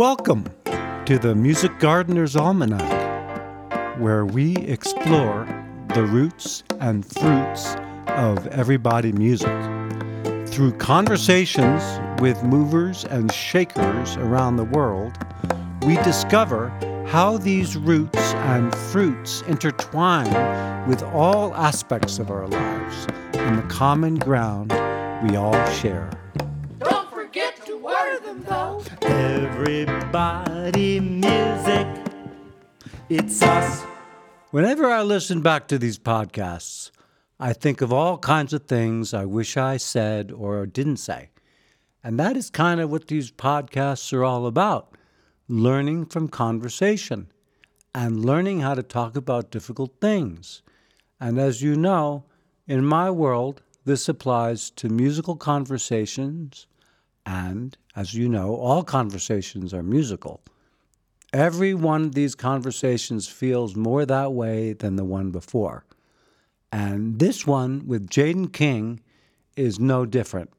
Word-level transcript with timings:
Welcome 0.00 0.46
to 1.04 1.18
the 1.20 1.34
Music 1.34 1.78
Gardener's 1.78 2.34
Almanac, 2.34 4.00
where 4.00 4.24
we 4.24 4.56
explore 4.56 5.46
the 5.94 6.04
roots 6.04 6.64
and 6.80 7.04
fruits 7.04 7.76
of 8.06 8.46
everybody 8.46 9.12
music. 9.12 9.54
Through 10.46 10.78
conversations 10.78 11.82
with 12.18 12.42
movers 12.42 13.04
and 13.04 13.30
shakers 13.30 14.16
around 14.16 14.56
the 14.56 14.64
world, 14.64 15.12
we 15.84 15.96
discover 15.96 16.70
how 17.06 17.36
these 17.36 17.76
roots 17.76 18.32
and 18.32 18.74
fruits 18.74 19.42
intertwine 19.48 20.88
with 20.88 21.02
all 21.02 21.54
aspects 21.54 22.18
of 22.18 22.30
our 22.30 22.48
lives 22.48 23.06
and 23.34 23.58
the 23.58 23.68
common 23.68 24.14
ground 24.14 24.70
we 25.28 25.36
all 25.36 25.70
share. 25.72 26.08
Everybody 29.10 31.00
music. 31.00 31.86
It's 33.08 33.42
us. 33.42 33.82
Whenever 34.52 34.86
I 34.86 35.02
listen 35.02 35.40
back 35.42 35.66
to 35.68 35.78
these 35.78 35.98
podcasts, 35.98 36.92
I 37.40 37.52
think 37.52 37.80
of 37.80 37.92
all 37.92 38.18
kinds 38.18 38.52
of 38.52 38.66
things 38.66 39.12
I 39.12 39.24
wish 39.24 39.56
I 39.56 39.78
said 39.78 40.30
or 40.30 40.64
didn't 40.64 40.98
say. 40.98 41.30
And 42.04 42.20
that 42.20 42.36
is 42.36 42.50
kind 42.50 42.80
of 42.80 42.90
what 42.90 43.08
these 43.08 43.32
podcasts 43.32 44.12
are 44.12 44.24
all 44.24 44.46
about 44.46 44.96
learning 45.48 46.06
from 46.06 46.28
conversation 46.28 47.32
and 47.92 48.24
learning 48.24 48.60
how 48.60 48.74
to 48.74 48.82
talk 48.84 49.16
about 49.16 49.50
difficult 49.50 49.92
things. 50.00 50.62
And 51.18 51.38
as 51.40 51.60
you 51.60 51.74
know, 51.74 52.26
in 52.68 52.84
my 52.84 53.10
world, 53.10 53.62
this 53.84 54.08
applies 54.08 54.70
to 54.70 54.88
musical 54.88 55.34
conversations, 55.34 56.68
and 57.26 57.76
as 58.00 58.14
you 58.14 58.30
know, 58.30 58.56
all 58.56 58.82
conversations 58.82 59.74
are 59.74 59.82
musical. 59.82 60.40
Every 61.34 61.74
one 61.74 62.04
of 62.04 62.14
these 62.14 62.34
conversations 62.34 63.28
feels 63.28 63.76
more 63.76 64.06
that 64.06 64.32
way 64.32 64.72
than 64.72 64.96
the 64.96 65.04
one 65.04 65.30
before. 65.30 65.84
And 66.72 67.18
this 67.18 67.46
one 67.46 67.86
with 67.86 68.08
Jaden 68.08 68.54
King 68.54 69.00
is 69.54 69.78
no 69.78 70.06
different. 70.06 70.50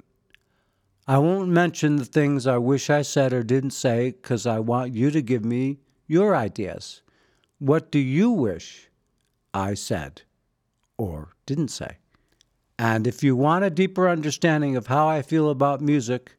I 1.08 1.18
won't 1.18 1.50
mention 1.50 1.96
the 1.96 2.06
things 2.06 2.46
I 2.46 2.60
wish 2.60 2.92
I 2.92 3.02
said 3.02 3.34
or 3.34 3.42
didn't 3.42 3.72
say 3.72 4.12
because 4.12 4.46
I 4.46 4.60
want 4.60 4.94
you 4.94 5.10
to 5.10 5.22
give 5.24 5.44
me 5.44 5.80
your 6.06 6.36
ideas. 6.36 7.02
What 7.58 7.90
do 7.90 7.98
you 7.98 8.30
wish 8.30 8.92
I 9.52 9.74
said 9.74 10.22
or 10.96 11.30
didn't 11.48 11.70
say? 11.70 11.98
And 12.78 13.08
if 13.08 13.24
you 13.24 13.36
want 13.36 13.66
a 13.66 13.72
deeper 13.72 14.08
understanding 14.08 14.76
of 14.76 14.88
how 14.88 15.08
I 15.08 15.24
feel 15.24 15.50
about 15.50 15.82
music, 15.82 16.36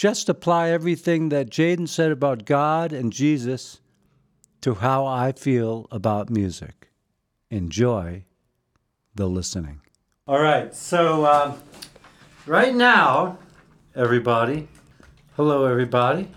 just 0.00 0.30
apply 0.30 0.70
everything 0.70 1.28
that 1.28 1.50
Jaden 1.50 1.86
said 1.86 2.10
about 2.10 2.46
God 2.46 2.90
and 2.90 3.12
Jesus 3.12 3.82
to 4.62 4.76
how 4.76 5.04
I 5.04 5.32
feel 5.32 5.86
about 5.90 6.30
music. 6.30 6.88
Enjoy 7.50 8.24
the 9.14 9.26
listening. 9.28 9.82
All 10.26 10.40
right, 10.40 10.74
so 10.74 11.24
uh, 11.26 11.54
right 12.46 12.74
now, 12.74 13.36
everybody, 13.94 14.68
hello, 15.36 15.66
everybody. 15.66 16.28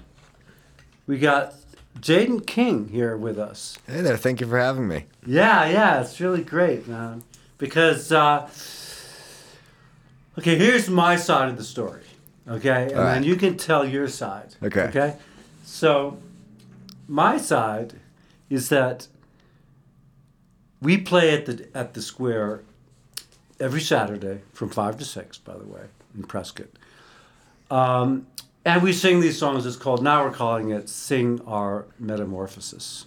We 1.08 1.18
got 1.18 1.56
Jaden 2.02 2.46
King 2.46 2.90
here 2.90 3.16
with 3.16 3.40
us. 3.40 3.78
Hey 3.88 4.02
there, 4.02 4.18
thank 4.18 4.42
you 4.42 4.48
for 4.48 4.60
having 4.60 4.90
me. 4.90 5.06
Yeah, 5.26 5.70
yeah, 5.70 6.02
it's 6.02 6.20
really 6.20 6.44
great, 6.44 6.86
man. 6.86 7.24
Because, 7.58 8.12
uh, 8.12 8.50
okay, 10.38 10.58
here's 10.58 10.90
my 10.90 11.16
side 11.16 11.48
of 11.48 11.56
the 11.56 11.64
story, 11.64 12.02
okay? 12.48 12.84
And 12.84 12.94
All 12.94 13.04
right. 13.04 13.14
then 13.16 13.24
you 13.24 13.36
can 13.36 13.58
tell 13.58 13.86
your 13.86 14.08
side. 14.08 14.56
Okay. 14.62 14.84
Okay? 14.84 15.16
So, 15.64 16.18
my 17.08 17.38
side 17.38 17.94
is 18.50 18.70
that 18.70 19.08
we 20.82 20.98
play 20.98 21.34
at 21.34 21.46
the 21.46 21.68
at 21.74 21.94
the 21.94 22.02
square 22.02 22.62
every 23.60 23.82
Saturday 23.82 24.42
from 24.52 24.70
five 24.70 24.98
to 24.98 25.06
six, 25.06 25.38
by 25.38 25.58
the 25.58 25.66
way, 25.66 25.84
in 26.16 26.24
Prescott. 26.24 26.68
Um, 27.72 28.28
and 28.66 28.82
we 28.82 28.94
sing 28.94 29.20
these 29.20 29.38
songs. 29.38 29.66
It's 29.66 29.76
called 29.76 30.04
now 30.04 30.24
we're 30.24 30.32
calling 30.32 30.70
it 30.70 30.90
"Sing 30.90 31.42
Our 31.48 31.86
Metamorphosis," 32.00 33.06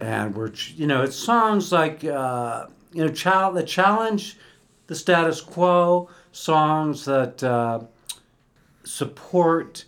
and 0.00 0.34
we're 0.34 0.52
you 0.74 0.86
know 0.86 1.02
it's 1.02 1.16
songs 1.16 1.72
like 1.72 2.04
uh, 2.04 2.66
you 2.92 3.04
know 3.04 3.12
child 3.12 3.56
that 3.56 3.66
challenge 3.66 4.36
the 4.86 4.94
status 4.94 5.40
quo, 5.40 6.08
songs 6.32 7.04
that 7.06 7.42
uh, 7.42 7.80
support 8.86 9.84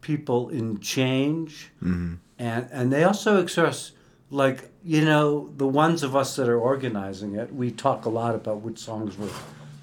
people 0.00 0.48
in 0.48 0.80
change, 0.80 1.70
and 1.80 2.18
and 2.38 2.92
they 2.92 3.04
also 3.04 3.40
express 3.40 3.92
like 4.30 4.70
you 4.84 5.04
know 5.04 5.50
the 5.56 5.66
ones 5.66 6.02
of 6.02 6.16
us 6.16 6.34
that 6.36 6.48
are 6.48 6.58
organizing 6.58 7.34
it. 7.36 7.54
We 7.54 7.70
talk 7.70 8.04
a 8.04 8.08
lot 8.08 8.34
about 8.34 8.60
which 8.62 8.78
songs 8.78 9.16
we're 9.18 9.28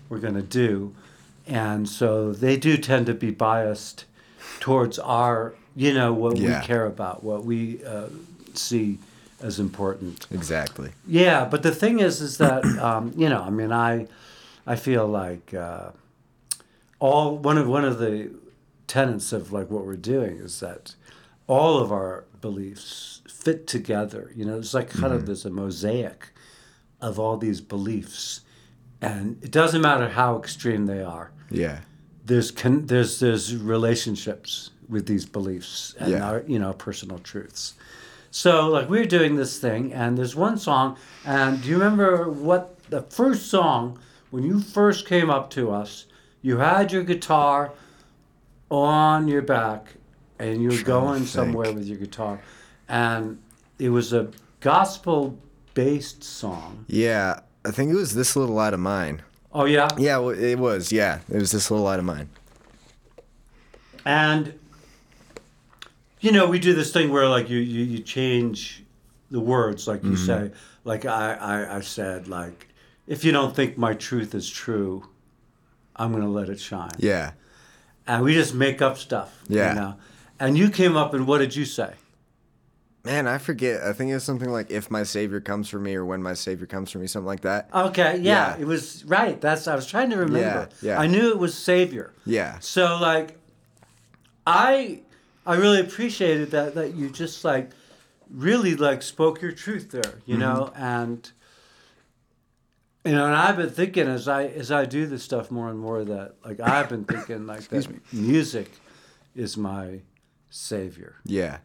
we're 0.09 0.19
going 0.19 0.33
to 0.35 0.41
do, 0.41 0.93
and 1.47 1.87
so 1.87 2.33
they 2.33 2.57
do 2.57 2.77
tend 2.77 3.05
to 3.05 3.13
be 3.13 3.31
biased 3.31 4.05
towards 4.59 4.99
our 4.99 5.53
you 5.75 5.93
know 5.93 6.11
what 6.13 6.37
Yeah. 6.37 6.59
we 6.59 6.65
care 6.65 6.85
about, 6.85 7.23
what 7.23 7.45
we 7.45 7.83
uh, 7.85 8.07
see 8.53 8.97
as 9.41 9.59
important. 9.59 10.27
Exactly. 10.31 10.89
Yeah, 11.07 11.45
but 11.45 11.63
the 11.63 11.71
thing 11.73 11.99
is, 11.99 12.19
is 12.19 12.37
that 12.39 12.65
um, 12.79 13.13
you 13.15 13.29
know, 13.29 13.41
I 13.41 13.49
mean, 13.51 13.71
I, 13.71 14.07
I 14.67 14.75
feel 14.75 15.07
like 15.07 15.53
uh, 15.53 15.91
all 16.99 17.37
one 17.37 17.57
of 17.57 17.67
one 17.67 17.85
of 17.85 17.99
the 17.99 18.31
tenets 18.87 19.31
of 19.31 19.51
like 19.51 19.69
what 19.69 19.85
we're 19.85 19.95
doing 19.95 20.37
is 20.37 20.59
that 20.59 20.95
all 21.47 21.79
of 21.79 21.91
our 21.91 22.25
beliefs 22.41 23.21
fit 23.27 23.67
together. 23.67 24.31
You 24.35 24.45
know, 24.45 24.57
it's 24.57 24.73
like 24.73 24.89
kind 24.89 25.13
of 25.13 25.19
mm-hmm. 25.19 25.25
there's 25.27 25.45
a 25.45 25.49
mosaic 25.49 26.29
of 27.01 27.19
all 27.19 27.37
these 27.37 27.61
beliefs, 27.61 28.41
and 29.01 29.41
it 29.43 29.51
doesn't 29.51 29.81
matter 29.81 30.09
how 30.09 30.37
extreme 30.37 30.85
they 30.85 31.01
are. 31.01 31.31
Yeah. 31.49 31.79
There's 32.25 32.51
con- 32.51 32.85
there's 32.87 33.19
there's 33.19 33.55
relationships 33.55 34.71
with 34.87 35.05
these 35.07 35.25
beliefs 35.25 35.95
and 35.99 36.11
Yeah. 36.11 36.29
our 36.29 36.43
you 36.47 36.59
know 36.59 36.73
personal 36.73 37.19
truths. 37.19 37.73
So 38.31 38.67
like 38.67 38.89
we 38.89 38.99
were 38.99 39.05
doing 39.05 39.35
this 39.35 39.57
thing, 39.59 39.93
and 39.93 40.17
there's 40.17 40.35
one 40.35 40.57
song, 40.57 40.97
and 41.25 41.61
do 41.61 41.69
you 41.69 41.75
remember 41.75 42.29
what 42.29 42.77
the 42.89 43.01
first 43.03 43.47
song 43.47 43.97
when 44.29 44.43
you 44.43 44.59
first 44.59 45.07
came 45.07 45.29
up 45.29 45.49
to 45.51 45.71
us? 45.71 46.05
You 46.41 46.57
had 46.57 46.91
your 46.91 47.03
guitar 47.03 47.71
on 48.69 49.27
your 49.27 49.41
back, 49.41 49.93
and 50.37 50.61
you 50.61 50.69
were 50.69 50.83
going 50.83 51.25
somewhere 51.25 51.71
with 51.71 51.85
your 51.85 51.97
guitar, 51.97 52.41
and 52.87 53.39
it 53.77 53.89
was 53.89 54.13
a 54.13 54.31
gospel-based 54.61 56.23
song. 56.23 56.85
Yeah. 56.87 57.41
I 57.65 57.71
think 57.71 57.91
it 57.91 57.95
was 57.95 58.15
this 58.15 58.35
little 58.35 58.55
light 58.55 58.73
of 58.73 58.79
mine. 58.79 59.21
Oh 59.51 59.65
yeah, 59.65 59.87
Yeah, 59.97 60.19
it 60.31 60.59
was. 60.59 60.91
Yeah, 60.91 61.19
it 61.29 61.37
was 61.37 61.51
this 61.51 61.69
little 61.69 61.85
light 61.85 61.99
of 61.99 62.05
mine. 62.05 62.29
And 64.05 64.57
you 66.19 66.31
know, 66.31 66.47
we 66.47 66.59
do 66.59 66.73
this 66.73 66.93
thing 66.93 67.11
where 67.11 67.27
like 67.27 67.49
you 67.49 67.57
you, 67.57 67.83
you 67.83 67.99
change 67.99 68.83
the 69.31 69.39
words, 69.39 69.87
like 69.87 70.03
you 70.03 70.11
mm-hmm. 70.11 70.25
say, 70.25 70.51
like 70.83 71.05
I, 71.05 71.33
I 71.33 71.77
I 71.77 71.81
said, 71.81 72.27
like 72.27 72.67
if 73.07 73.23
you 73.23 73.31
don't 73.31 73.55
think 73.55 73.77
my 73.77 73.93
truth 73.93 74.35
is 74.35 74.49
true, 74.49 75.03
I'm 75.99 76.11
gonna 76.11 76.29
let 76.29 76.49
it 76.49 76.59
shine. 76.59 76.91
Yeah. 76.97 77.31
And 78.07 78.23
we 78.23 78.33
just 78.33 78.55
make 78.55 78.81
up 78.81 78.97
stuff. 78.97 79.43
Yeah. 79.47 79.73
You 79.73 79.79
know? 79.79 79.95
And 80.39 80.57
you 80.57 80.69
came 80.69 80.95
up 80.95 81.13
and 81.13 81.27
what 81.27 81.39
did 81.39 81.55
you 81.55 81.65
say? 81.65 81.93
Man, 83.05 83.27
I 83.27 83.37
forget. 83.37 83.81
I 83.81 83.93
think 83.93 84.11
it 84.11 84.15
was 84.15 84.23
something 84.23 84.49
like 84.49 84.71
"If 84.71 84.91
my 84.91 85.03
Savior 85.03 85.39
comes 85.39 85.69
for 85.69 85.79
me" 85.79 85.95
or 85.95 86.05
"When 86.05 86.21
my 86.21 86.33
Savior 86.33 86.65
comes 86.65 86.91
for 86.91 86.99
me," 86.99 87.07
something 87.07 87.27
like 87.27 87.41
that. 87.41 87.69
Okay, 87.73 88.17
yeah, 88.17 88.55
Yeah. 88.55 88.61
it 88.61 88.65
was 88.65 89.05
right. 89.05 89.39
That's 89.39 89.67
I 89.67 89.75
was 89.75 89.85
trying 89.85 90.09
to 90.09 90.17
remember. 90.17 90.69
yeah. 90.81 90.99
I 90.99 91.07
knew 91.07 91.29
it 91.29 91.39
was 91.39 91.57
Savior. 91.57 92.13
Yeah. 92.25 92.59
So 92.59 92.97
like, 92.99 93.37
I 94.45 95.01
I 95.45 95.55
really 95.55 95.79
appreciated 95.79 96.51
that 96.51 96.75
that 96.75 96.93
you 96.95 97.09
just 97.09 97.45
like 97.45 97.71
really 98.29 98.75
like 98.75 99.01
spoke 99.01 99.41
your 99.41 99.53
truth 99.53 99.91
there, 99.91 100.19
you 100.25 100.35
mm-hmm. 100.35 100.41
know, 100.41 100.73
and 100.75 101.31
you 103.05 103.11
know, 103.13 103.25
and 103.25 103.35
I've 103.35 103.57
been 103.57 103.69
thinking 103.69 104.07
as 104.07 104.27
I 104.27 104.45
as 104.45 104.71
I 104.71 104.85
do 104.85 105.05
this 105.07 105.23
stuff 105.23 105.49
more 105.51 105.69
and 105.69 105.79
more 105.79 106.03
that 106.03 106.35
like 106.45 106.59
I've 106.59 106.89
been 106.89 107.05
thinking 107.05 107.45
like 107.47 107.67
that 107.69 107.87
music 108.13 108.71
is 109.35 109.55
my 109.57 110.01
savior, 110.49 111.15
Yeah. 111.25 111.57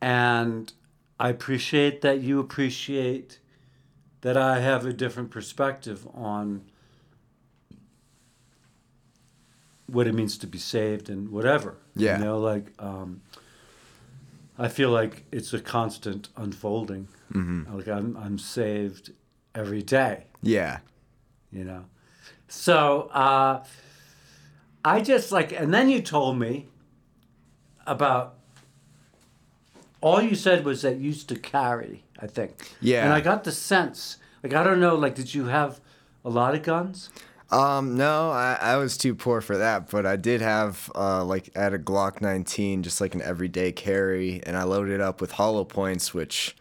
and 0.00 0.72
I 1.20 1.28
appreciate 1.28 2.00
that 2.02 2.20
you 2.20 2.40
appreciate 2.40 3.38
that 4.22 4.36
I 4.36 4.60
have 4.60 4.84
a 4.86 4.92
different 4.92 5.30
perspective 5.30 6.06
on 6.14 6.62
what 9.86 10.06
it 10.06 10.14
means 10.14 10.36
to 10.38 10.46
be 10.46 10.58
saved 10.58 11.08
and 11.08 11.30
whatever. 11.30 11.76
Yeah. 11.94 12.18
You 12.18 12.24
know, 12.24 12.38
like 12.40 12.72
um, 12.78 13.20
I 14.58 14.68
feel 14.68 14.90
like 14.90 15.24
it's 15.30 15.52
a 15.52 15.60
constant 15.60 16.28
unfolding. 16.36 17.08
Mm-hmm. 17.32 17.76
Like 17.76 17.88
I'm 17.88 18.16
I'm 18.16 18.38
saved 18.38 19.12
every 19.56 19.82
day. 19.82 20.24
Yeah. 20.42 20.78
You 21.50 21.64
know, 21.64 21.84
so 22.48 23.08
uh, 23.12 23.64
I 24.84 25.00
just 25.00 25.32
like, 25.32 25.52
and 25.52 25.72
then 25.72 25.88
you 25.88 26.02
told 26.02 26.38
me 26.38 26.66
about 27.86 28.34
all 30.00 30.20
you 30.20 30.34
said 30.34 30.64
was 30.64 30.82
that 30.82 30.96
you 30.96 31.06
used 31.06 31.28
to 31.30 31.36
carry. 31.36 32.04
I 32.18 32.26
think. 32.26 32.72
Yeah. 32.80 33.04
And 33.04 33.12
I 33.12 33.20
got 33.20 33.44
the 33.44 33.52
sense, 33.52 34.16
like 34.42 34.54
I 34.54 34.62
don't 34.62 34.80
know, 34.80 34.94
like 34.96 35.14
did 35.14 35.34
you 35.34 35.46
have 35.46 35.80
a 36.24 36.30
lot 36.30 36.54
of 36.54 36.62
guns? 36.62 37.10
Um, 37.50 37.96
no, 37.96 38.30
I, 38.30 38.58
I 38.60 38.76
was 38.76 38.96
too 38.96 39.14
poor 39.14 39.40
for 39.40 39.56
that, 39.58 39.88
but 39.90 40.04
I 40.04 40.16
did 40.16 40.40
have 40.40 40.90
uh 40.94 41.24
like 41.24 41.50
at 41.54 41.74
a 41.74 41.78
Glock 41.78 42.20
19, 42.20 42.82
just 42.82 43.00
like 43.00 43.14
an 43.14 43.22
everyday 43.22 43.72
carry, 43.72 44.42
and 44.44 44.56
I 44.56 44.64
loaded 44.64 44.94
it 44.94 45.00
up 45.00 45.20
with 45.20 45.32
hollow 45.32 45.64
points, 45.64 46.14
which 46.14 46.56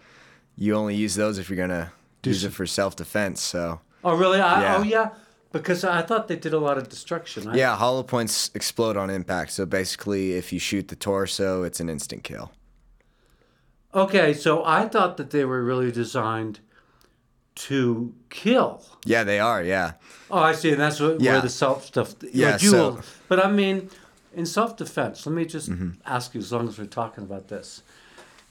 you 0.58 0.76
only 0.76 0.96
use 0.96 1.16
those 1.16 1.38
if 1.38 1.50
you're 1.50 1.58
gonna 1.58 1.92
use 2.26 2.44
it 2.44 2.52
for 2.54 2.66
self 2.66 2.96
defense. 2.96 3.42
So 3.42 3.80
Oh 4.04 4.16
really? 4.16 4.40
I, 4.40 4.62
Yeah. 4.62 4.78
Oh 4.78 4.84
yeah. 4.84 5.10
Because 5.52 5.86
I 5.86 6.02
thought 6.02 6.28
they 6.28 6.36
did 6.36 6.54
a 6.54 6.60
lot 6.60 6.78
of 6.78 6.90
destruction. 6.90 7.48
I, 7.48 7.56
yeah, 7.56 7.76
hollow 7.78 8.04
points 8.04 8.52
explode 8.54 8.98
on 8.98 9.10
impact. 9.10 9.52
So 9.54 9.66
basically, 9.66 10.34
if 10.34 10.52
you 10.52 10.60
shoot 10.60 10.90
the 10.90 10.98
torso, 10.98 11.64
it's 11.64 11.80
an 11.80 11.88
instant 11.90 12.24
kill. 12.26 12.52
Okay, 13.94 14.34
so 14.34 14.66
I 14.66 14.88
thought 14.90 15.16
that 15.18 15.30
they 15.30 15.46
were 15.46 15.64
really 15.64 15.92
designed 15.92 16.60
to 17.56 18.14
kill. 18.30 18.84
Yeah, 19.06 19.24
they 19.24 19.40
are. 19.40 19.64
Yeah. 19.64 19.94
Oh, 20.30 20.40
I 20.40 20.52
see. 20.52 20.72
And 20.72 20.82
that's 20.82 21.00
what, 21.00 21.22
Yeah. 21.22 21.34
where 21.34 21.42
the 21.42 21.50
self 21.50 21.86
stuff. 21.86 22.16
Yeah, 22.34 22.58
you 22.60 22.70
so- 22.72 23.00
but 23.30 23.44
I 23.44 23.50
mean, 23.50 23.90
in 24.34 24.46
self 24.46 24.76
defense, 24.76 25.26
let 25.26 25.34
me 25.34 25.46
just 25.46 25.70
Mm-hmm. 25.70 25.92
ask 26.06 26.34
you, 26.36 26.42
as 26.42 26.52
long 26.52 26.68
as 26.68 26.78
we're 26.78 26.86
talking 26.86 27.24
about 27.24 27.48
this, 27.48 27.82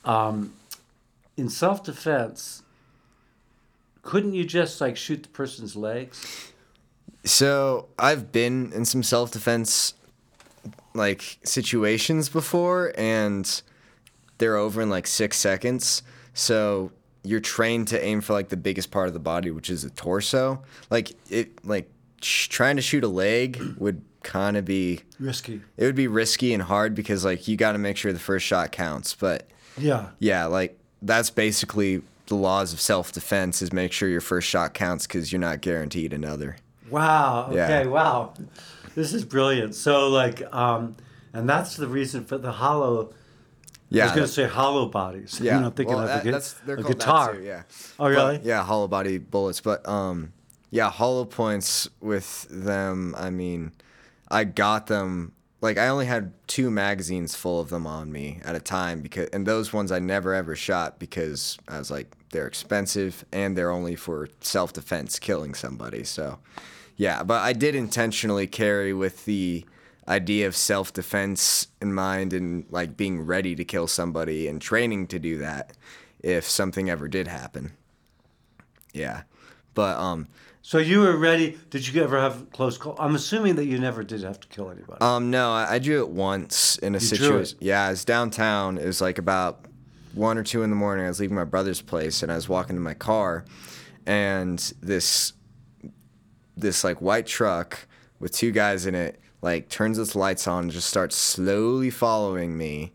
um, 0.06 0.55
in 1.37 1.50
self 1.50 1.85
defense, 1.85 2.62
couldn't 4.04 4.34
you 4.34 4.44
just 4.44 4.80
like 4.80 4.96
shoot 4.96 5.22
the 5.24 5.28
person's 5.30 5.74
legs? 5.74 6.52
So 7.24 7.88
I've 7.98 8.30
been 8.32 8.70
in 8.72 8.84
some 8.84 9.02
self 9.02 9.30
defense 9.32 9.94
like 10.94 11.38
situations 11.44 12.28
before 12.28 12.92
and 12.96 13.62
they're 14.38 14.56
over 14.56 14.80
in 14.82 14.90
like 14.90 15.06
six 15.06 15.36
seconds. 15.38 16.02
So 16.34 16.92
you're 17.22 17.40
trained 17.40 17.88
to 17.88 18.04
aim 18.04 18.20
for 18.20 18.32
like 18.34 18.50
the 18.50 18.56
biggest 18.56 18.90
part 18.90 19.08
of 19.08 19.14
the 19.14 19.20
body, 19.20 19.50
which 19.50 19.70
is 19.70 19.82
the 19.82 19.90
torso. 19.90 20.62
Like 20.90 21.12
it 21.30 21.64
like 21.64 21.90
sh- 22.22 22.48
trying 22.48 22.76
to 22.76 22.82
shoot 22.82 23.04
a 23.04 23.08
leg 23.08 23.60
would 23.78 24.02
kind 24.22 24.56
of 24.56 24.64
be 24.64 25.00
Risky. 25.18 25.60
it 25.76 25.84
would 25.84 25.94
be 25.94 26.08
risky 26.08 26.54
and 26.54 26.62
hard 26.62 26.94
because 26.94 27.24
like 27.24 27.46
you 27.48 27.56
got 27.56 27.72
to 27.72 27.78
make 27.78 27.96
sure 27.96 28.12
the 28.12 28.18
first 28.18 28.44
shot 28.46 28.72
counts. 28.72 29.14
But 29.14 29.48
Yeah. 29.78 30.10
yeah, 30.18 30.44
like 30.46 30.78
that's 31.02 31.30
basically 31.30 32.02
the 32.26 32.35
laws 32.35 32.73
of 32.73 32.81
self 32.81 33.12
defense 33.12 33.61
is 33.62 33.73
make 33.73 33.93
sure 33.93 34.09
your 34.09 34.21
first 34.21 34.49
shot 34.49 34.75
counts 34.75 35.06
because 35.06 35.32
you're 35.32 35.41
not 35.41 35.61
guaranteed 35.61 36.12
another. 36.12 36.56
Wow. 36.91 37.50
Yeah. 37.53 37.65
Okay. 37.65 37.87
Wow. 37.88 38.35
This 38.94 39.12
is 39.12 39.25
brilliant. 39.25 39.75
So 39.75 40.09
like, 40.09 40.43
um, 40.55 40.97
and 41.32 41.49
that's 41.49 41.76
the 41.76 41.88
reason 41.88 42.25
for 42.25 42.38
the 42.38 42.53
hollow. 42.53 43.12
Yeah, 43.91 44.05
I 44.05 44.06
was 44.06 44.15
going 44.15 44.26
to 44.26 44.32
say 44.32 44.47
hollow 44.49 44.87
bodies. 44.87 45.38
Yeah, 45.43 45.56
You 45.56 45.61
know, 45.62 45.71
thinking 45.71 45.94
well, 45.94 46.09
of 46.09 46.25
that- 46.25 46.62
a, 46.67 46.73
a 46.73 46.82
guitar. 46.82 47.32
That 47.35 47.38
too, 47.38 47.44
yeah. 47.44 47.62
Oh, 47.99 48.09
really? 48.09 48.38
But, 48.38 48.47
yeah, 48.47 48.62
hollow 48.65 48.88
body 48.88 49.19
bullets, 49.19 49.61
but 49.61 49.87
um, 49.88 50.32
yeah, 50.71 50.91
hollow 50.91 51.25
points 51.25 51.88
with 52.00 52.47
them. 52.50 53.15
I 53.17 53.31
mean, 53.31 53.73
I 54.29 54.44
got 54.44 54.87
them. 54.88 55.32
Like 55.64 55.78
I 55.78 55.88
only 55.88 56.05
had 56.05 56.34
two 56.46 56.70
magazines 56.70 57.34
full 57.34 57.58
of 57.58 57.70
them 57.70 57.87
on 57.87 58.12
me 58.12 58.38
at 58.44 58.55
a 58.55 58.61
time 58.61 59.00
because, 59.00 59.31
and 59.31 59.46
those 59.46 59.72
ones 59.72 59.90
I 59.90 59.99
never 59.99 60.34
ever 60.34 60.55
shot 60.55 60.99
because 60.99 61.56
I 61.66 61.78
was 61.78 61.90
like, 61.90 62.14
they're 62.32 62.46
expensive 62.46 63.25
and 63.32 63.56
they're 63.56 63.70
only 63.70 63.96
for 63.96 64.28
self 64.43 64.75
defense, 64.75 65.19
killing 65.19 65.55
somebody. 65.55 66.05
So, 66.05 66.38
yeah, 66.99 67.22
but 67.22 67.40
I 67.40 67.55
did 67.55 67.75
intentionally 67.75 68.46
carry 68.46 68.93
with 68.93 69.25
the 69.25 69.64
idea 70.06 70.46
of 70.46 70.55
self 70.55 70.93
defense 70.93 71.69
in 71.81 71.94
mind 71.94 72.34
and 72.34 72.66
like 72.69 72.94
being 72.94 73.22
ready 73.22 73.56
to 73.56 73.64
kill 73.64 73.87
somebody 73.87 74.46
and 74.46 74.61
training 74.61 75.06
to 75.06 75.19
do 75.19 75.38
that 75.38 75.72
if 76.22 76.44
something 76.44 76.90
ever 76.90 77.08
did 77.08 77.26
happen. 77.26 77.72
Yeah. 78.93 79.22
But 79.72 79.96
um 79.96 80.28
So 80.66 80.78
you 80.78 81.00
were 81.00 81.19
ready. 81.19 81.58
Did 81.69 81.87
you 81.87 82.02
ever 82.02 82.19
have 82.19 82.50
close 82.50 82.78
call? 82.78 82.96
I'm 82.99 83.14
assuming 83.14 83.56
that 83.56 83.66
you 83.66 83.78
never 83.78 84.02
did 84.02 84.22
have 84.22 84.40
to 84.40 84.49
kill 84.49 84.70
anybody. 84.70 84.99
um 85.02 85.31
no, 85.31 85.52
I, 85.52 85.75
I 85.75 85.78
drew 85.78 86.00
it 86.00 86.08
once 86.08 86.78
in 86.78 86.94
a 86.94 87.00
situation. 87.00 87.58
Yeah, 87.61 87.90
it's 87.90 88.06
downtown. 88.06 88.78
It 88.78 88.87
was 88.87 89.02
like 89.02 89.19
about 89.19 89.66
one 90.14 90.38
or 90.38 90.43
two 90.43 90.62
in 90.62 90.70
the 90.70 90.76
morning. 90.76 91.05
I 91.05 91.08
was 91.08 91.20
leaving 91.20 91.37
my 91.37 91.44
brother's 91.44 91.82
place 91.82 92.22
and 92.22 92.32
I 92.32 92.34
was 92.37 92.49
walking 92.49 92.76
to 92.76 92.81
my 92.81 92.94
car 92.94 93.44
and 94.06 94.58
this 94.81 95.34
this 96.56 96.82
like 96.82 97.02
white 97.02 97.26
truck 97.26 97.87
with 98.19 98.32
two 98.32 98.50
guys 98.50 98.87
in 98.87 98.94
it 98.94 99.20
like 99.43 99.69
turns 99.69 99.99
its 99.99 100.16
lights 100.16 100.49
on 100.49 100.62
and 100.62 100.72
just 100.72 100.88
starts 100.88 101.14
slowly 101.14 101.90
following 101.90 102.56
me. 102.56 102.94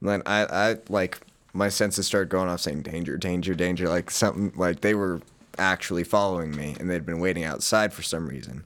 And 0.00 0.08
then 0.08 0.22
I, 0.24 0.46
I 0.70 0.76
like 0.88 1.20
my 1.52 1.68
senses 1.68 2.06
started 2.06 2.30
going 2.30 2.48
off 2.48 2.60
saying 2.60 2.80
danger, 2.80 3.18
danger, 3.18 3.54
danger, 3.54 3.90
like 3.90 4.10
something 4.10 4.54
like 4.56 4.80
they 4.80 4.94
were 4.94 5.20
actually 5.60 6.02
following 6.04 6.56
me 6.56 6.74
and 6.80 6.90
they'd 6.90 7.06
been 7.06 7.20
waiting 7.20 7.44
outside 7.44 7.92
for 7.92 8.02
some 8.02 8.26
reason. 8.26 8.64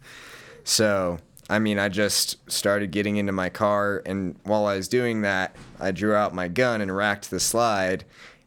So 0.65 1.19
I 1.51 1.59
mean, 1.59 1.79
I 1.79 1.91
just 1.91 2.39
started 2.51 2.91
getting 2.91 3.17
into 3.19 3.33
my 3.33 3.51
car, 3.51 4.03
and 4.07 4.35
while 4.45 4.65
I 4.65 4.77
was 4.77 4.89
doing 4.89 5.21
that, 5.23 5.55
I 5.79 5.91
drew 5.91 6.15
out 6.15 6.35
my 6.35 6.49
gun 6.49 6.81
and 6.81 6.95
racked 6.97 7.29
the 7.31 7.39
slide, 7.39 8.05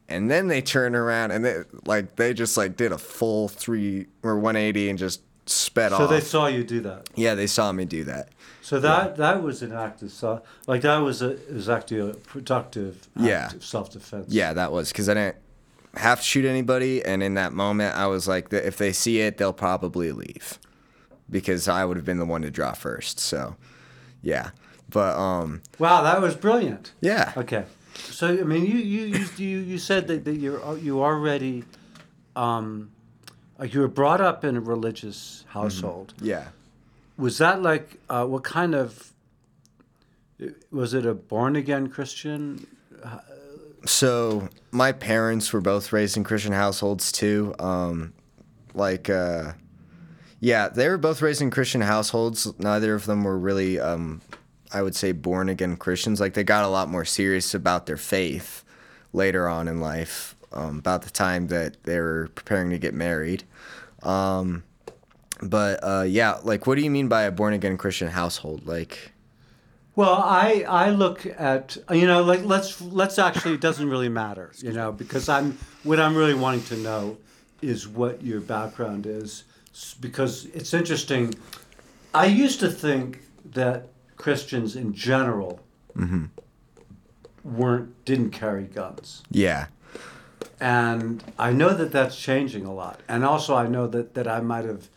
and 0.09 0.31
then 0.31 0.47
they 0.47 0.61
turned 0.61 0.95
around 0.95 1.29
and 1.29 1.45
they 1.45 1.61
like 1.85 2.15
they 2.15 2.33
just 2.33 2.57
like 2.57 2.75
did 2.75 2.91
a 2.91 2.97
full 2.97 3.49
three 3.49 4.07
or 4.23 4.35
180 4.39 4.89
and 4.89 4.97
just 4.97 5.21
sped 5.45 5.91
so 5.91 5.95
off. 5.97 6.01
So 6.01 6.07
they 6.07 6.21
saw 6.21 6.47
you 6.47 6.63
do 6.63 6.79
that. 6.81 7.07
yeah, 7.15 7.35
they 7.35 7.45
saw 7.47 7.71
me 7.71 7.85
do 7.85 8.03
that. 8.05 8.29
So 8.63 8.79
that 8.79 9.15
that 9.17 9.43
was 9.43 9.61
an 9.61 9.73
act 9.73 10.01
of 10.01 10.11
self, 10.11 10.41
like 10.65 10.81
that 10.81 10.97
was 10.97 11.21
a 11.21 11.37
was 11.51 11.69
actually 11.69 12.09
a 12.09 12.13
productive 12.15 13.07
act 13.15 13.25
Yeah. 13.27 13.53
of 13.53 13.63
self 13.63 13.91
defense. 13.91 14.25
Yeah, 14.29 14.53
that 14.53 14.71
was 14.71 14.91
because 14.91 15.07
I 15.07 15.13
didn't 15.13 15.35
have 15.99 16.19
to 16.19 16.25
shoot 16.25 16.45
anybody, 16.45 17.03
and 17.03 17.21
in 17.23 17.33
that 17.35 17.53
moment, 17.53 17.95
I 17.95 18.07
was 18.07 18.27
like, 18.27 18.51
if 18.53 18.77
they 18.77 18.91
see 18.93 19.19
it, 19.21 19.37
they'll 19.37 19.53
probably 19.53 20.11
leave, 20.11 20.59
because 21.29 21.67
I 21.67 21.85
would 21.85 21.97
have 21.97 22.05
been 22.05 22.17
the 22.19 22.25
one 22.25 22.41
to 22.43 22.51
draw 22.51 22.73
first. 22.73 23.19
So, 23.19 23.55
yeah, 24.21 24.51
but 24.89 25.15
um, 25.17 25.61
Wow, 25.79 26.01
that 26.03 26.21
was 26.21 26.35
brilliant. 26.35 26.91
yeah, 27.01 27.33
Okay, 27.37 27.65
so 27.93 28.27
I 28.29 28.43
mean, 28.43 28.65
you 28.65 28.77
you 28.77 29.25
you 29.37 29.57
you, 29.59 29.77
said 29.77 30.07
that, 30.07 30.25
that 30.25 30.35
you're 30.35 30.77
you 30.77 31.01
already, 31.03 31.63
um, 32.35 32.91
you 33.63 33.79
were 33.79 33.87
brought 33.87 34.21
up 34.21 34.43
in 34.45 34.55
a 34.57 34.61
religious 34.61 35.45
household. 35.49 36.13
yeah. 36.21 36.49
Was 37.17 37.39
that 37.39 37.63
like 37.63 37.99
uh, 38.09 38.25
what 38.25 38.43
kind 38.43 38.75
of? 38.75 39.11
Was 40.71 40.93
it 40.93 41.03
a 41.03 41.15
born 41.15 41.55
again 41.55 41.87
Christian? 41.87 42.67
So 43.85 44.49
my 44.71 44.91
parents 44.91 45.53
were 45.53 45.61
both 45.61 45.93
raised 45.93 46.17
in 46.17 46.23
Christian 46.23 46.53
households 46.53 47.11
too. 47.11 47.55
Um, 47.59 48.13
like, 48.73 49.09
uh, 49.09 49.53
yeah, 50.39 50.69
they 50.69 50.89
were 50.89 50.97
both 50.97 51.21
raised 51.21 51.41
in 51.41 51.51
Christian 51.51 51.81
households. 51.81 52.47
Neither 52.59 52.93
of 52.93 53.05
them 53.05 53.23
were 53.23 53.37
really, 53.37 53.79
um, 53.79 54.21
I 54.73 54.81
would 54.81 54.95
say, 54.95 55.11
born 55.11 55.49
again 55.49 55.77
Christians. 55.77 56.19
Like 56.19 56.33
they 56.33 56.43
got 56.43 56.65
a 56.65 56.69
lot 56.69 56.89
more 56.89 57.05
serious 57.05 57.53
about 57.53 57.85
their 57.85 57.97
faith 57.97 58.63
later 59.13 59.47
on 59.47 59.67
in 59.67 59.79
life. 59.79 60.35
Um, 60.53 60.79
about 60.79 61.01
the 61.01 61.09
time 61.09 61.47
that 61.47 61.83
they 61.83 61.99
were 61.99 62.29
preparing 62.33 62.69
to 62.69 62.77
get 62.77 62.93
married. 62.93 63.43
Um, 64.01 64.63
but 65.41 65.79
uh, 65.83 66.05
yeah, 66.07 66.39
like, 66.41 66.65
what 66.65 66.75
do 66.75 66.81
you 66.81 66.89
mean 66.89 67.09
by 67.09 67.23
a 67.23 67.31
born 67.31 67.53
again 67.53 67.77
Christian 67.77 68.07
household? 68.07 68.65
Like, 68.65 69.11
Well, 69.97 70.13
I 70.13 70.63
I 70.69 70.91
look 70.91 71.25
at 71.25 71.75
you 71.89 72.05
know 72.05 72.21
like 72.21 72.45
let's 72.45 72.79
let's 72.79 73.17
actually 73.17 73.55
it 73.55 73.61
doesn't 73.61 73.89
really 73.89 74.09
matter 74.09 74.51
you 74.59 74.71
know 74.71 74.91
because 74.91 75.27
I'm 75.27 75.57
what 75.83 75.99
I'm 75.99 76.15
really 76.15 76.35
wanting 76.35 76.63
to 76.65 76.77
know 76.77 77.17
is 77.63 77.87
what 77.87 78.21
your 78.21 78.39
background 78.39 79.07
is 79.07 79.43
because 79.99 80.45
it's 80.53 80.75
interesting. 80.75 81.33
I 82.13 82.27
used 82.27 82.59
to 82.59 82.69
think 82.69 83.23
that 83.43 83.87
Christians 84.17 84.75
in 84.75 84.93
general 84.93 85.61
mm-hmm. 85.97 86.25
weren't 87.43 88.05
didn't 88.05 88.29
carry 88.29 88.65
guns, 88.65 89.23
yeah, 89.31 89.65
and 90.59 91.23
I 91.39 91.51
know 91.51 91.73
that 91.73 91.91
that's 91.91 92.15
changing 92.15 92.67
a 92.67 92.73
lot. 92.73 92.99
And 93.07 93.25
also, 93.25 93.55
I 93.55 93.65
know 93.65 93.87
that 93.87 94.13
that 94.13 94.27
I 94.27 94.41
might 94.41 94.65
have 94.65 94.89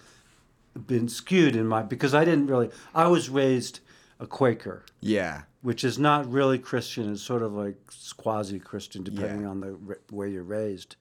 been 0.86 1.08
skewed 1.08 1.56
in 1.56 1.66
my 1.66 1.80
because 1.80 2.12
I 2.12 2.26
didn't 2.26 2.48
really. 2.48 2.68
I 2.94 3.06
was 3.06 3.30
raised 3.30 3.80
a 4.20 4.26
Quaker 4.26 4.84
yeah, 5.00 5.42
which 5.62 5.82
is 5.82 5.98
not 5.98 6.30
really 6.30 6.58
Christian. 6.58 7.10
It's 7.12 7.22
sort 7.22 7.42
of 7.42 7.52
like 7.54 7.76
quasi 8.16 8.58
Christian, 8.58 9.02
depending 9.02 9.42
Yeah. 9.42 9.48
on 9.48 9.60
the 9.60 9.78
way 10.12 10.30
you're 10.30 10.42
raised. 10.42 10.96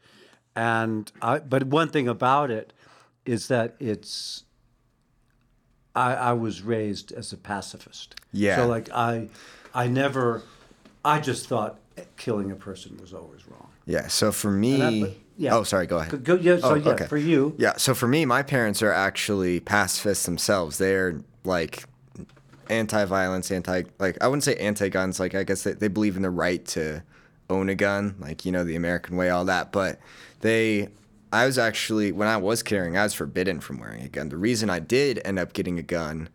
And 0.55 1.11
I, 1.21 1.39
but 1.39 1.65
one 1.65 1.89
thing 1.89 2.07
about 2.07 2.49
it 2.51 2.73
is 3.25 3.47
that 3.49 3.75
it's. 3.79 4.43
I, 5.95 6.13
I 6.13 6.33
was 6.33 6.61
raised 6.61 7.11
as 7.11 7.33
a 7.33 7.37
pacifist. 7.37 8.15
Yeah. 8.31 8.57
So 8.57 8.67
like 8.67 8.89
I, 8.91 9.27
I 9.73 9.87
never, 9.87 10.43
I 11.03 11.19
just 11.19 11.47
thought 11.47 11.79
killing 12.15 12.51
a 12.51 12.55
person 12.55 12.97
was 13.01 13.13
always 13.13 13.47
wrong. 13.47 13.69
yeah. 13.85 14.07
So 14.07 14.31
for 14.31 14.51
me, 14.51 14.77
that- 14.77 15.13
yeah. 15.37 15.55
oh, 15.55 15.63
sorry, 15.63 15.87
go 15.87 15.97
ahead. 15.99 16.23
Go, 16.23 16.35
yeah, 16.35 16.57
so 16.57 16.71
Oh, 16.71 16.75
yeah, 16.75 16.89
okay. 16.91 17.07
for 17.07 17.17
you, 17.17 17.55
Yeah, 17.57 17.77
so 17.77 17.93
for 17.95 18.07
me, 18.07 18.25
my 18.25 18.43
parents 18.43 18.81
are 18.81 18.91
actually 18.91 19.59
pacifists 19.61 20.25
themselves. 20.25 20.77
They're 20.77 21.21
like 21.45 21.85
anti-violence, 22.69 23.51
anti 23.51 23.83
like 23.99 24.17
I 24.21 24.27
wouldn't 24.27 24.43
say 24.43 24.55
anti-guns. 24.55 25.19
Like 25.19 25.35
I 25.35 25.43
guess 25.43 25.63
they, 25.63 25.73
they 25.73 25.87
believe 25.87 26.15
in 26.15 26.21
the 26.21 26.29
right 26.29 26.65
to 26.67 27.03
own 27.49 27.69
a 27.69 27.75
gun, 27.75 28.15
like 28.19 28.45
you 28.45 28.51
know 28.51 28.63
the 28.63 28.75
American 28.75 29.17
way, 29.17 29.29
all 29.29 29.45
that. 29.45 29.71
But 29.71 29.99
they, 30.41 30.89
I 31.33 31.45
was 31.45 31.57
actually 31.57 32.11
when 32.11 32.27
I 32.27 32.37
was 32.37 32.63
carrying, 32.63 32.97
I 32.97 33.03
was 33.03 33.13
forbidden 33.13 33.59
from 33.59 33.79
wearing 33.79 34.03
a 34.03 34.09
gun. 34.09 34.29
The 34.29 34.37
reason 34.37 34.69
I 34.69 34.79
did 34.79 35.21
end 35.25 35.39
up 35.39 35.53
getting 35.53 35.79
a 35.79 35.83
gun. 35.83 36.29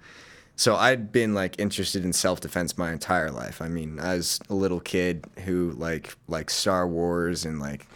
So 0.57 0.77
I'd 0.77 1.11
been 1.11 1.35
like 1.35 1.59
interested 1.59 2.05
in 2.05 2.13
self 2.13 2.41
defense 2.41 2.79
my 2.79 2.93
entire 2.93 3.31
life. 3.31 3.61
I 3.61 3.69
mean, 3.69 3.99
I 3.99 4.15
was 4.15 4.41
a 4.49 4.55
little 4.55 4.81
kid 4.81 5.27
who 5.45 5.73
like 5.73 6.17
like 6.29 6.51
Star 6.51 6.87
Wars 6.87 7.45
and 7.45 7.59
like 7.59 7.87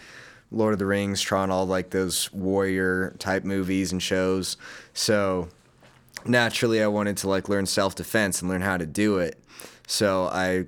Lord 0.51 0.73
of 0.73 0.79
the 0.79 0.87
Rings, 0.87 1.21
Tron, 1.21 1.51
all 1.51 1.67
like 1.67 1.91
those 1.91 2.33
warrior 2.33 3.15
type 3.19 3.45
movies 3.45 3.93
and 3.93 4.03
shows. 4.03 4.57
So 4.93 5.49
naturally, 6.27 6.83
I 6.83 6.87
wanted 6.87 7.17
to 7.19 7.29
like 7.29 7.49
learn 7.49 7.67
self 7.67 7.95
defense 7.95 8.41
and 8.41 8.51
learn 8.51 8.63
how 8.63 8.77
to 8.77 8.87
do 8.87 9.19
it. 9.19 9.43
So 9.87 10.27
I, 10.27 10.67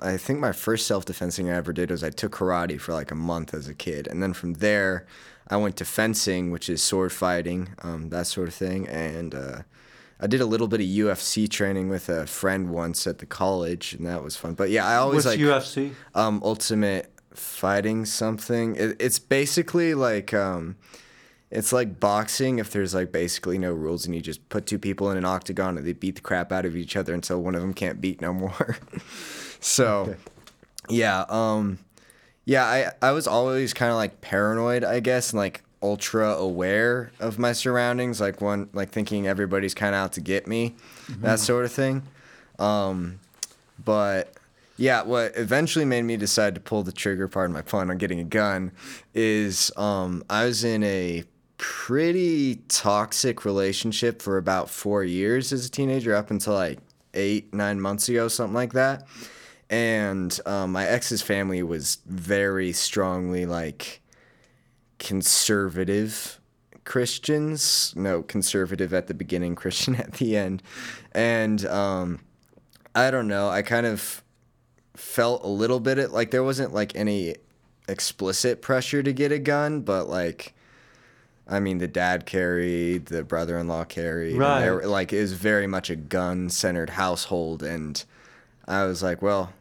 I 0.00 0.16
think 0.16 0.38
my 0.40 0.52
first 0.52 0.86
self 0.86 1.04
defense 1.04 1.36
thing 1.36 1.48
I 1.50 1.54
ever 1.56 1.72
did 1.72 1.90
was 1.90 2.04
I 2.04 2.10
took 2.10 2.32
karate 2.32 2.80
for 2.80 2.92
like 2.92 3.10
a 3.10 3.16
month 3.16 3.54
as 3.54 3.68
a 3.68 3.74
kid, 3.74 4.06
and 4.06 4.22
then 4.22 4.32
from 4.32 4.54
there, 4.54 5.06
I 5.48 5.56
went 5.56 5.76
to 5.76 5.84
fencing, 5.84 6.50
which 6.50 6.68
is 6.68 6.82
sword 6.82 7.12
fighting, 7.12 7.70
um, 7.82 8.10
that 8.10 8.26
sort 8.26 8.48
of 8.48 8.54
thing, 8.54 8.86
and. 8.88 9.34
Uh, 9.34 9.62
I 10.20 10.26
did 10.26 10.40
a 10.40 10.46
little 10.46 10.66
bit 10.66 10.80
of 10.80 10.86
UFC 10.86 11.48
training 11.48 11.88
with 11.88 12.08
a 12.08 12.26
friend 12.26 12.70
once 12.70 13.06
at 13.06 13.18
the 13.18 13.24
college, 13.24 13.92
and 13.92 14.04
that 14.04 14.24
was 14.24 14.36
fun. 14.36 14.54
But 14.54 14.68
yeah, 14.70 14.84
I 14.84 14.96
always 14.96 15.24
What's 15.24 15.38
like 15.38 15.38
UFC? 15.38 15.92
um, 16.16 16.42
Ultimate 16.44 17.12
Fighting 17.34 18.04
something. 18.04 18.74
It, 18.74 18.96
it's 18.98 19.20
basically 19.20 19.94
like 19.94 20.34
um, 20.34 20.74
it's 21.50 21.72
like 21.72 21.98
boxing 21.98 22.58
if 22.58 22.70
there's 22.70 22.94
like 22.94 23.10
basically 23.10 23.58
no 23.58 23.72
rules 23.72 24.04
and 24.04 24.14
you 24.14 24.20
just 24.20 24.46
put 24.48 24.66
two 24.66 24.78
people 24.78 25.10
in 25.10 25.16
an 25.16 25.24
octagon 25.24 25.78
and 25.78 25.86
they 25.86 25.92
beat 25.92 26.16
the 26.16 26.20
crap 26.20 26.52
out 26.52 26.66
of 26.66 26.76
each 26.76 26.96
other 26.96 27.14
until 27.14 27.42
one 27.42 27.54
of 27.54 27.62
them 27.62 27.72
can't 27.72 28.00
beat 28.00 28.20
no 28.20 28.32
more. 28.32 28.76
so 29.60 30.14
yeah, 30.88 31.24
um, 31.28 31.78
yeah, 32.44 32.64
I 32.64 32.90
I 33.02 33.12
was 33.12 33.26
always 33.26 33.72
kind 33.72 33.90
of 33.90 33.96
like 33.96 34.20
paranoid, 34.20 34.84
I 34.84 35.00
guess, 35.00 35.32
and 35.32 35.38
like 35.38 35.62
ultra 35.82 36.34
aware 36.34 37.12
of 37.20 37.38
my 37.38 37.52
surroundings, 37.52 38.20
like 38.20 38.40
one 38.40 38.68
like 38.72 38.90
thinking 38.90 39.26
everybody's 39.26 39.74
kind 39.74 39.94
of 39.94 40.00
out 40.00 40.12
to 40.14 40.20
get 40.20 40.46
me, 40.46 40.74
that 41.20 41.40
sort 41.40 41.64
of 41.64 41.72
thing. 41.72 42.02
Um, 42.58 43.20
but 43.82 44.34
yeah, 44.76 45.02
what 45.02 45.32
eventually 45.36 45.84
made 45.84 46.02
me 46.02 46.16
decide 46.16 46.54
to 46.54 46.60
pull 46.60 46.82
the 46.82 46.92
trigger, 46.92 47.28
pardon 47.28 47.54
my 47.54 47.62
pun, 47.62 47.90
on 47.90 47.98
getting 47.98 48.20
a 48.20 48.24
gun, 48.24 48.72
is 49.14 49.70
um, 49.76 50.24
I 50.28 50.44
was 50.44 50.64
in 50.64 50.82
a 50.84 51.24
pretty 51.58 52.56
toxic 52.68 53.44
relationship 53.44 54.22
for 54.22 54.38
about 54.38 54.70
four 54.70 55.04
years 55.04 55.52
as 55.52 55.66
a 55.66 55.70
teenager, 55.70 56.14
up 56.14 56.30
until 56.30 56.54
like 56.54 56.78
eight, 57.14 57.52
nine 57.52 57.80
months 57.80 58.08
ago, 58.08 58.28
something 58.28 58.54
like 58.54 58.72
that. 58.72 59.06
And 59.68 60.38
um, 60.46 60.72
my 60.72 60.86
ex's 60.86 61.20
family 61.20 61.62
was 61.62 61.98
very 62.06 62.72
strongly 62.72 63.44
like 63.44 64.00
conservative 64.98 66.40
Christians. 66.84 67.92
No, 67.94 68.22
conservative 68.22 68.94
at 68.94 69.08
the 69.08 69.14
beginning, 69.14 69.54
Christian 69.56 69.96
at 69.96 70.14
the 70.14 70.36
end. 70.36 70.62
And 71.12 71.66
um, 71.66 72.20
I 72.94 73.10
don't 73.10 73.28
know. 73.28 73.48
I 73.48 73.62
kind 73.62 73.84
of 73.84 74.22
felt 74.94 75.44
a 75.44 75.48
little 75.48 75.80
bit 75.80 76.12
like 76.12 76.30
there 76.30 76.44
wasn't 76.44 76.72
like 76.72 76.96
any 76.96 77.36
explicit 77.88 78.62
pressure 78.62 79.02
to 79.02 79.12
get 79.12 79.32
a 79.32 79.38
gun, 79.38 79.80
but 79.80 80.08
like. 80.08 80.54
I 81.48 81.60
mean, 81.60 81.78
the 81.78 81.88
dad 81.88 82.26
carried, 82.26 83.06
the 83.06 83.24
brother-in-law 83.24 83.84
carried. 83.84 84.36
Right. 84.36 84.70
were- 84.70 84.86
like, 84.86 85.12
it 85.12 85.20
was 85.20 85.32
very 85.32 85.66
much 85.66 85.88
a 85.88 85.96
gun-centered 85.96 86.90
household, 86.90 87.62
and 87.62 88.04
I 88.66 88.84
was 88.84 89.02
like, 89.02 89.22
well, 89.22 89.52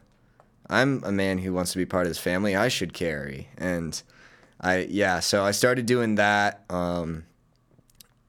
I'm 0.70 1.02
a 1.06 1.12
man 1.12 1.38
who 1.38 1.54
wants 1.54 1.72
to 1.72 1.78
be 1.78 1.86
part 1.86 2.06
of 2.06 2.10
this 2.10 2.18
family. 2.20 2.56
I 2.56 2.68
should 2.68 2.94
carry, 2.94 3.48
and 3.58 4.02
I 4.60 4.80
yeah. 4.90 5.22
So 5.22 5.44
I 5.44 5.52
started 5.52 5.86
doing 5.86 6.16
that. 6.16 6.64
Um, 6.70 7.24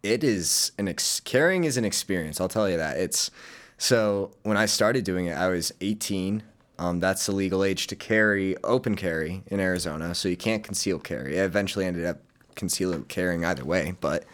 it 0.05 0.23
is 0.23 0.71
an 0.79 0.87
ex- 0.87 1.19
carrying 1.21 1.65
is 1.65 1.77
an 1.77 1.85
experience. 1.85 2.41
I'll 2.41 2.49
tell 2.49 2.69
you 2.69 2.77
that. 2.77 2.97
It's 2.97 3.33
so 3.77 4.31
when 4.45 4.57
I 4.57 4.67
started 4.67 5.05
doing 5.05 5.27
it, 5.27 5.37
I 5.37 5.49
was 5.49 5.73
18. 5.81 6.43
Um, 6.79 7.01
that's 7.01 7.27
the 7.27 7.33
legal 7.33 7.65
age 7.65 7.89
to 7.89 7.97
carry 7.97 8.57
open 8.63 8.95
carry 8.95 9.43
in 9.49 9.59
Arizona. 9.59 10.15
So 10.15 10.29
you 10.29 10.37
can't 10.37 10.63
conceal 10.63 11.01
carry. 11.01 11.41
I 11.41 11.43
eventually 11.45 11.85
ended 11.85 12.07
up 12.07 12.21
conceal 12.59 13.01
carrying 13.09 13.45
either 13.45 13.65
way, 13.65 13.95
but 14.01 14.25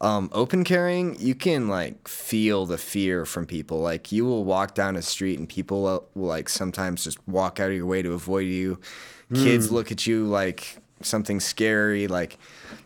um, 0.00 0.28
open 0.32 0.64
carrying, 0.64 1.18
you 1.18 1.34
can 1.34 1.68
like 1.68 2.08
feel 2.08 2.66
the 2.66 2.78
fear 2.78 3.24
from 3.24 3.46
people. 3.46 3.78
Like 3.80 4.12
you 4.12 4.24
will 4.24 4.44
walk 4.44 4.74
down 4.74 4.96
a 4.96 5.02
street 5.02 5.38
and 5.38 5.48
people 5.48 5.82
will, 5.82 6.08
will 6.14 6.28
like 6.28 6.48
sometimes 6.48 7.04
just 7.04 7.26
walk 7.28 7.60
out 7.60 7.70
of 7.70 7.76
your 7.76 7.86
way 7.86 8.02
to 8.02 8.12
avoid 8.12 8.46
you. 8.46 8.78
Kids 9.32 9.72
look 9.72 9.90
at 9.90 10.06
you 10.06 10.26
like 10.26 10.76
something 11.00 11.40
scary. 11.40 12.06
Like 12.06 12.38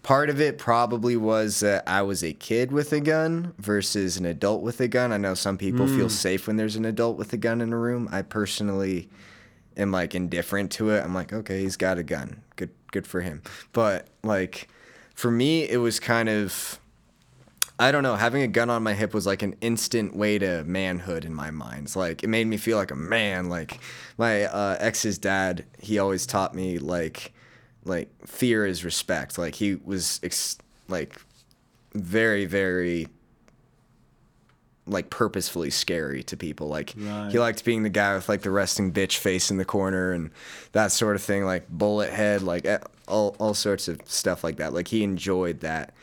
part 0.03 0.31
of 0.31 0.41
it 0.41 0.59
probably 0.59 1.17
was 1.17 1.61
that 1.61 1.83
I 1.87 2.03
was 2.03 2.23
a 2.23 2.33
kid 2.33 2.73
with 2.73 2.93
a 2.93 3.01
gun 3.01 3.53
versus 3.59 4.17
an 4.17 4.25
adult 4.25 4.63
with 4.63 4.81
a 4.81 4.89
gun. 4.89 5.13
I 5.13 5.17
know 5.19 5.35
some 5.35 5.59
people 5.59 5.87
feel 5.87 6.09
safe 6.09 6.47
when 6.47 6.57
there's 6.57 6.77
an 6.77 6.85
adult 6.85 7.19
with 7.19 7.33
a 7.33 7.37
gun 7.37 7.61
in 7.61 7.73
a 7.73 7.77
room. 7.77 8.09
I 8.13 8.23
personally 8.23 9.09
am 9.77 9.91
like 9.91 10.15
indifferent 10.15 10.71
to 10.73 10.91
it. 10.91 11.05
I'm 11.05 11.15
like, 11.15 11.33
okay, 11.33 11.63
he's 11.63 11.77
got 11.77 11.99
a 11.99 12.03
gun. 12.03 12.43
Good 12.57 12.71
good 12.93 13.07
for 13.07 13.21
him. 13.21 13.43
But 13.73 14.07
like 14.23 14.69
for 15.19 15.33
me 15.33 15.69
it 15.69 15.79
was 15.79 15.99
kind 15.99 16.29
of 16.29 16.79
I 17.81 17.93
don't 17.93 18.03
know, 18.03 18.15
having 18.17 18.43
a 18.43 18.49
gun 18.49 18.71
on 18.71 18.83
my 18.83 18.95
hip 18.95 19.13
was 19.15 19.25
like 19.27 19.43
an 19.43 19.55
instant 19.61 20.15
way 20.17 20.37
to 20.39 20.65
manhood 20.65 21.25
in 21.25 21.33
my 21.33 21.53
mind. 21.53 21.85
It's 21.87 21.95
like 21.95 22.23
it 22.25 22.29
made 22.29 22.47
me 22.49 22.57
feel 22.57 22.77
like 22.77 22.91
a 22.91 22.97
man. 22.97 23.49
Like 23.49 23.79
my 24.17 24.45
uh, 24.45 24.77
ex's 24.81 25.17
dad, 25.19 25.65
he 25.81 25.99
always 26.01 26.27
taught 26.27 26.55
me 26.55 26.79
like 26.79 27.33
like 27.85 28.09
fear 28.27 28.65
is 28.67 28.85
respect. 28.85 29.39
Like 29.39 29.55
he 29.57 29.77
was 29.77 30.19
ex- 30.23 30.59
like 30.89 31.21
very 31.95 32.47
very 32.47 33.07
like 34.87 35.11
purposefully 35.11 35.71
scary 35.71 36.23
to 36.25 36.37
people. 36.37 36.69
Like 36.69 36.95
Right. 36.97 37.31
he 37.31 37.39
liked 37.39 37.65
being 37.65 37.83
the 37.83 37.91
guy 37.91 38.15
with 38.15 38.29
like 38.29 38.43
the 38.43 38.51
resting 38.51 38.93
bitch 38.93 39.19
face 39.19 39.51
in 39.51 39.57
the 39.57 39.65
corner 39.65 40.13
and 40.13 40.31
that 40.73 40.91
sort 40.93 41.15
of 41.17 41.23
thing, 41.23 41.45
like 41.45 41.69
bullet 41.69 42.11
head, 42.13 42.43
like 42.43 42.65
eh, 42.67 42.79
all 43.09 43.37
all 43.39 43.55
sorts 43.55 43.89
of 43.89 44.01
stuff 44.05 44.45
like 44.45 44.57
that. 44.57 44.73
Like 44.73 44.89
he 44.89 45.03
enjoyed 45.03 45.61
that. 45.61 45.95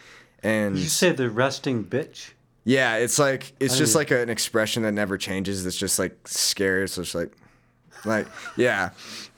And 0.44 0.76
Did 0.76 0.84
you 0.84 0.90
say 0.90 1.12
the 1.12 1.30
resting 1.30 1.84
bitch? 1.86 2.32
yeah, 2.64 2.98
it's 2.98 3.18
like 3.20 3.54
it's 3.60 3.78
just 3.78 3.96
mean- 3.96 4.02
like 4.02 4.12
an 4.12 4.30
expression 4.30 4.84
that 4.84 4.92
never 4.92 5.18
changes. 5.18 5.66
It's 5.66 5.78
just 5.78 5.98
like 6.00 6.16
scary. 6.28 6.84
It's 6.84 6.96
just 6.96 7.16
like, 7.16 7.32
like 8.06 8.28
yeah, 8.58 8.90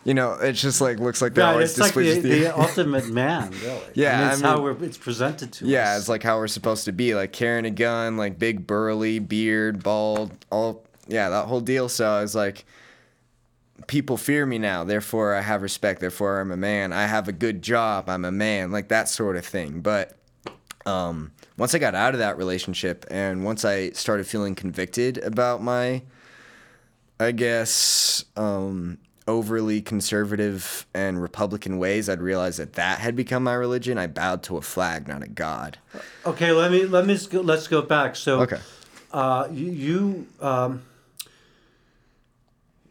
you 0.04 0.14
know, 0.14 0.34
it's 0.34 0.62
just 0.62 0.82
like 0.82 1.00
looks 1.00 1.22
like 1.22 1.34
they're 1.34 1.46
Right, 1.46 1.52
always 1.54 1.72
it's 1.72 1.80
like 1.80 1.94
the, 1.94 2.04
displeased 2.04 2.28
with 2.28 2.38
you. 2.38 2.44
the 2.46 2.60
ultimate 2.60 3.08
man, 3.10 3.52
really. 3.64 3.82
Yeah, 3.94 4.16
I 4.16 4.20
mean, 4.20 4.28
I 4.28 4.32
it's 4.34 4.42
how 4.42 4.62
we're, 4.62 4.84
it's 4.84 4.98
presented 4.98 5.54
to 5.54 5.66
Yeah, 5.66 5.82
us. 5.82 5.88
Yeah, 5.88 5.98
it's 5.98 6.10
like 6.10 6.24
how 6.24 6.38
we're 6.38 6.48
supposed 6.48 6.86
to 6.86 6.92
be, 6.92 7.16
like 7.16 7.32
carrying 7.32 7.66
a 7.66 7.70
gun, 7.72 8.18
like 8.18 8.38
big 8.40 8.66
burly, 8.68 9.20
beard, 9.20 9.84
bald, 9.84 10.32
all 10.50 10.84
yeah, 11.08 11.30
that 11.30 11.46
whole 11.46 11.62
deal. 11.62 11.88
So 11.90 12.06
I 12.10 12.22
was 12.22 12.36
like, 12.36 12.66
people 13.88 14.18
fear 14.18 14.46
me 14.46 14.58
now, 14.58 14.84
therefore 14.84 15.34
I 15.34 15.42
have 15.42 15.62
respect, 15.62 16.02
therefore 16.02 16.40
I'm 16.42 16.52
a 16.52 16.58
man. 16.58 16.94
I 16.94 17.08
have 17.08 17.28
a 17.28 17.32
good 17.32 17.62
job, 17.62 18.10
I'm 18.10 18.26
a 18.26 18.32
man, 18.32 18.72
like 18.72 18.90
that 18.90 19.10
sort 19.10 19.38
of 19.38 19.46
thing. 19.46 19.80
But 19.80 20.18
um, 20.86 21.32
once 21.58 21.74
I 21.74 21.80
got 21.80 21.96
out 21.96 22.14
of 22.14 22.20
that 22.20 22.38
relationship 22.38 23.06
and 23.10 23.44
once 23.44 23.66
I 23.66 23.92
started 23.92 24.28
feeling 24.28 24.56
convicted 24.56 25.18
about 25.20 25.62
my, 25.62 26.04
I 27.20 27.32
guess, 27.32 28.26
um, 28.36 28.98
overly 29.28 29.82
conservative 29.82 30.86
and 30.94 31.22
Republican 31.22 31.78
ways, 31.78 32.08
I'd 32.10 32.22
realized 32.22 32.60
that 32.60 32.74
that 32.74 33.00
had 33.00 33.16
become 33.16 33.44
my 33.44 33.54
religion. 33.54 33.98
I 33.98 34.08
bowed 34.08 34.44
to 34.44 34.58
a 34.58 34.62
flag, 34.62 35.08
not 35.08 35.24
a 35.24 35.28
god. 35.28 35.78
Okay, 36.26 36.52
let 36.52 36.72
me 36.72 36.86
let 36.86 37.06
me 37.06 37.18
let's 37.34 37.68
go 37.68 37.82
back. 37.82 38.16
So, 38.16 38.42
Okay. 38.42 38.60
uh, 39.12 39.48
you 39.52 39.72
you, 39.72 40.28
um, 40.40 40.84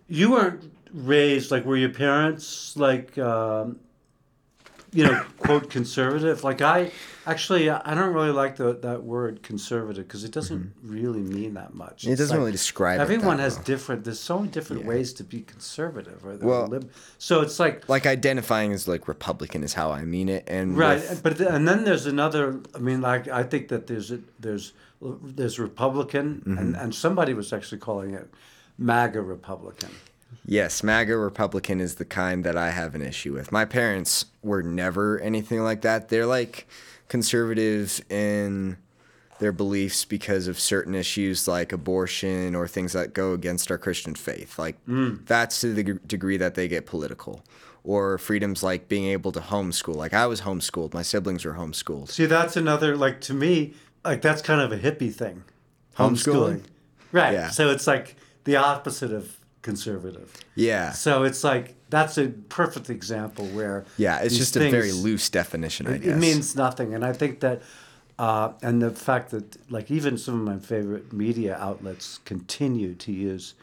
you 0.09 0.31
weren't 0.33 0.73
raised 0.93 1.51
like 1.51 1.65
were 1.65 1.77
your 1.77 1.91
parents 1.91 2.77
like 2.77 3.17
um, 3.19 3.79
you 4.93 5.05
know 5.05 5.23
quote 5.39 5.69
conservative? 5.71 6.45
Like 6.45 6.63
I 6.63 6.91
actually 7.27 7.69
I 7.71 7.95
don't 7.95 8.15
really 8.15 8.31
like 8.31 8.57
the, 8.57 8.73
that 8.75 9.03
word 9.03 9.43
conservative 9.43 10.07
because 10.07 10.25
it 10.25 10.33
doesn't 10.33 10.73
really 10.83 11.21
mean 11.21 11.55
that 11.55 11.75
much. 11.75 12.03
Mm-hmm. 12.03 12.09
It 12.11 12.13
It's 12.13 12.21
doesn't 12.21 12.37
like 12.37 12.41
really 12.41 12.53
describe 12.53 13.01
Everyone 13.01 13.39
has 13.39 13.57
well. 13.57 13.65
different. 13.65 14.05
There's 14.05 14.21
so 14.21 14.39
many 14.39 14.51
different 14.51 14.83
Yeah. 14.83 14.89
ways 14.89 15.13
to 15.15 15.25
be 15.25 15.41
conservative 15.43 16.25
or, 16.25 16.37
Well- 16.37 16.67
lib- 16.69 16.91
So 17.19 17.41
it's 17.43 17.59
like 17.59 17.89
Like 17.89 18.07
identifying 18.07 18.73
as 18.73 18.87
like 18.89 19.09
Republican 19.09 19.65
is 19.65 19.75
how 19.75 19.91
I 19.91 20.05
mean 20.05 20.29
it, 20.29 20.45
and 20.47 20.77
Right, 20.79 21.01
with- 21.01 21.23
but 21.23 21.41
and 21.41 21.67
then 21.69 21.85
there's 21.85 22.07
another. 22.07 22.61
I 22.75 22.79
mean, 22.79 23.01
like 23.01 23.29
I 23.29 23.43
think 23.43 23.69
that 23.69 23.87
there's 23.89 24.11
a, 24.13 24.21
there's 24.41 24.73
there's 25.01 25.59
Republican, 25.59 26.27
Mm-hmm. 26.47 26.59
and 26.59 26.77
and 26.77 26.95
somebody 26.95 27.35
was 27.35 27.53
actually 27.53 27.79
calling 27.79 28.15
it 28.15 28.31
MAGA 28.79 29.21
Republican. 29.21 29.91
Yes, 30.45 30.83
MAGA 30.83 31.17
Republican 31.17 31.81
is 31.81 31.97
the 31.97 32.05
kind 32.05 32.45
that 32.45 32.57
I 32.57 32.71
have 32.71 32.95
an 32.95 33.03
issue 33.03 33.33
with. 33.33 33.51
My 33.51 33.65
parents 33.65 34.27
were 34.43 34.63
never 34.63 35.19
anything 35.21 35.61
like 35.63 35.83
that. 35.83 36.09
They're 36.09 36.27
like 36.27 36.69
conservative 37.09 38.01
in 38.09 38.77
their 39.39 39.53
beliefs 39.53 40.05
because 40.05 40.47
of 40.47 40.59
certain 40.59 40.95
issues 40.95 41.47
like 41.47 41.73
abortion 41.73 42.55
or 42.55 42.67
things 42.67 42.93
that 42.93 43.13
go 43.13 43.33
against 43.33 43.71
our 43.71 43.79
Christian 43.79 44.15
faith. 44.15 44.59
Like 44.59 44.81
hmm. 44.85 45.17
that's 45.27 45.61
to 45.61 45.75
the 45.75 45.83
degree 46.07 46.37
that 46.37 46.55
they 46.55 46.69
get 46.69 46.87
political. 46.87 47.43
or 47.85 48.19
freedoms 48.19 48.65
like 48.65 48.89
being 48.89 49.07
able 49.07 49.31
to 49.33 49.41
homeschool. 49.41 49.95
Like 49.95 50.13
I 50.13 50.27
was 50.27 50.41
homeschooled, 50.41 50.93
my 50.93 51.03
siblings 51.03 51.45
were 51.45 51.55
homeschooled. 51.55 52.09
See, 52.09 52.27
that's 52.27 52.57
another 52.57 52.97
like 52.97 53.21
to 53.23 53.35
me, 53.35 53.75
like 54.05 54.23
that's 54.23 54.43
kind 54.43 54.61
of 54.61 54.73
a 54.73 54.79
hippie 54.79 55.15
thing. 55.15 55.45
Homeschooling? 55.97 56.63
Right. 57.13 57.33
Yeah. 57.33 57.51
So 57.51 57.71
it's 57.71 57.87
like 57.87 58.17
the 58.45 58.57
opposite 58.57 59.13
of 59.13 59.39
conservative. 59.67 60.33
Yeah. 60.55 60.93
So 60.93 61.25
it's 61.25 61.43
like 61.45 61.75
that's 61.91 62.17
a 62.19 62.29
perfect 62.49 62.89
example 62.89 63.45
where 63.59 63.85
Yeah, 63.99 64.21
it's 64.21 64.37
just 64.39 64.57
a 64.57 64.71
very 64.71 64.93
loose 64.93 65.29
definition, 65.29 65.87
I 65.89 65.95
it, 65.97 66.03
guess. 66.03 66.17
it 66.17 66.21
means 66.21 66.55
nothing, 66.57 66.95
and 66.95 67.05
I 67.05 67.13
think 67.13 67.41
that, 67.41 67.63
uh, 68.19 68.53
and 68.63 68.81
the 68.81 68.91
fact 68.93 69.31
that 69.33 69.57
like 69.71 69.91
even 69.91 70.17
some 70.19 70.35
of 70.41 70.45
my 70.55 70.59
favorite 70.65 71.13
media 71.13 71.57
outlets 71.59 72.21
continue 72.25 72.95
to 72.95 73.13
use 73.13 73.55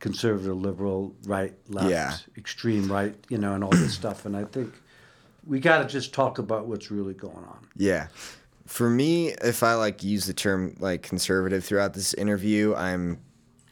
conservative, 0.00 0.56
liberal, 0.56 1.14
right, 1.24 1.54
left, 1.68 1.88
Yeah. 1.88 2.16
extreme 2.36 2.90
right, 2.92 3.14
you 3.28 3.38
know, 3.38 3.54
and 3.54 3.62
all 3.64 3.70
this 3.70 3.94
stuff, 3.94 4.26
and 4.26 4.36
I 4.36 4.44
think 4.44 4.74
we 5.46 5.60
got 5.60 5.78
to 5.82 5.86
just 5.88 6.12
talk 6.12 6.38
about 6.38 6.66
what's 6.66 6.90
really 6.90 7.14
going 7.14 7.44
on. 7.54 7.60
Yeah. 7.76 8.08
For 8.66 8.88
me, 8.90 9.28
if 9.42 9.62
I 9.62 9.74
like 9.74 10.02
use 10.02 10.24
the 10.26 10.34
term 10.34 10.74
like 10.80 11.02
conservative 11.02 11.64
throughout 11.64 11.92
this 11.94 12.12
interview, 12.14 12.74
I'm 12.74 13.18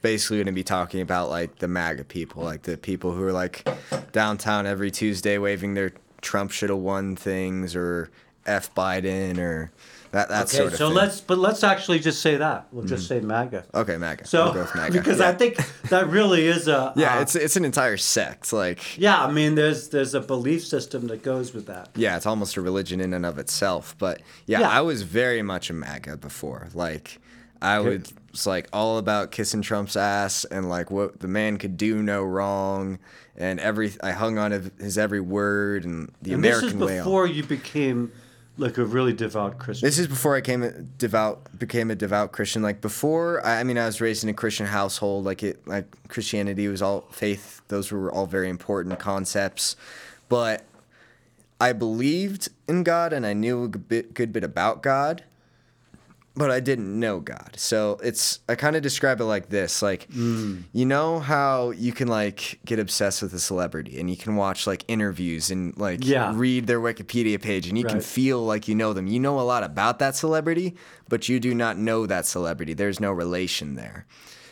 basically 0.03 0.39
going 0.39 0.47
to 0.47 0.53
be 0.53 0.65
talking 0.65 1.01
about 1.01 1.31
like 1.31 1.57
the 1.59 1.69
MAGA 1.69 2.05
people, 2.05 2.43
like 2.43 2.63
the 2.63 2.77
people 2.77 3.13
who 3.13 3.23
are 3.25 3.33
like 3.33 3.67
downtown 4.13 4.67
every 4.67 4.91
Tuesday 4.91 5.39
waving 5.39 5.75
their 5.75 5.93
Trump 6.21 6.51
should 6.51 6.71
have 6.71 6.79
won 6.79 7.17
things 7.17 7.75
or 7.75 8.11
F 8.47 8.75
Biden 8.75 9.39
or 9.39 9.73
that 10.11 10.29
that 10.29 10.49
Okay, 10.49 10.57
sort 10.59 10.73
of 10.73 10.79
so 10.79 10.89
thing. 10.89 10.97
let's 10.97 11.21
but 11.21 11.39
let's 11.39 11.65
actually 11.65 11.99
just 11.99 12.21
say 12.21 12.37
that. 12.37 12.67
We'll 12.73 12.85
just 12.85 13.09
say 13.09 13.21
MAGA. 13.21 13.65
okay, 13.75 13.97
MAGA. 13.97 14.27
So 14.27 14.45
we'll 14.45 14.55
go 14.55 14.61
with 14.63 14.75
MAGA. 14.75 14.99
because 14.99 15.21
yeah. 15.21 15.29
I 15.29 15.33
think 15.33 15.57
that 15.89 16.09
really 16.09 16.47
is 16.47 16.69
a 16.69 16.93
yeah, 16.97 17.19
uh, 17.19 17.23
it's 17.23 17.35
it's 17.35 17.57
an 17.57 17.65
entire 17.65 17.97
sect. 17.97 18.53
Like 18.53 18.99
yeah. 18.99 19.25
I 19.25 19.31
mean, 19.33 19.55
there's 19.55 19.89
there's 19.89 20.15
a 20.15 20.21
belief 20.21 20.65
system 20.67 21.07
that 21.07 21.23
goes 21.23 21.55
with 21.55 21.67
that. 21.67 21.89
yeah, 21.97 22.17
it's 22.17 22.27
almost 22.27 22.57
a 22.57 22.61
religion 22.61 23.01
in 23.01 23.15
and 23.15 23.25
of 23.25 23.39
itself. 23.39 23.95
But 23.99 24.21
yeah, 24.47 24.61
Yeah. 24.61 24.69
I 24.71 24.81
was 24.83 25.03
very 25.03 25.41
much 25.43 25.71
a 25.71 25.73
MAGA 25.73 26.19
before. 26.19 26.69
Like, 26.75 27.19
I 27.63 27.81
would, 27.81 28.09
was 28.31 28.47
like 28.47 28.69
all 28.73 28.99
about 28.99 29.31
kissing 29.31 29.63
Trump's 29.63 29.97
ass 29.97 30.45
and 30.45 30.69
like 30.69 30.91
what 30.91 31.21
the 31.21 31.29
man 31.29 31.59
could 31.59 31.77
do 31.77 32.03
no 32.03 32.23
wrong, 32.23 32.99
and 33.37 33.61
every 33.61 33.93
I 34.03 34.13
hung 34.13 34.39
on 34.39 34.51
to 34.51 34.71
his 34.79 34.99
every 34.99 35.21
word 35.21 35.85
and 35.85 36.13
the 36.21 36.33
And 36.33 36.45
American 36.45 36.67
this 36.67 36.75
is 36.75 36.81
way. 36.81 36.99
before 36.99 37.27
you 37.27 37.45
became 37.45 38.13
like 38.59 38.77
a 38.79 38.85
really 38.85 39.13
devout 39.13 39.59
Christian. 39.59 39.87
This 39.87 39.99
is 39.99 40.07
before 40.07 40.37
I 40.37 40.41
came 40.41 40.63
a 40.63 40.71
devout, 40.71 41.59
became 41.59 41.91
a 41.91 41.95
devout 41.95 42.33
Christian. 42.33 42.63
Like 42.63 42.81
before, 42.81 43.45
I, 43.47 43.61
I 43.61 43.65
mean, 43.65 43.79
I 43.79 43.87
was 43.87 44.01
raised 44.01 44.25
in 44.25 44.31
a 44.31 44.35
Christian 44.35 44.67
household. 44.67 45.25
Like 45.25 45.43
it, 45.43 45.67
like 45.67 45.87
Christianity 46.09 46.69
was 46.69 46.83
all 46.83 47.07
faith. 47.11 47.63
Those 47.69 47.91
were 47.91 48.13
all 48.13 48.27
very 48.27 48.51
important 48.51 48.99
concepts, 48.99 49.77
but 50.29 50.65
I 51.61 51.73
believed 51.73 52.49
in 52.69 52.83
God 52.83 53.13
and 53.13 53.25
I 53.25 53.33
knew 53.33 53.65
a 53.65 53.69
good 53.69 53.89
bit, 53.89 54.15
good 54.15 54.33
bit 54.33 54.45
about 54.45 54.83
God, 54.83 55.25
but 56.35 56.51
I 56.51 56.61
didn't 56.61 56.99
know 56.99 57.21
God. 57.21 57.55
So 57.57 57.99
it's 58.03 58.41
I 58.49 58.55
kind 58.55 58.75
of 58.77 58.83
describe 58.83 59.21
it 59.21 59.25
like 59.25 59.49
this: 59.51 59.83
like 59.83 60.09
you 60.13 60.85
know 60.87 61.19
how 61.21 61.71
you 61.71 61.93
can 61.93 62.09
like 62.09 62.59
get 62.65 62.79
obsessed 62.79 63.23
with 63.23 63.35
a 63.35 63.39
celebrity 63.39 64.01
and 64.01 64.09
you 64.09 64.17
can 64.17 64.37
watch 64.37 64.67
like 64.67 64.85
interviews 64.89 65.51
and 65.51 65.77
like 65.77 66.05
Yeah. 66.07 66.33
read 66.35 66.67
their 66.67 66.81
Wikipedia 66.81 67.41
page 67.41 67.67
and 67.69 67.77
you 67.77 67.85
can 67.85 68.01
feel 68.01 68.45
like 68.45 68.67
you 68.69 68.75
know 68.75 68.93
them. 68.93 69.07
You 69.07 69.21
know 69.21 69.39
a 69.39 69.43
lot 69.43 69.63
about 69.63 69.99
that 69.99 70.17
celebrity, 70.17 70.75
but 71.09 71.29
you 71.29 71.39
do 71.41 71.55
not 71.55 71.77
know 71.79 72.07
that 72.07 72.27
celebrity. 72.27 72.73
There's 72.75 73.01
no 73.01 73.13
relation 73.13 73.75
there. 73.75 74.07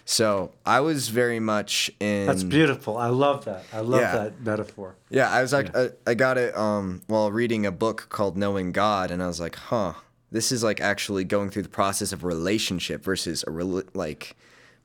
So 0.05 0.53
I 0.67 0.81
was 0.81 1.09
very 1.09 1.39
much 1.39 1.91
in. 2.01 2.27
That's 2.27 2.43
beautiful. 2.43 2.97
I 2.97 3.09
love 3.09 3.45
that. 3.45 3.65
I 3.73 3.81
love 3.81 4.01
Yeah. 4.01 4.17
that 4.17 4.41
metaphor. 4.41 4.97
Yeah, 5.09 5.31
I 5.31 5.41
was 5.41 5.53
like, 5.53 5.75
I, 5.77 5.91
I 6.07 6.15
got 6.15 6.37
it 6.37 6.57
um, 6.57 7.03
while 7.07 7.31
reading 7.31 7.65
a 7.65 7.71
book 7.71 8.07
called 8.11 8.37
Knowing 8.37 8.73
God, 8.73 9.11
and 9.13 9.23
I 9.23 9.29
was 9.29 9.39
like, 9.41 9.55
huh, 9.55 9.93
this 10.31 10.53
is 10.53 10.63
like 10.63 10.81
actually 10.81 11.25
going 11.25 11.51
through 11.51 11.63
the 11.63 11.69
process 11.69 12.13
of 12.13 12.25
relationship 12.25 13.03
versus 13.03 13.45
a 13.47 13.51
like 13.51 14.37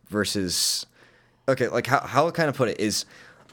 versus 0.07 0.85
okay, 1.47 1.67
like 1.67 1.87
how 1.87 2.01
how 2.01 2.27
I 2.27 2.31
kind 2.31 2.49
of 2.49 2.55
put 2.55 2.69
it 2.69 2.79
is 2.79 3.05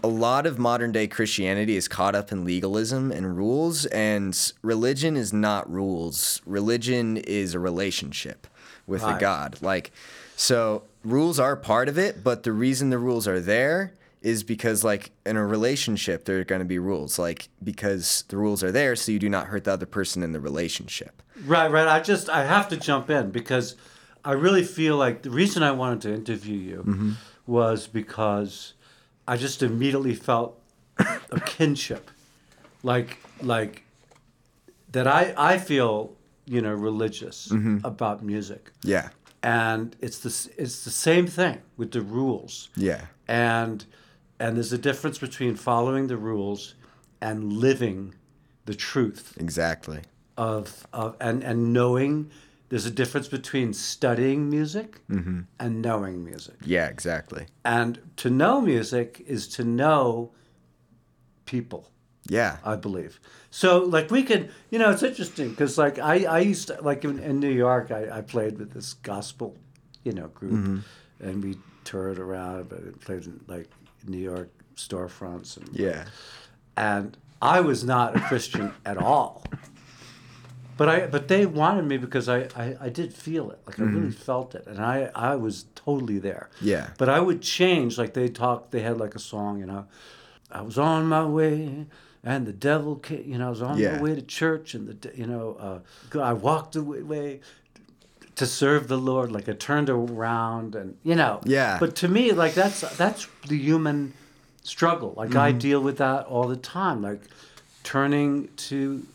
a 0.03 0.09
lot 0.09 0.47
of 0.47 0.59
modern 0.59 0.91
day 0.93 1.07
Christianity 1.07 1.77
is 1.77 1.87
caught 1.87 2.15
up 2.15 2.33
in 2.33 2.45
legalism 2.45 3.13
and 3.13 3.37
rules, 3.37 3.87
and 3.87 4.53
religion 4.63 5.17
is 5.17 5.33
not 5.33 5.71
rules. 5.71 6.43
Religion 6.45 7.17
is 7.19 7.55
a 7.55 7.61
relationship 7.61 8.47
with 8.87 9.03
a 9.05 9.17
God. 9.19 9.59
Like, 9.61 9.93
so 10.37 10.83
rules 11.05 11.39
are 11.39 11.55
part 11.55 11.89
of 11.89 11.99
it, 11.99 12.25
but 12.25 12.43
the 12.43 12.53
reason 12.53 12.91
the 12.91 12.99
rules 12.99 13.29
are 13.29 13.41
there 13.41 13.93
is 14.23 14.43
because, 14.43 14.83
like, 14.83 15.11
in 15.25 15.37
a 15.37 15.47
relationship, 15.47 16.25
there 16.25 16.41
are 16.41 16.45
going 16.45 16.61
to 16.61 16.65
be 16.65 16.79
rules. 16.79 17.19
Like, 17.19 17.49
because 17.63 18.25
the 18.29 18.37
rules 18.37 18.63
are 18.63 18.73
there, 18.73 18.97
so 18.97 19.13
you 19.13 19.19
do 19.19 19.29
not 19.29 19.47
hurt 19.49 19.65
the 19.65 19.73
other 19.73 19.87
person 19.87 20.23
in 20.23 20.33
the 20.33 20.41
relationship. 20.41 21.23
Right, 21.47 21.71
right. 21.71 21.89
I 21.89 22.01
just 22.01 22.29
I 22.29 22.45
have 22.45 22.69
to 22.69 22.77
jump 22.77 23.11
in 23.11 23.31
because 23.31 23.77
I 24.25 24.33
really 24.33 24.65
feel 24.65 24.97
like 24.97 25.23
the 25.23 25.31
reason 25.31 25.63
I 25.63 25.73
wanted 25.73 26.01
to 26.03 26.15
interview 26.15 26.57
you 26.57 26.85
Mm-hmm. 26.87 27.13
was 27.47 27.89
because 27.89 28.75
I 29.27 29.37
just 29.37 29.63
immediately 29.63 30.15
felt 30.15 30.61
a 31.31 31.41
kinship, 31.47 32.11
like 32.83 33.19
like 33.41 33.83
that. 34.93 35.07
I 35.07 35.35
I 35.37 35.59
feel 35.59 36.15
you 36.47 36.61
know 36.61 36.73
religious 36.75 37.49
Mm-hmm. 37.49 37.79
about 37.85 38.23
music, 38.23 38.71
Yeah. 38.85 39.09
and 39.43 39.97
it's 40.01 40.19
the 40.21 40.63
it's 40.63 40.85
the 40.85 40.91
same 40.91 41.27
thing 41.27 41.59
with 41.77 41.91
the 41.93 42.01
rules. 42.01 42.69
Yeah. 42.77 43.07
and 43.29 43.85
and 44.41 44.57
there's 44.57 44.73
a 44.73 44.79
difference 44.79 45.19
between 45.19 45.55
following 45.57 46.09
the 46.09 46.17
rules 46.17 46.75
and 47.21 47.53
living 47.53 48.15
the 48.67 48.75
truth 48.75 49.37
Exactly. 49.39 50.01
Of, 50.37 50.87
of 50.93 51.17
and 51.21 51.43
and 51.45 51.73
knowing 51.73 52.31
there's 52.69 52.87
a 52.87 52.91
difference 52.91 53.29
between 53.29 53.73
studying 53.75 54.49
music 54.49 55.01
and 55.09 55.83
knowing 55.83 56.25
music 56.25 56.55
Yeah, 56.65 56.87
exactly. 56.89 57.47
and 57.65 57.99
to 58.17 58.31
know 58.31 58.61
music 58.63 59.23
is 59.27 59.47
to 59.57 59.65
know 59.65 60.33
people 61.45 61.91
Yeah. 62.29 62.57
I 62.65 62.77
believe. 62.77 63.21
So 63.51 63.85
like 63.85 64.11
we 64.11 64.23
could, 64.23 64.51
you 64.71 64.79
know, 64.79 64.91
it's 64.91 65.03
interesting 65.03 65.51
because 65.51 65.77
like 65.77 65.99
I, 65.99 66.25
I 66.25 66.39
used 66.39 66.69
to 66.69 66.81
like 66.81 67.05
in, 67.05 67.19
in 67.19 67.41
New 67.41 67.51
York 67.53 67.91
I, 67.91 68.19
I 68.19 68.21
played 68.23 68.59
with 68.59 68.73
this 68.73 68.95
gospel, 68.95 69.57
you 70.05 70.13
know, 70.13 70.29
group, 70.29 70.53
Mm-hmm. 70.53 70.79
and 71.27 71.45
we 71.45 71.59
toured 71.85 72.19
around, 72.19 72.69
but 72.69 72.79
it 72.79 73.01
played 73.01 73.27
in 73.27 73.41
like 73.49 73.69
New 74.07 74.19
York 74.33 74.49
storefronts 74.77 75.57
and 75.59 75.69
Yeah. 75.75 76.05
and 76.77 77.17
I 77.43 77.61
was 77.61 77.83
not 77.85 78.17
a 78.17 78.21
Christian 78.21 78.73
at 78.87 78.97
all. 78.97 79.45
But 80.77 80.89
I 80.89 81.07
but 81.07 81.29
they 81.29 81.45
wanted 81.47 81.85
me 81.85 81.97
because 81.99 82.29
I, 82.29 82.49
I, 82.57 82.77
I 82.81 82.89
did 82.89 83.13
feel 83.13 83.51
it. 83.51 83.59
Like 83.67 83.79
I 83.79 83.83
really 83.85 84.11
felt 84.11 84.55
it. 84.55 84.67
And 84.67 84.81
I, 84.81 85.11
I 85.15 85.37
was 85.37 85.67
totally 85.75 86.19
there. 86.19 86.49
Mm-hmm. 86.57 86.67
Yeah. 86.69 86.91
But 86.99 87.09
I 87.09 87.21
would 87.21 87.43
change, 87.43 87.99
like 87.99 88.15
they 88.15 88.29
talked 88.29 88.71
they 88.73 88.81
had 88.81 88.99
like 88.99 89.15
a 89.15 89.19
song, 89.19 89.59
you 89.59 89.67
know. 89.67 89.87
I 90.51 90.63
was 90.63 90.79
on 90.79 91.07
my 91.07 91.25
way 91.25 91.87
and 92.25 92.47
the 92.47 92.53
devil 92.53 92.97
came 92.97 93.25
you 93.31 93.39
know, 93.39 93.49
I 93.49 93.51
was 93.51 93.63
on 93.63 93.79
Yeah. 93.79 93.97
my 93.97 94.03
way 94.03 94.15
to 94.15 94.23
church 94.23 94.75
and 94.75 94.89
the 94.89 95.17
you 95.17 95.27
know, 95.27 95.83
uh, 96.15 96.19
I 96.21 96.33
walked 96.33 96.75
away 96.77 97.03
way 97.03 97.41
to 98.37 98.47
serve 98.47 98.89
the 98.89 98.97
Lord. 98.99 99.31
Like 99.31 99.49
I 99.49 99.53
turned 99.53 99.91
around 99.91 100.75
and 100.75 100.97
you 101.03 101.15
know. 101.15 101.41
Yeah. 101.45 101.77
But 101.79 101.95
to 101.97 102.09
me, 102.09 102.33
like 102.33 102.55
that's 102.55 102.81
that's 102.97 103.29
the 103.47 103.59
human 103.59 104.15
struggle. 104.63 105.13
Like 105.17 105.35
I 105.35 105.53
deal 105.53 105.81
with 105.81 105.99
that 105.99 106.27
all 106.27 106.49
the 106.49 106.57
time. 106.57 107.03
Like 107.03 107.21
turning 107.83 108.49
to 108.69 109.07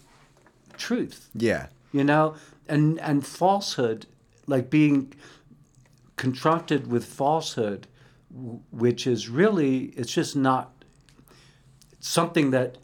truth, 0.78 1.30
Yeah. 1.34 1.68
you 1.92 2.04
know, 2.04 2.36
and 2.68 3.00
and 3.00 3.26
falsehood, 3.26 4.06
like 4.48 4.70
being 4.70 5.13
confronted 6.16 6.88
with 6.88 7.06
falsehood, 7.06 7.88
which 8.72 9.06
is 9.08 9.30
really 9.30 9.86
it's 9.98 10.12
just 10.13 10.36
not 10.36 10.72
something 12.00 12.52
that 12.52 12.78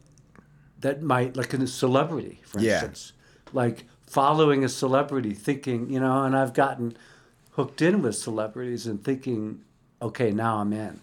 that 0.79 1.01
might 1.01 1.35
like 1.37 1.53
in 1.53 1.61
a 1.61 1.67
celebrity, 1.67 2.41
for 2.43 2.59
Yeah. 2.59 2.73
instance, 2.73 3.13
like 3.53 3.85
following 4.05 4.63
a 4.63 4.69
celebrity, 4.69 5.33
thinking 5.33 5.89
you 5.89 5.99
know, 5.99 6.23
and 6.23 6.35
I've 6.35 6.53
gotten 6.53 6.95
hooked 7.51 7.81
in 7.81 8.01
with 8.01 8.15
celebrities 8.15 8.85
and 8.87 9.03
thinking, 9.03 9.61
okay, 10.01 10.31
now 10.31 10.57
I'm 10.57 10.73
in, 10.73 10.99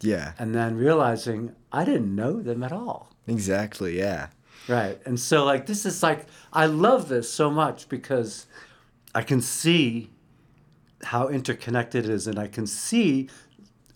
Yeah. 0.00 0.32
and 0.38 0.54
then 0.54 0.76
realizing 0.76 1.54
I 1.72 1.84
didn't 1.84 2.14
know 2.14 2.40
them 2.40 2.62
at 2.62 2.72
all. 2.72 3.10
Exactly. 3.26 3.98
Yeah. 3.98 4.28
Right. 4.66 5.00
And 5.06 5.18
so 5.18 5.44
like 5.44 5.66
this 5.66 5.86
is 5.86 6.02
like 6.02 6.26
I 6.52 6.66
love 6.66 7.08
this 7.08 7.30
so 7.30 7.50
much 7.50 7.88
because 7.88 8.46
I 9.14 9.22
can 9.22 9.40
see 9.40 10.10
how 11.04 11.28
interconnected 11.28 12.04
it 12.04 12.10
is 12.10 12.26
and 12.26 12.38
I 12.38 12.48
can 12.48 12.66
see 12.66 13.28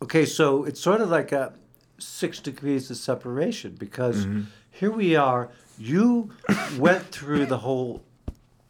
okay, 0.03 0.27
so 0.27 0.65
it's 0.65 0.81
sort 0.81 1.01
of 1.01 1.11
like 1.11 1.31
a 1.33 1.53
6 1.99 2.41
degrees 2.41 2.91
of 2.91 2.97
separation 2.97 3.77
because 3.79 4.27
mm-hmm. 4.27 4.43
here 4.71 4.91
we 4.91 5.15
are 5.15 5.49
you 5.79 6.31
went 6.79 7.05
through 7.07 7.47
the 7.47 7.59
whole 7.59 8.03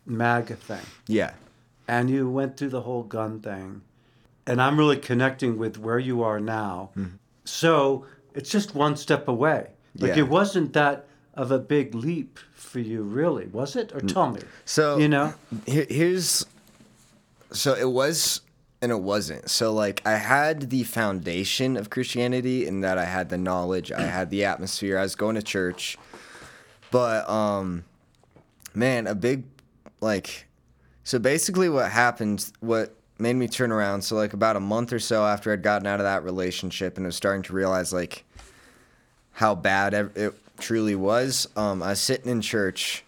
MAGA 0.07 0.57
thing 0.57 0.85
Yeah. 1.07 1.33
and 1.89 2.11
you 2.11 2.29
went 2.29 2.57
through 2.57 2.71
the 2.71 2.83
whole 2.83 3.03
gun 3.03 3.41
thing 3.41 3.83
and 4.47 4.61
i'm 4.61 4.79
really 4.79 4.97
connecting 4.97 5.57
with 5.59 5.79
where 5.79 5.99
you 5.99 6.23
are 6.23 6.41
now 6.41 6.91
mm-hmm. 6.97 7.17
so 7.45 8.05
it's 8.35 8.51
just 8.51 8.75
one 8.75 8.97
step 8.97 9.29
away 9.29 9.69
Like 9.99 10.17
Yeah. 10.17 10.25
it 10.25 10.29
wasn't 10.29 10.73
that 10.75 11.07
of 11.35 11.51
a 11.51 11.59
big 11.59 11.95
leap 11.95 12.39
for 12.55 12.81
you, 12.81 13.03
really, 13.03 13.47
was 13.47 13.77
it? 13.77 13.93
Or 13.95 14.01
tell 14.01 14.31
me. 14.31 14.41
So 14.65 14.99
you 14.99 15.09
know, 15.09 15.35
Here, 15.67 15.87
here's 15.89 16.47
so 17.53 17.75
it 17.75 17.91
was 17.91 18.41
and 18.81 18.91
it 18.91 19.01
wasn't. 19.01 19.49
So 19.49 19.73
like 19.73 20.03
I 20.07 20.17
had 20.17 20.71
the 20.71 20.83
foundation 20.83 21.77
of 21.77 21.91
Christianity 21.91 22.67
in 22.67 22.81
that 22.81 22.99
I 22.99 23.05
had 23.05 23.29
the 23.29 23.39
knowledge, 23.39 23.93
I 23.93 24.03
had 24.03 24.31
the 24.31 24.45
atmosphere, 24.45 24.99
I 24.99 25.03
was 25.03 25.15
going 25.15 25.37
to 25.37 25.43
church. 25.43 25.97
But 26.91 27.29
um 27.29 27.85
man, 28.75 29.07
a 29.07 29.15
big 29.15 29.45
like 30.01 30.47
so 31.05 31.19
basically 31.19 31.69
what 31.69 31.91
happened 31.91 32.51
what 32.61 32.95
made 33.19 33.35
me 33.35 33.47
turn 33.47 33.71
around 33.71 34.03
so 34.03 34.17
like 34.17 34.33
about 34.33 34.57
a 34.57 34.61
month 34.61 34.93
or 34.93 34.99
so 34.99 35.25
after 35.25 35.53
I'd 35.53 35.63
gotten 35.63 35.87
out 35.87 36.01
of 36.01 36.05
that 36.05 36.25
relationship 36.25 36.97
and 36.97 37.07
was 37.07 37.15
starting 37.15 37.43
to 37.45 37.53
realize 37.53 37.93
like 37.93 38.25
how 39.33 39.55
bad 39.55 39.95
it 39.95 40.35
truly 40.59 40.95
was. 40.95 41.49
Um, 41.57 41.83
I 41.83 41.91
was 41.91 42.01
sitting 42.01 42.31
in 42.31 42.41
church. 42.41 43.05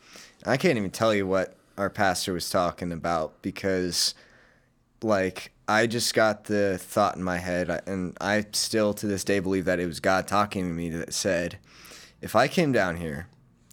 I 0.46 0.56
can't 0.56 0.76
even 0.76 0.90
tell 0.90 1.14
you 1.14 1.26
what 1.26 1.54
our 1.76 1.90
pastor 1.90 2.32
was 2.32 2.50
talking 2.50 2.92
about 2.92 3.40
because, 3.42 4.14
like, 5.02 5.52
I 5.66 5.86
just 5.86 6.12
got 6.14 6.44
the 6.44 6.78
thought 6.78 7.16
in 7.16 7.22
my 7.22 7.38
head, 7.38 7.70
and 7.86 8.16
I 8.20 8.44
still 8.52 8.92
to 8.94 9.06
this 9.06 9.24
day 9.24 9.38
believe 9.38 9.64
that 9.64 9.80
it 9.80 9.86
was 9.86 10.00
God 10.00 10.28
talking 10.28 10.64
to 10.64 10.74
me 10.74 10.90
that 10.90 11.14
said, 11.14 11.58
if 12.20 12.36
I 12.36 12.48
came 12.48 12.70
down 12.70 12.96
here 12.96 13.28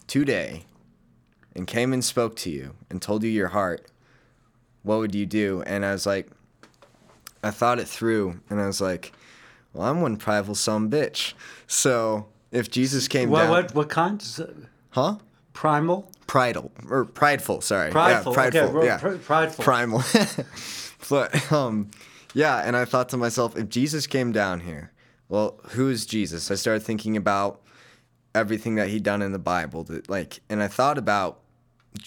today 0.06 0.64
and 1.54 1.66
came 1.66 1.92
and 1.92 2.02
spoke 2.02 2.34
to 2.36 2.50
you 2.50 2.74
and 2.88 3.02
told 3.02 3.22
you 3.22 3.30
your 3.30 3.48
heart, 3.48 3.86
what 4.82 4.98
would 4.98 5.14
you 5.14 5.26
do? 5.26 5.62
And 5.66 5.84
I 5.84 5.92
was 5.92 6.06
like, 6.06 6.28
I 7.42 7.50
thought 7.50 7.78
it 7.78 7.88
through, 7.88 8.40
and 8.48 8.60
I 8.60 8.66
was 8.66 8.80
like, 8.80 9.12
well, 9.72 9.88
I'm 9.88 10.00
one 10.00 10.16
prideful 10.16 10.54
some 10.54 10.90
bitch. 10.90 11.34
So 11.66 12.26
if 12.52 12.70
Jesus 12.70 13.08
came 13.08 13.30
what 13.30 13.40
down, 13.42 13.50
what 13.50 13.74
what 13.74 13.88
kind? 13.88 14.22
Huh? 14.90 15.16
Primal. 15.52 16.10
Prideful 16.26 16.72
or 16.88 17.04
prideful, 17.04 17.60
sorry. 17.60 17.90
Prideful, 17.90 18.32
Yeah, 18.34 18.40
okay, 18.46 18.50
prideful. 18.60 18.72
ro- 18.72 18.84
yeah. 18.84 18.98
pr- 18.98 19.16
prideful. 19.16 19.64
Primal. 19.64 20.02
but 21.10 21.52
um 21.52 21.90
yeah, 22.34 22.62
and 22.66 22.76
I 22.76 22.84
thought 22.86 23.08
to 23.10 23.16
myself, 23.18 23.56
if 23.58 23.68
Jesus 23.68 24.06
came 24.06 24.32
down 24.32 24.60
here, 24.60 24.92
well, 25.28 25.58
who 25.70 25.90
is 25.90 26.06
Jesus? 26.06 26.50
I 26.50 26.54
started 26.54 26.80
thinking 26.82 27.16
about 27.16 27.60
everything 28.34 28.76
that 28.76 28.88
he'd 28.88 29.02
done 29.02 29.20
in 29.20 29.32
the 29.32 29.38
Bible, 29.38 29.84
that 29.84 30.08
like 30.08 30.40
and 30.48 30.62
I 30.62 30.68
thought 30.68 30.96
about 30.96 31.40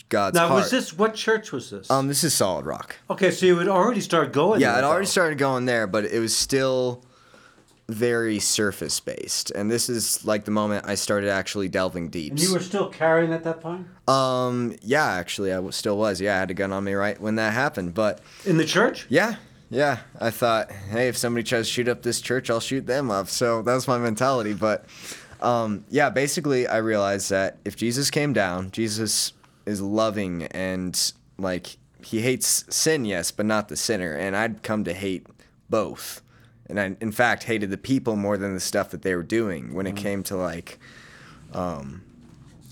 God's 0.09 0.33
Now, 0.35 0.47
heart. 0.47 0.63
was 0.63 0.71
this 0.71 0.97
what 0.97 1.13
church 1.13 1.51
was 1.51 1.69
this? 1.69 1.91
um 1.91 2.07
this 2.07 2.23
is 2.23 2.33
solid 2.33 2.65
rock. 2.65 2.95
okay, 3.11 3.29
so 3.29 3.45
you 3.45 3.57
had 3.59 3.67
already 3.67 4.01
started 4.01 4.33
going. 4.33 4.59
Yeah, 4.61 4.69
there, 4.73 4.77
I'd 4.79 4.87
already 4.87 5.05
though. 5.05 5.11
started 5.11 5.37
going 5.37 5.65
there, 5.65 5.85
but 5.85 6.05
it 6.05 6.19
was 6.19 6.35
still 6.35 7.05
very 7.87 8.39
surface 8.39 8.99
based. 8.99 9.51
And 9.51 9.69
this 9.69 9.89
is 9.89 10.25
like 10.25 10.45
the 10.45 10.51
moment 10.51 10.85
I 10.87 10.95
started 10.95 11.29
actually 11.29 11.69
delving 11.69 12.09
deep. 12.09 12.31
And 12.31 12.41
you 12.41 12.53
were 12.53 12.59
still 12.59 12.89
carrying 12.89 13.31
at 13.31 13.43
that 13.43 13.61
point 13.61 13.87
Um, 14.07 14.75
yeah, 14.81 15.05
actually, 15.05 15.53
I 15.53 15.69
still 15.69 15.97
was. 15.97 16.19
Yeah, 16.19 16.35
I 16.35 16.39
had 16.39 16.51
a 16.51 16.55
gun 16.55 16.71
on 16.71 16.83
me 16.83 16.93
right 16.93 17.19
when 17.19 17.35
that 17.35 17.53
happened. 17.53 17.93
But 17.93 18.21
in 18.45 18.57
the 18.57 18.65
church. 18.65 19.05
yeah, 19.09 19.35
yeah, 19.69 19.99
I 20.19 20.31
thought, 20.31 20.71
hey, 20.71 21.07
if 21.07 21.17
somebody 21.17 21.43
tries 21.43 21.67
to 21.67 21.73
shoot 21.73 21.87
up 21.87 22.01
this 22.01 22.21
church, 22.21 22.49
I'll 22.49 22.59
shoot 22.59 22.85
them 22.85 23.11
up. 23.11 23.27
So 23.27 23.61
that 23.61 23.73
was 23.73 23.87
my 23.87 23.97
mentality. 23.97 24.53
But 24.53 24.85
um, 25.41 25.85
yeah, 25.89 26.09
basically, 26.09 26.67
I 26.67 26.77
realized 26.77 27.29
that 27.29 27.57
if 27.65 27.75
Jesus 27.75 28.09
came 28.09 28.33
down, 28.33 28.71
Jesus 28.71 29.33
is 29.65 29.81
loving 29.81 30.43
and 30.43 31.13
like 31.37 31.77
he 32.03 32.21
hates 32.21 32.65
sin, 32.69 33.05
yes, 33.05 33.31
but 33.31 33.45
not 33.45 33.67
the 33.67 33.75
sinner. 33.75 34.15
And 34.15 34.35
I'd 34.35 34.63
come 34.63 34.83
to 34.85 34.93
hate 34.93 35.27
both. 35.69 36.21
And 36.67 36.79
I, 36.79 36.95
in 36.99 37.11
fact, 37.11 37.43
hated 37.43 37.69
the 37.69 37.77
people 37.77 38.15
more 38.15 38.37
than 38.37 38.53
the 38.53 38.59
stuff 38.59 38.89
that 38.89 39.03
they 39.03 39.15
were 39.15 39.23
doing 39.23 39.73
when 39.73 39.85
it 39.85 39.95
mm-hmm. 39.95 40.03
came 40.03 40.23
to 40.23 40.35
like 40.35 40.79
um, 41.53 42.03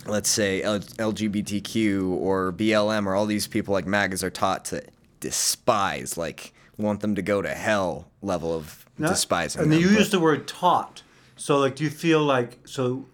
let's 0.06 0.30
say 0.30 0.62
L- 0.62 0.80
LGBTQ 0.80 2.10
or 2.10 2.52
BLM 2.52 3.06
or 3.06 3.16
all 3.16 3.26
these 3.26 3.48
people 3.48 3.74
like 3.74 3.86
MAGAs 3.86 4.24
are 4.24 4.30
taught 4.30 4.66
to 4.66 4.84
despise, 5.20 6.18
like 6.18 6.54
want 6.78 7.02
them 7.02 7.16
to 7.16 7.22
go 7.22 7.42
to 7.42 7.50
hell 7.50 8.08
level 8.22 8.54
of 8.54 8.86
Now- 8.98 9.10
despising. 9.10 9.62
And 9.62 9.72
them. 9.72 9.80
you 9.80 9.90
used 9.90 10.12
the 10.12 10.20
word 10.20 10.48
taught. 10.48 11.04
So, 11.36 11.58
like, 11.58 11.76
do 11.76 11.84
you 11.84 11.90
feel 11.90 12.22
like 12.22 12.60
so, 12.66 13.06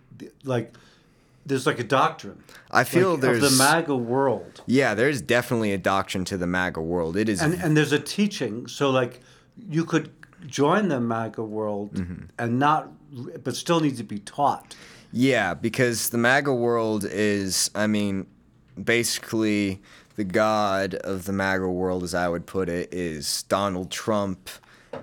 like, 0.43 0.73
there's 1.45 1.65
like 1.65 1.79
a 1.79 1.83
doctrine? 1.83 2.43
I 2.69 2.83
feel 2.83 3.11
like, 3.11 3.21
there's 3.21 3.43
of 3.43 3.51
the 3.51 3.57
MAGA 3.57 3.95
world, 3.95 4.61
yeah, 4.65 4.93
there's 4.93 5.21
definitely 5.21 5.71
a 5.73 5.77
doctrine 5.77 6.25
to 6.25 6.37
the 6.37 6.45
MAGA 6.45 6.81
world. 6.81 7.15
It 7.15 7.29
is 7.29 7.41
and 7.41 7.53
and 7.55 7.77
there's 7.77 7.93
a 7.93 7.99
teaching. 7.99 8.67
So, 8.67 8.89
like, 8.89 9.21
you 9.69 9.85
could 9.85 10.11
join 10.49 10.87
the 10.89 10.99
MAGA 10.99 11.43
world 11.43 11.93
Mm-hmm. 11.93 12.25
and 12.37 12.59
not, 12.59 12.91
but 13.43 13.55
still 13.55 13.79
need 13.79 13.97
to 13.97 14.03
be 14.03 14.19
taught. 14.19 14.75
Yeah, 15.11 15.53
because 15.53 16.09
the 16.09 16.17
MAGA 16.17 16.53
world 16.53 17.05
is, 17.05 17.71
I 17.73 17.87
mean, 17.87 18.27
basically 18.81 19.81
the 20.15 20.23
god 20.23 20.95
of 20.95 21.25
the 21.25 21.33
MAGA 21.33 21.67
world, 21.69 22.03
as 22.03 22.13
I 22.13 22.27
would 22.27 22.45
put 22.45 22.69
it, 22.69 22.93
is 22.93 23.43
Donald 23.43 23.89
Trump 23.91 24.49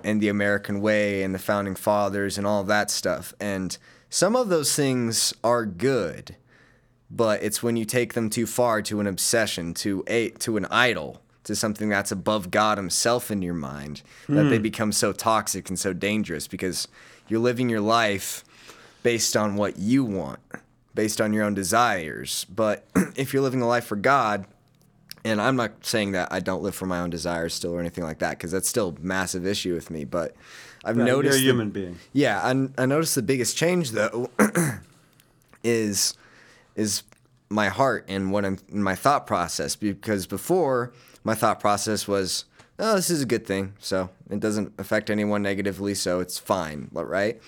and 0.03 0.21
the 0.21 0.29
American 0.29 0.79
way 0.81 1.23
and 1.23 1.33
the 1.33 1.39
founding 1.39 1.75
fathers 1.75 2.37
and 2.37 2.45
all 2.45 2.63
that 2.65 2.91
stuff. 2.91 3.33
And 3.39 3.77
some 4.09 4.35
of 4.35 4.49
those 4.49 4.75
things 4.75 5.33
are 5.43 5.65
good, 5.65 6.35
but 7.09 7.41
it's 7.41 7.63
when 7.63 7.75
you 7.77 7.85
take 7.85 8.13
them 8.13 8.29
too 8.29 8.45
far 8.45 8.81
to 8.83 8.99
an 8.99 9.07
obsession, 9.07 9.73
to 9.75 10.03
a 10.07 10.29
to 10.31 10.57
an 10.57 10.65
idol, 10.71 11.21
to 11.47 11.55
something 11.55 11.89
that's 11.89 12.11
above 12.11 12.51
God 12.51 12.77
Himself 12.77 13.31
in 13.31 13.41
your 13.41 13.53
mind, 13.53 14.01
that 14.29 14.43
they 14.43 14.57
hmm. 14.57 14.63
become 14.63 14.91
so 14.91 15.11
toxic 15.11 15.69
and 15.69 15.79
so 15.79 15.93
dangerous 15.93 16.47
because 16.47 16.87
you're 17.27 17.39
living 17.39 17.69
your 17.69 17.81
life 17.81 18.43
based 19.03 19.35
on 19.35 19.55
what 19.55 19.77
you 19.77 20.03
want, 20.03 20.39
based 20.93 21.19
on 21.19 21.33
your 21.33 21.43
own 21.43 21.53
desires. 21.53 22.45
But 22.45 22.85
if 23.15 23.33
you're 23.33 23.41
living 23.43 23.61
a 23.61 23.67
life 23.67 23.85
for 23.85 23.95
God, 23.95 24.45
and 25.25 25.41
I'm 25.41 25.55
not 25.55 25.85
saying 25.85 26.11
that 26.11 26.29
I 26.31 26.39
don't 26.39 26.61
live 26.63 26.75
for 26.75 26.85
my 26.85 26.99
own 26.99 27.09
desires 27.09 27.53
still 27.53 27.73
or 27.73 27.79
anything 27.79 28.03
like 28.03 28.19
that, 28.19 28.31
because 28.31 28.51
that's 28.51 28.69
still 28.69 28.95
a 28.97 29.01
massive 29.01 29.45
issue 29.45 29.73
with 29.73 29.89
me. 29.89 30.05
But 30.05 30.35
I've 30.85 30.97
Right, 30.97 31.05
noticed 31.05 31.39
you're 31.39 31.51
a 31.51 31.53
the- 31.53 31.63
human 31.63 31.69
being. 31.71 31.97
yeah, 32.13 32.39
I, 32.41 32.81
I 32.81 32.85
noticed 32.85 33.15
the 33.15 33.21
biggest 33.21 33.57
change 33.57 33.91
though 33.91 34.29
is 35.63 36.13
is 36.75 37.03
my 37.49 37.69
heart 37.69 38.05
and 38.07 38.31
what 38.31 38.45
I'm 38.45 38.57
in 38.69 38.83
my 38.83 38.95
thought 38.95 39.25
process 39.25 39.75
because 39.75 40.27
before 40.27 40.91
my 41.27 41.35
thought 41.35 41.59
process 41.59 42.07
was 42.07 42.45
oh 42.79 42.95
this 42.95 43.09
is 43.09 43.21
a 43.21 43.25
good 43.25 43.45
thing 43.45 43.73
so 43.79 44.09
it 44.29 44.39
doesn't 44.39 44.71
affect 44.77 45.09
anyone 45.09 45.41
negatively 45.41 45.93
so 45.93 46.21
it's 46.21 46.39
fine 46.39 46.87
right 46.93 47.41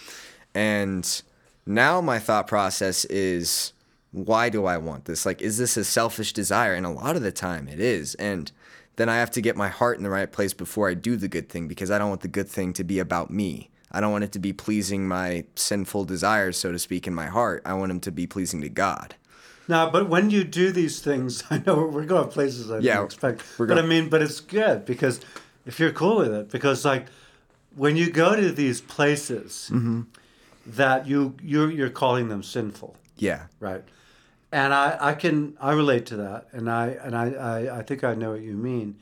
and 0.54 1.22
now 1.66 2.02
my 2.02 2.20
thought 2.20 2.46
process 2.46 3.06
is 3.06 3.72
why 4.12 4.50
do 4.50 4.66
I 4.66 4.78
want 4.78 5.06
this 5.06 5.26
like 5.26 5.42
is 5.42 5.58
this 5.58 5.78
a 5.78 5.86
selfish 5.86 6.34
desire 6.34 6.74
and 6.74 6.86
a 6.86 6.90
lot 6.90 7.16
of 7.16 7.22
the 7.22 7.32
time 7.32 7.70
it 7.70 7.80
is 7.80 8.16
and 8.16 8.52
then 8.98 9.08
I 9.08 9.16
have 9.16 9.32
to 9.32 9.42
get 9.42 9.56
my 9.56 9.70
heart 9.70 9.98
in 9.98 10.04
the 10.04 10.10
right 10.10 10.30
place 10.30 10.54
before 10.54 10.90
I 10.90 10.94
do 10.94 11.16
the 11.16 11.30
good 11.30 11.48
thing 11.48 11.70
because 11.70 11.90
I 11.90 11.98
don't 11.98 12.10
want 12.10 12.20
the 12.20 12.28
good 12.28 12.50
thing 12.50 12.74
to 12.74 12.84
be 12.84 13.00
about 13.00 13.32
me. 13.32 13.70
I 13.94 14.02
don't 14.02 14.12
want 14.12 14.26
it 14.26 14.34
to 14.34 14.40
be 14.40 14.52
pleasing 14.52 15.08
my 15.08 15.46
sinful 15.56 16.04
desires, 16.04 16.58
so 16.58 16.74
to 16.74 16.78
speak, 16.78 17.08
in 17.08 17.14
my 17.16 17.28
heart. 17.28 17.62
I 17.66 17.76
want 17.76 17.92
them 17.92 18.02
to 18.02 18.12
be 18.12 18.28
pleasing 18.28 18.60
to 18.60 18.68
God. 18.68 19.16
Now, 19.70 19.88
but 19.90 20.10
when 20.10 20.32
you 20.32 20.44
do 20.44 20.72
these 20.72 21.00
things, 21.00 21.44
I 21.52 21.62
know 21.66 21.86
we're 21.86 22.06
going 22.06 22.28
places 22.30 22.72
I 22.72 22.80
Yeah, 22.80 22.96
didn't 22.96 23.06
expect. 23.06 23.44
we're 23.60 23.68
but 23.68 23.78
I 23.78 23.84
mean, 23.84 24.10
but 24.10 24.22
it's 24.24 24.40
good 24.40 24.84
because 24.84 25.22
if 25.66 25.80
you're 25.80 25.92
cool 25.92 26.18
with 26.18 26.34
it, 26.34 26.50
because 26.50 26.84
like 26.84 27.06
when 27.76 27.96
you 27.96 28.10
go 28.10 28.36
to 28.36 28.52
these 28.52 28.82
places 28.82 29.70
Mm-hmm. 29.72 30.02
that 30.66 31.08
you 31.08 31.36
you're 31.44 31.70
you're 31.72 31.92
calling 31.92 32.30
them 32.30 32.42
sinful, 32.44 32.96
Yeah. 33.18 33.44
right? 33.60 33.84
And 34.52 34.74
I, 34.74 34.98
I 35.00 35.14
can 35.14 35.56
I 35.62 35.74
relate 35.74 36.08
to 36.08 36.16
that, 36.18 36.48
and 36.52 36.68
I 36.68 36.88
and 37.06 37.16
I, 37.16 37.26
I, 37.54 37.78
I 37.80 37.82
think 37.84 38.04
I 38.04 38.16
know 38.16 38.32
what 38.32 38.42
you 38.42 38.58
mean. 38.58 38.96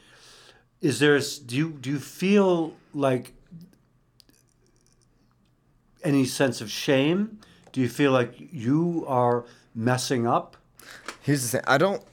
Is 0.82 1.00
there 1.00 1.18
do 1.46 1.56
you 1.56 1.70
do 1.80 1.90
you 1.90 2.00
feel 2.00 2.74
like 2.94 3.32
any 6.04 6.26
sense 6.26 6.60
of 6.60 6.70
shame? 6.70 7.37
Do 7.78 7.84
you 7.84 7.90
feel 7.90 8.12
like 8.12 8.34
you 8.52 9.06
are 9.08 9.46
messing 9.76 10.26
up? 10.26 10.58
Here's 11.22 11.44
the 11.44 11.50
thing. 11.50 11.62
I 11.68 11.78
don't 11.78 12.04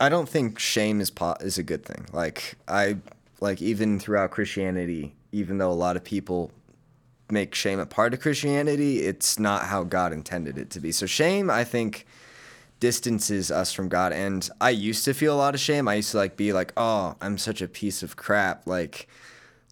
I 0.00 0.08
don't 0.08 0.28
think 0.28 0.58
shame 0.58 1.00
is 1.00 1.12
po- 1.12 1.36
is 1.40 1.58
a 1.58 1.62
good 1.62 1.84
thing. 1.84 2.06
Like 2.12 2.56
I 2.66 2.96
like 3.40 3.62
even 3.62 4.00
throughout 4.00 4.32
Christianity, 4.32 5.14
even 5.30 5.58
though 5.58 5.70
a 5.70 5.78
lot 5.78 5.94
of 5.94 6.02
people 6.02 6.50
make 7.30 7.54
shame 7.54 7.78
a 7.78 7.86
part 7.86 8.14
of 8.14 8.20
Christianity, 8.20 9.02
it's 9.02 9.38
not 9.38 9.66
how 9.66 9.84
God 9.84 10.12
intended 10.12 10.58
it 10.58 10.70
to 10.70 10.80
be. 10.80 10.90
So 10.90 11.06
shame, 11.06 11.50
I 11.50 11.62
think 11.62 12.04
distances 12.80 13.52
us 13.52 13.72
from 13.72 13.88
God. 13.88 14.12
And 14.12 14.50
I 14.60 14.70
used 14.70 15.04
to 15.04 15.14
feel 15.14 15.32
a 15.32 15.38
lot 15.38 15.54
of 15.54 15.60
shame. 15.60 15.86
I 15.86 15.94
used 15.94 16.10
to 16.10 16.16
like 16.16 16.36
be 16.36 16.52
like, 16.52 16.72
"Oh, 16.76 17.14
I'm 17.20 17.38
such 17.38 17.62
a 17.62 17.68
piece 17.68 18.02
of 18.02 18.16
crap." 18.16 18.66
Like 18.66 19.06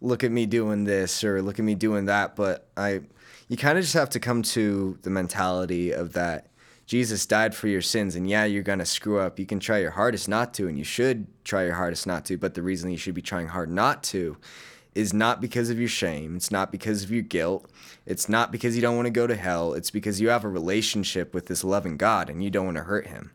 look 0.01 0.23
at 0.23 0.31
me 0.31 0.47
doing 0.47 0.85
this 0.85 1.25
or 1.25 1.43
look 1.43 1.59
at 1.59 1.65
me 1.65 1.75
doing 1.75 2.05
that, 2.05 2.37
but 2.37 2.69
I 2.77 3.01
you 3.49 3.57
kind 3.57 3.79
of 3.79 3.85
just 3.85 3.95
have 3.95 4.11
to 4.11 4.21
come 4.21 4.43
to 4.43 4.99
the 5.03 5.11
mentality 5.11 5.93
of 5.93 6.13
that 6.15 6.49
Jesus 6.87 7.25
died 7.25 7.55
for 7.55 7.69
your 7.69 7.81
sins 7.81 8.15
and 8.15 8.29
yeah, 8.29 8.45
you're 8.45 8.63
to 8.63 8.85
screw 8.85 9.19
up. 9.19 9.39
You 9.39 9.47
can 9.47 9.59
try 9.59 9.79
your 9.79 9.93
hardest 9.93 10.29
not 10.29 10.53
to 10.55 10.69
and 10.69 10.77
you 10.77 10.85
should 10.85 11.27
try 11.45 11.65
your 11.65 11.75
hardest 11.75 12.07
not 12.07 12.25
to, 12.27 12.37
but 12.37 12.55
the 12.55 12.63
reason 12.63 12.91
you 12.91 12.99
should 12.99 13.15
be 13.15 13.23
trying 13.23 13.49
hard 13.49 13.71
not 13.71 14.03
to 14.05 14.37
is 14.95 15.13
not 15.13 15.41
because 15.41 15.71
of 15.71 15.79
your 15.79 15.89
shame. 15.89 16.37
It's 16.37 16.51
not 16.51 16.71
because 16.71 17.03
of 17.03 17.11
your 17.11 17.23
guilt. 17.23 17.71
It's 18.07 18.29
not 18.29 18.53
because 18.53 18.77
you 18.77 18.83
don't 18.83 18.97
want 18.97 19.07
to 19.07 19.11
go 19.11 19.27
to 19.27 19.35
hell. 19.35 19.73
It's 19.73 19.91
because 19.91 20.21
you 20.21 20.29
have 20.29 20.45
a 20.45 20.49
relationship 20.49 21.33
with 21.33 21.47
this 21.47 21.65
loving 21.65 21.97
God 21.97 22.29
and 22.29 22.45
you 22.45 22.51
don't 22.51 22.67
want 22.67 22.77
to 22.77 22.85
hurt 22.85 23.07
him. 23.07 23.33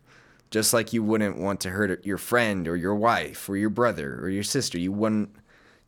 Just 0.52 0.74
like 0.74 0.94
you 0.94 1.04
wouldn't 1.04 1.38
want 1.38 1.60
to 1.62 1.72
hurt 1.72 2.06
your 2.06 2.18
friend 2.18 2.68
or 2.68 2.76
your 2.76 2.96
wife 2.96 3.50
or 3.50 3.58
your 3.58 3.70
brother 3.70 4.20
or 4.22 4.30
your 4.30 4.44
sister. 4.44 4.80
You 4.80 4.92
wouldn't 4.92 5.36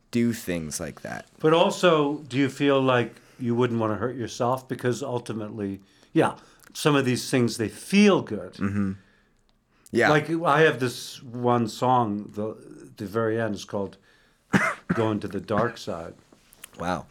do 0.10 0.34
things 0.34 0.80
like 0.80 1.02
that. 1.02 1.28
But 1.40 1.54
also, 1.54 2.18
do 2.28 2.38
you 2.38 2.50
feel 2.50 2.82
like 2.82 3.16
you 3.42 3.56
wouldn't 3.56 3.80
want 3.80 3.94
to 3.94 3.98
hurt 3.98 4.16
yourself? 4.16 4.68
Because 4.68 5.02
ultimately, 5.04 5.82
yeah, 6.14 6.36
some 6.74 6.96
of 6.96 7.06
these 7.06 7.30
things 7.30 7.58
they 7.58 7.70
feel 7.70 8.22
good. 8.22 8.54
Mm-hmm. 8.54 8.92
Yeah. 9.92 10.10
Like 10.10 10.30
I 10.30 10.62
have 10.62 10.80
this 10.80 11.22
one 11.24 11.68
song, 11.68 12.32
the 12.36 12.56
the 12.98 13.06
very 13.06 13.40
end 13.42 13.56
is 13.56 13.66
called 13.66 13.98
"Going 14.94 15.20
to 15.20 15.28
the 15.28 15.42
Dark 15.42 15.78
Side." 15.78 16.14
wow. 16.80 17.06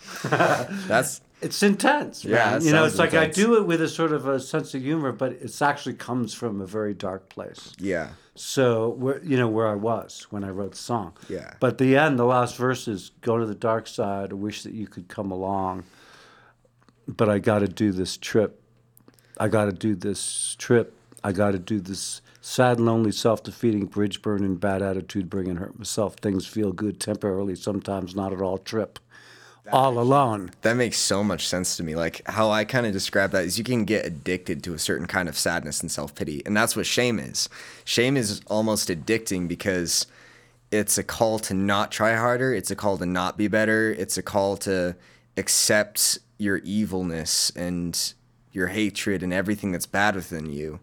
That's 0.89 1.21
It's 1.43 1.63
intense, 1.63 2.23
Yeah, 2.23 2.35
man. 2.51 2.57
it 2.59 2.65
you 2.65 2.73
know, 2.73 2.85
it's 2.85 2.99
like 2.99 3.15
intense. 3.15 3.39
I 3.39 3.41
do 3.43 3.57
it 3.57 3.67
with 3.67 3.81
a 3.81 3.89
sort 3.89 4.13
of 4.13 4.27
a 4.29 4.39
sense 4.41 4.75
of 4.75 4.83
humor, 4.83 5.11
but 5.11 5.33
it 5.33 5.63
actually 5.63 5.95
comes 5.95 6.35
from 6.35 6.61
a 6.61 6.67
very 6.67 6.93
dark 6.93 7.31
place. 7.31 7.73
yeah. 7.79 8.09
So 8.35 8.91
where 8.91 9.23
you 9.23 9.37
know 9.37 9.49
where 9.49 9.67
I 9.67 9.75
was 9.75 10.27
when 10.31 10.45
I 10.45 10.51
wrote 10.51 10.73
the 10.73 10.79
song. 10.79 11.13
Yeah. 11.29 11.55
But 11.61 11.77
the 11.79 11.97
end, 11.97 12.19
the 12.19 12.25
last 12.25 12.57
verse 12.57 12.89
is 12.89 13.11
"Go 13.21 13.39
to 13.39 13.45
the 13.47 13.55
dark 13.55 13.87
side. 13.87 14.31
I 14.33 14.35
wish 14.35 14.63
that 14.63 14.73
you 14.73 14.87
could 14.87 15.09
come 15.09 15.31
along, 15.31 15.85
but 17.17 17.29
I 17.29 17.39
got 17.39 17.61
to 17.61 17.69
do 17.69 17.93
this 17.93 18.17
trip. 18.17 18.61
I 19.39 19.49
got 19.49 19.67
to 19.67 19.73
do 19.73 19.95
this 19.95 20.55
trip. 20.59 20.95
I 21.23 21.33
got 21.33 21.53
to 21.53 21.59
do 21.59 21.81
this 21.81 22.23
sad 22.41 22.81
lonely, 22.81 23.13
self-defeating, 23.13 23.87
bridge 23.87 24.23
burning, 24.23 24.57
bad 24.57 24.83
attitude, 24.83 25.29
bringing 25.29 25.57
hurt 25.57 25.79
myself. 25.79 26.17
Things 26.17 26.47
feel 26.47 26.73
good 26.73 27.01
temporarily, 27.01 27.55
sometimes 27.55 28.15
not 28.15 28.33
at 28.33 28.41
all. 28.41 28.59
Trip, 28.59 28.99
all 29.73 29.99
alone. 29.99 30.51
That 30.63 30.75
makes 30.75 30.99
so 30.99 31.23
much 31.23 31.47
sense 31.47 31.77
to 31.77 31.83
me. 31.83 31.95
Like 31.95 32.23
how 32.27 32.51
I 32.51 32.65
kind 32.65 32.87
of 32.87 32.93
describe 32.93 33.31
that 33.33 33.45
is 33.45 33.59
you 33.59 33.65
can 33.65 33.85
get 33.85 34.07
addicted 34.07 34.63
to 34.65 34.75
a 34.75 34.79
certain 34.79 35.07
kind 35.07 35.29
of 35.29 35.37
sadness 35.37 35.81
and 35.81 35.91
self 35.91 36.15
pity. 36.15 36.43
And 36.47 36.57
that's 36.57 36.77
what 36.77 36.87
shame 36.87 37.19
is. 37.19 37.49
Shame 37.85 38.17
is 38.17 38.41
almost 38.47 38.89
addicting 38.89 39.49
because 39.49 40.07
it's 40.71 40.99
a 40.99 41.03
call 41.03 41.39
to 41.41 41.55
not 41.55 41.91
try 41.91 42.15
harder, 42.15 42.55
it's 42.55 42.71
a 42.71 42.77
call 42.77 42.97
to 42.99 43.07
not 43.07 43.37
be 43.37 43.49
better, 43.49 43.91
it's 43.93 44.17
a 44.17 44.23
call 44.23 44.57
to 44.59 44.97
accept 45.37 46.19
your 46.41 46.59
evilness 46.59 47.51
and 47.55 48.15
your 48.53 48.69
hatred 48.69 49.23
and 49.23 49.33
everything 49.33 49.73
that's 49.73 49.87
bad 49.87 50.15
within 50.15 50.51
you 50.51 50.81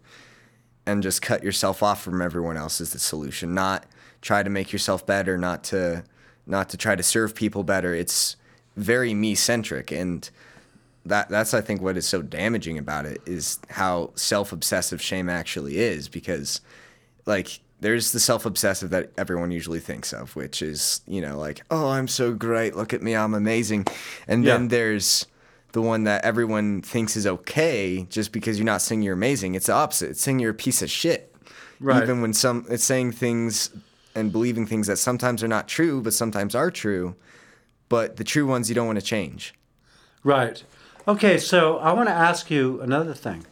and 0.86 1.04
just 1.04 1.22
cut 1.22 1.44
yourself 1.44 1.84
off 1.84 2.02
from 2.02 2.22
everyone 2.22 2.56
else 2.56 2.80
is 2.80 2.92
the 2.94 3.00
solution. 3.00 3.54
Not 3.54 3.86
try 4.22 4.44
to 4.44 4.50
make 4.50 4.72
yourself 4.72 5.06
better 5.06 5.38
not 5.38 5.64
to 5.66 6.04
not 6.46 6.70
to 6.70 6.78
try 6.78 6.96
to 6.96 7.04
serve 7.04 7.36
people 7.36 7.64
better. 7.64 7.94
It's 7.94 8.36
very 8.78 9.14
me 9.14 9.36
centric 9.36 9.92
and 9.92 10.30
that 11.06 11.30
that's 11.30 11.54
i 11.54 11.62
think 11.62 11.82
what 11.82 11.96
is 11.98 12.06
so 12.06 12.22
damaging 12.22 12.78
about 12.78 13.06
it 13.06 13.20
is 13.26 13.60
how 13.70 14.12
self-obsessive 14.16 15.02
shame 15.02 15.30
actually 15.30 15.78
is 15.78 16.10
because 16.10 16.60
like 17.26 17.60
there's 17.80 18.12
the 18.12 18.20
self-obsessive 18.20 18.90
that 18.90 19.10
everyone 19.18 19.50
usually 19.50 19.80
thinks 19.80 20.12
of 20.14 20.36
which 20.36 20.62
is 20.62 21.00
you 21.08 21.22
know 21.22 21.38
like 21.40 21.62
oh 21.72 21.90
i'm 21.90 22.08
so 22.08 22.34
great. 22.34 22.76
Look 22.76 22.94
at 22.94 23.02
me. 23.02 23.16
I'm 23.16 23.34
amazing. 23.34 23.86
And 24.28 24.44
Yeah. 24.44 24.54
then 24.58 24.68
there's 24.68 25.26
the 25.78 25.82
one 25.84 26.06
that 26.06 26.26
everyone 26.26 26.82
thinks 26.82 27.16
is 27.16 27.28
okay 27.28 28.08
just 28.10 28.32
because 28.32 28.58
you're 28.58 28.66
not 28.66 28.82
saying 28.82 29.04
you're 29.04 29.14
amazing. 29.14 29.54
It's 29.54 29.68
the 29.68 29.74
opposite. 29.74 30.10
It's 30.10 30.22
saying 30.22 30.40
you're 30.40 30.50
a 30.50 30.56
piece 30.56 30.82
of 30.82 30.90
shit. 30.90 31.36
Right. 31.80 32.02
Even 32.02 32.20
when 32.20 32.34
some 32.34 32.66
it's 32.68 32.84
saying 32.84 33.12
things 33.12 33.70
and 34.16 34.32
believing 34.32 34.66
things 34.66 34.88
that 34.88 34.98
sometimes 34.98 35.44
are 35.44 35.48
not 35.48 35.68
true, 35.68 36.02
but 36.02 36.14
sometimes 36.14 36.56
are 36.56 36.72
true. 36.72 37.16
But 37.90 38.16
the 38.16 38.24
true 38.24 38.48
ones 38.48 38.70
you 38.70 38.74
don't 38.74 38.88
want 38.88 38.98
to 38.98 39.06
change. 39.06 39.54
Right. 40.24 40.64
Okay, 41.08 41.38
so 41.38 41.78
I 41.78 41.94
want 41.94 42.10
to 42.10 42.16
ask 42.16 42.50
you 42.50 42.82
another 42.82 43.14
thing. 43.14 43.46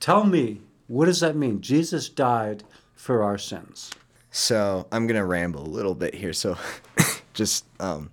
Tell 0.00 0.24
me, 0.24 0.62
what 0.86 1.04
does 1.04 1.20
that 1.20 1.36
mean? 1.36 1.60
Jesus 1.60 2.08
died 2.08 2.64
for 2.94 3.22
our 3.22 3.36
sins. 3.36 3.90
So 4.30 4.86
I'm 4.90 5.06
gonna 5.06 5.26
ramble 5.26 5.60
a 5.60 5.68
little 5.68 5.94
bit 5.94 6.14
here. 6.14 6.32
So 6.32 6.56
just 7.34 7.66
um 7.80 8.08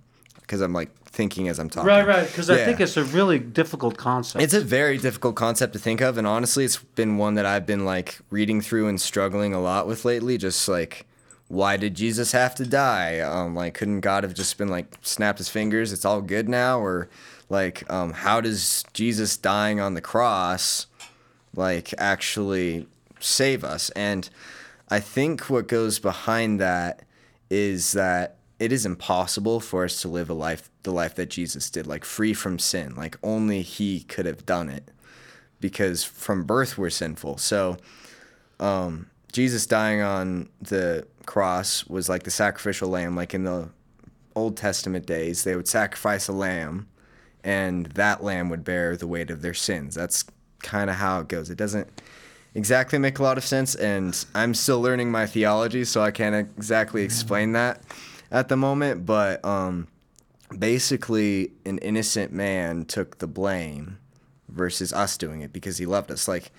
because 0.46 0.60
I'm 0.60 0.72
like 0.72 0.94
thinking 1.06 1.48
as 1.48 1.58
I'm 1.58 1.70
talking. 1.70 1.88
Right, 1.88 2.06
right. 2.06 2.26
Because 2.26 2.50
I 2.50 2.64
think 2.64 2.80
it's 2.80 2.96
a 2.96 3.04
really 3.04 3.38
difficult 3.38 3.96
concept. 3.96 4.42
It's 4.42 4.54
a 4.54 4.60
very 4.60 4.98
difficult 4.98 5.36
concept 5.36 5.72
to 5.72 5.78
think 5.78 6.00
of, 6.00 6.18
and 6.18 6.26
honestly, 6.26 6.64
it's 6.64 6.76
been 6.76 7.16
one 7.16 7.34
that 7.34 7.46
I've 7.46 7.66
been 7.66 7.84
like 7.84 8.18
reading 8.30 8.60
through 8.60 8.88
and 8.88 9.00
struggling 9.00 9.54
a 9.54 9.60
lot 9.60 9.86
with 9.86 10.04
lately. 10.04 10.36
Just 10.36 10.68
like, 10.68 11.06
why 11.48 11.76
did 11.76 11.94
Jesus 11.94 12.32
have 12.32 12.54
to 12.56 12.66
die? 12.66 13.20
Um, 13.20 13.54
like, 13.54 13.74
couldn't 13.74 14.00
God 14.00 14.24
have 14.24 14.34
just 14.34 14.58
been 14.58 14.68
like 14.68 14.86
snapped 15.02 15.38
his 15.38 15.48
fingers? 15.48 15.92
It's 15.92 16.04
all 16.04 16.20
good 16.20 16.48
now, 16.48 16.78
or 16.80 17.08
like, 17.48 17.90
um, 17.90 18.12
how 18.12 18.40
does 18.40 18.84
Jesus 18.92 19.36
dying 19.36 19.80
on 19.80 19.94
the 19.94 20.00
cross 20.00 20.86
like 21.54 21.94
actually 21.96 22.86
save 23.20 23.64
us? 23.64 23.90
And 23.90 24.28
I 24.90 25.00
think 25.00 25.48
what 25.48 25.68
goes 25.68 25.98
behind 25.98 26.60
that 26.60 27.02
is 27.50 27.92
that 27.92 28.36
it 28.58 28.72
is 28.72 28.86
impossible 28.86 29.60
for 29.60 29.84
us 29.84 30.00
to 30.02 30.08
live 30.08 30.30
a 30.30 30.34
life 30.34 30.70
the 30.82 30.92
life 30.92 31.14
that 31.16 31.30
Jesus 31.30 31.70
did, 31.70 31.86
like 31.86 32.04
free 32.04 32.34
from 32.34 32.58
sin. 32.58 32.94
Like 32.94 33.16
only 33.22 33.62
he 33.62 34.00
could 34.00 34.26
have 34.26 34.46
done 34.46 34.68
it. 34.68 34.90
Because 35.60 36.04
from 36.04 36.44
birth 36.44 36.78
we're 36.78 36.90
sinful. 36.90 37.38
So 37.38 37.76
um 38.60 39.10
Jesus 39.32 39.66
dying 39.66 40.00
on 40.00 40.48
the 40.60 41.06
cross 41.26 41.84
was 41.86 42.08
like 42.08 42.22
the 42.22 42.30
sacrificial 42.30 42.88
lamb, 42.88 43.16
like 43.16 43.34
in 43.34 43.44
the 43.44 43.70
Old 44.36 44.56
Testament 44.56 45.06
days, 45.06 45.42
they 45.42 45.56
would 45.56 45.68
sacrifice 45.68 46.28
a 46.28 46.32
lamb 46.32 46.88
and 47.42 47.86
that 47.86 48.22
lamb 48.22 48.48
would 48.48 48.64
bear 48.64 48.96
the 48.96 49.06
weight 49.06 49.30
of 49.30 49.42
their 49.42 49.54
sins. 49.54 49.94
That's 49.94 50.24
kind 50.62 50.88
of 50.88 50.96
how 50.96 51.20
it 51.20 51.28
goes. 51.28 51.50
It 51.50 51.58
doesn't 51.58 51.88
exactly 52.54 52.98
make 52.98 53.18
a 53.18 53.22
lot 53.22 53.36
of 53.36 53.44
sense, 53.44 53.74
and 53.74 54.24
I'm 54.34 54.54
still 54.54 54.80
learning 54.80 55.10
my 55.10 55.26
theology, 55.26 55.84
so 55.84 56.00
I 56.00 56.10
can't 56.10 56.34
exactly 56.56 57.02
explain 57.02 57.52
that 57.52 57.82
at 58.34 58.48
the 58.48 58.56
moment. 58.56 59.06
But 59.06 59.42
um, 59.44 59.86
basically, 60.58 61.52
an 61.64 61.78
innocent 61.78 62.32
man 62.32 62.84
took 62.84 63.18
the 63.18 63.26
blame 63.26 63.98
versus 64.48 64.92
us 64.92 65.16
doing 65.16 65.40
it 65.40 65.52
because 65.52 65.78
he 65.78 65.86
loved 65.86 66.10
us. 66.10 66.28
Like, 66.28 66.52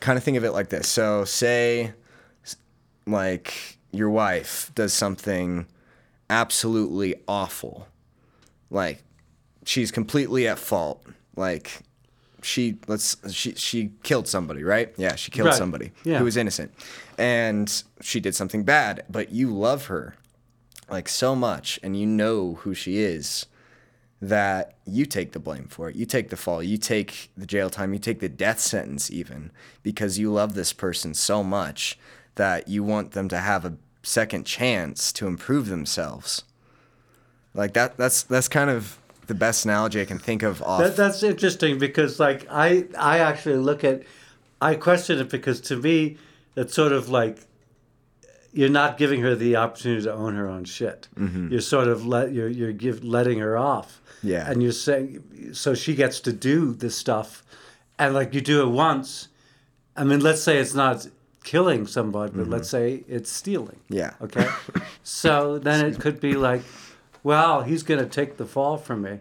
kind 0.00 0.16
of 0.18 0.24
think 0.24 0.36
of 0.36 0.44
it 0.44 0.50
like 0.52 0.70
this. 0.70 0.88
So, 0.88 1.24
say, 1.24 1.92
like, 3.06 3.78
your 3.92 4.10
wife 4.10 4.70
does 4.74 4.92
something 4.92 5.66
absolutely 6.28 7.14
awful. 7.28 7.86
Like, 8.70 9.02
she's 9.64 9.90
completely 9.90 10.46
at 10.48 10.58
fault. 10.58 11.04
Like, 11.36 11.80
she 12.42 12.76
let's 12.86 13.16
she 13.34 13.54
she 13.54 13.90
killed 14.02 14.26
somebody, 14.26 14.64
right? 14.64 14.94
Yeah, 14.96 15.14
she 15.16 15.30
killed 15.30 15.48
Right. 15.48 15.54
somebody 15.58 15.92
Yeah. 16.04 16.18
who 16.18 16.24
was 16.24 16.38
innocent, 16.38 16.72
and 17.18 17.82
she 18.00 18.18
did 18.20 18.34
something 18.34 18.64
bad. 18.64 19.04
But 19.10 19.30
you 19.30 19.50
love 19.54 19.86
her 19.86 20.14
like 20.90 21.08
so 21.08 21.34
much, 21.34 21.78
and 21.82 21.98
you 21.98 22.06
know 22.06 22.54
who 22.54 22.74
she 22.74 22.98
is 22.98 23.46
that 24.20 24.74
you 24.84 25.06
take 25.06 25.32
the 25.32 25.38
blame 25.38 25.66
for 25.66 25.88
it. 25.88 25.96
You 25.96 26.04
take 26.04 26.28
the 26.28 26.36
fall. 26.36 26.62
You 26.62 26.76
take 26.76 27.30
the 27.36 27.46
jail 27.46 27.70
time. 27.70 27.92
You 27.92 27.98
take 27.98 28.20
the 28.20 28.28
death 28.28 28.60
sentence, 28.60 29.10
even 29.10 29.50
because 29.82 30.18
you 30.18 30.30
love 30.32 30.54
this 30.54 30.72
person 30.72 31.14
so 31.14 31.42
much 31.42 31.98
that 32.34 32.68
you 32.68 32.84
want 32.84 33.12
them 33.12 33.28
to 33.28 33.38
have 33.38 33.64
a 33.64 33.76
second 34.02 34.44
chance 34.44 35.12
to 35.12 35.26
improve 35.26 35.68
themselves. 35.68 36.44
Like 37.54 37.72
that. 37.74 37.96
That's 37.96 38.22
that's 38.22 38.48
kind 38.48 38.70
of 38.70 38.98
the 39.26 39.34
best 39.34 39.64
analogy 39.64 40.00
I 40.00 40.04
can 40.04 40.18
think 40.18 40.42
of. 40.42 40.62
Off. 40.62 40.80
That, 40.80 40.96
that's 40.96 41.22
interesting 41.22 41.78
because, 41.78 42.20
like, 42.20 42.46
I 42.50 42.86
I 42.98 43.18
actually 43.18 43.56
look 43.56 43.84
at, 43.84 44.02
I 44.60 44.74
question 44.74 45.18
it 45.18 45.30
because 45.30 45.60
to 45.62 45.76
me, 45.76 46.18
it's 46.56 46.74
sort 46.74 46.92
of 46.92 47.08
like 47.08 47.38
you're 48.52 48.68
not 48.68 48.98
giving 48.98 49.20
her 49.20 49.34
the 49.34 49.56
opportunity 49.56 50.02
to 50.02 50.12
own 50.12 50.34
her 50.34 50.48
own 50.48 50.64
shit. 50.64 51.08
Mm-hmm. 51.18 51.52
You're 51.52 51.60
sort 51.60 51.88
of 51.88 52.06
let 52.06 52.32
you're 52.32 52.48
you're 52.48 52.72
give, 52.72 53.04
letting 53.04 53.38
her 53.38 53.56
off. 53.56 54.00
Yeah. 54.22 54.50
And 54.50 54.62
you're 54.62 54.72
saying 54.72 55.52
so 55.52 55.74
she 55.74 55.94
gets 55.94 56.20
to 56.20 56.32
do 56.32 56.74
this 56.74 56.96
stuff, 56.96 57.42
and 57.98 58.14
like 58.14 58.34
you 58.34 58.40
do 58.40 58.62
it 58.62 58.70
once. 58.70 59.28
I 59.96 60.04
mean, 60.04 60.20
let's 60.20 60.42
say 60.42 60.58
it's 60.58 60.74
not 60.74 61.06
killing 61.44 61.86
somebody, 61.86 62.32
but 62.34 62.48
let's 62.48 62.68
mm-hmm. 62.68 62.98
say 62.98 63.04
it's 63.08 63.30
stealing. 63.30 63.80
Yeah. 63.88 64.14
Okay. 64.20 64.48
so 65.02 65.58
then 65.58 65.84
it 65.84 65.98
could 65.98 66.20
be 66.20 66.34
like, 66.34 66.62
well, 67.22 67.62
he's 67.62 67.82
going 67.82 68.00
to 68.00 68.08
take 68.08 68.36
the 68.36 68.46
fall 68.46 68.76
from 68.76 69.02
me. 69.02 69.18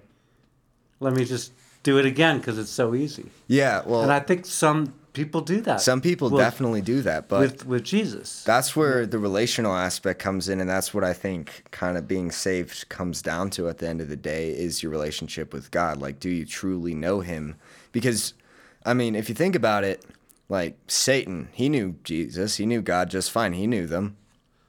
Let 1.00 1.14
me 1.16 1.26
just 1.26 1.54
do 1.84 1.98
it 1.98 2.06
again 2.06 2.38
because 2.38 2.58
it's 2.58 2.70
so 2.70 2.94
easy. 2.94 3.32
yeah. 3.48 3.82
Well, 3.86 4.02
And 4.02 4.12
I 4.12 4.20
think 4.20 4.46
some 4.46 4.94
people 5.26 5.42
do 5.42 5.62
that. 5.62 5.82
some 5.82 6.02
people 6.02 6.30
with, 6.30 6.40
definitely 6.42 6.82
do 6.82 7.02
that, 7.02 7.28
but 7.28 7.42
with 7.42 7.66
with 7.66 7.84
Jesus. 7.84 8.44
that's 8.44 8.76
where 8.76 9.06
the 9.06 9.20
relational 9.20 9.76
aspect 9.76 10.20
comes 10.20 10.50
in 10.50 10.60
and 10.60 10.70
that's 10.70 10.94
what 10.94 11.04
i 11.04 11.14
think 11.14 11.64
kind 11.72 11.98
of 11.98 12.08
being 12.08 12.32
saved 12.32 12.88
comes 12.90 13.22
down 13.22 13.50
to 13.50 13.68
at 13.70 13.78
the 13.80 13.88
end 13.88 14.02
of 14.02 14.10
the 14.10 14.16
day 14.16 14.50
is 14.50 14.82
your 14.82 14.92
relationship 14.92 15.54
with 15.54 15.72
god 15.72 16.00
like 16.02 16.20
do 16.20 16.30
you 16.30 16.46
truly 16.46 16.96
know 16.96 17.20
him 17.20 17.56
because 17.92 18.34
i 18.86 18.94
mean 18.94 19.16
if 19.16 19.30
you 19.30 19.36
think 19.36 19.56
about 19.56 19.84
it 19.84 20.06
like 20.48 20.78
satan 20.88 21.50
he 21.52 21.70
knew 21.70 21.96
jesus 22.04 22.58
he 22.58 22.66
knew 22.66 22.82
god 22.82 23.10
just 23.10 23.32
fine 23.32 23.54
he 23.54 23.68
knew 23.68 23.86
them 23.86 24.16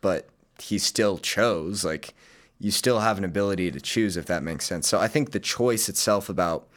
but 0.01 0.29
he 0.59 0.79
still 0.79 1.19
chose 1.19 1.85
like 1.85 2.15
you 2.61 2.71
still 2.71 3.01
have 3.01 3.17
an 3.17 3.25
ability 3.25 3.71
to 3.71 3.81
choose 3.81 4.19
if 4.19 4.27
that 4.27 4.43
makes 4.43 4.67
sense. 4.67 4.87
So 4.87 5.01
I 5.01 5.09
think 5.09 5.31
the 5.31 5.41
choice 5.41 5.89
itself 5.89 6.29
about 6.29 6.69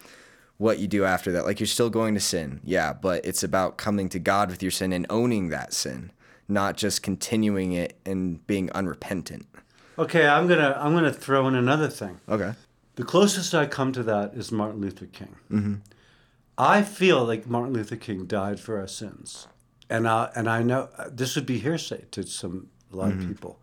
what 0.58 0.80
you 0.80 0.88
do 0.88 1.04
after 1.04 1.32
that, 1.32 1.46
like 1.46 1.60
you're 1.60 1.68
still 1.68 1.90
going 1.90 2.14
to 2.14 2.20
sin, 2.20 2.62
yeah, 2.64 2.94
but 2.94 3.26
it's 3.26 3.44
about 3.44 3.78
coming 3.78 4.10
to 4.10 4.20
God 4.20 4.50
with 4.50 4.62
your 4.62 4.72
sin 4.72 4.94
and 4.94 5.06
owning 5.10 5.50
that 5.50 5.74
sin, 5.74 6.12
not 6.48 6.78
just 6.78 7.04
continuing 7.04 7.74
it 7.74 7.98
and 8.06 8.46
being 8.48 8.72
unrepentant. 8.72 9.48
Okay, 9.98 10.28
I'm 10.28 10.48
gonna 10.48 10.76
I'm 10.80 10.94
gonna 10.94 11.14
throw 11.14 11.48
in 11.48 11.56
another 11.56 11.88
thing. 11.88 12.20
Okay. 12.28 12.54
The 12.96 13.04
closest 13.04 13.56
I 13.56 13.66
come 13.66 13.92
to 13.94 14.04
that 14.04 14.34
is 14.36 14.52
Martin 14.52 14.82
Luther 14.82 15.08
King. 15.08 15.36
Mm-hmm. 15.52 15.76
I 16.58 16.84
feel 16.84 17.26
like 17.26 17.48
Martin 17.48 17.74
Luther 17.74 17.96
King 17.96 18.26
died 18.26 18.60
for 18.60 18.80
our 18.80 18.88
sins, 18.88 19.48
and 19.90 20.08
I 20.08 20.32
and 20.36 20.50
I 20.50 20.62
know 20.62 20.90
uh, 20.98 21.10
this 21.12 21.36
would 21.36 21.46
be 21.46 21.60
hearsay 21.60 22.06
to 22.12 22.24
some 22.24 22.70
a 22.92 22.96
lot 22.96 23.12
of 23.12 23.20
people, 23.20 23.60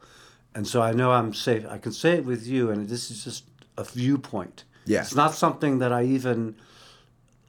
and 0.55 0.66
so 0.66 0.83
I 0.83 0.92
know 0.92 1.12
I'm 1.12 1.33
safe. 1.33 1.64
I 1.68 1.79
can 1.79 1.92
say 1.92 2.14
it 2.14 2.24
with 2.24 2.46
you, 2.46 2.70
and 2.70 2.88
this 2.88 3.11
is 3.11 3.24
just 3.24 3.44
a 3.76 3.85
viewpoint. 3.85 4.64
Yeah. 4.87 5.03
it's 5.03 5.14
not 5.14 5.35
something 5.35 5.79
that 5.79 5.92
I 5.92 6.05
even 6.05 6.57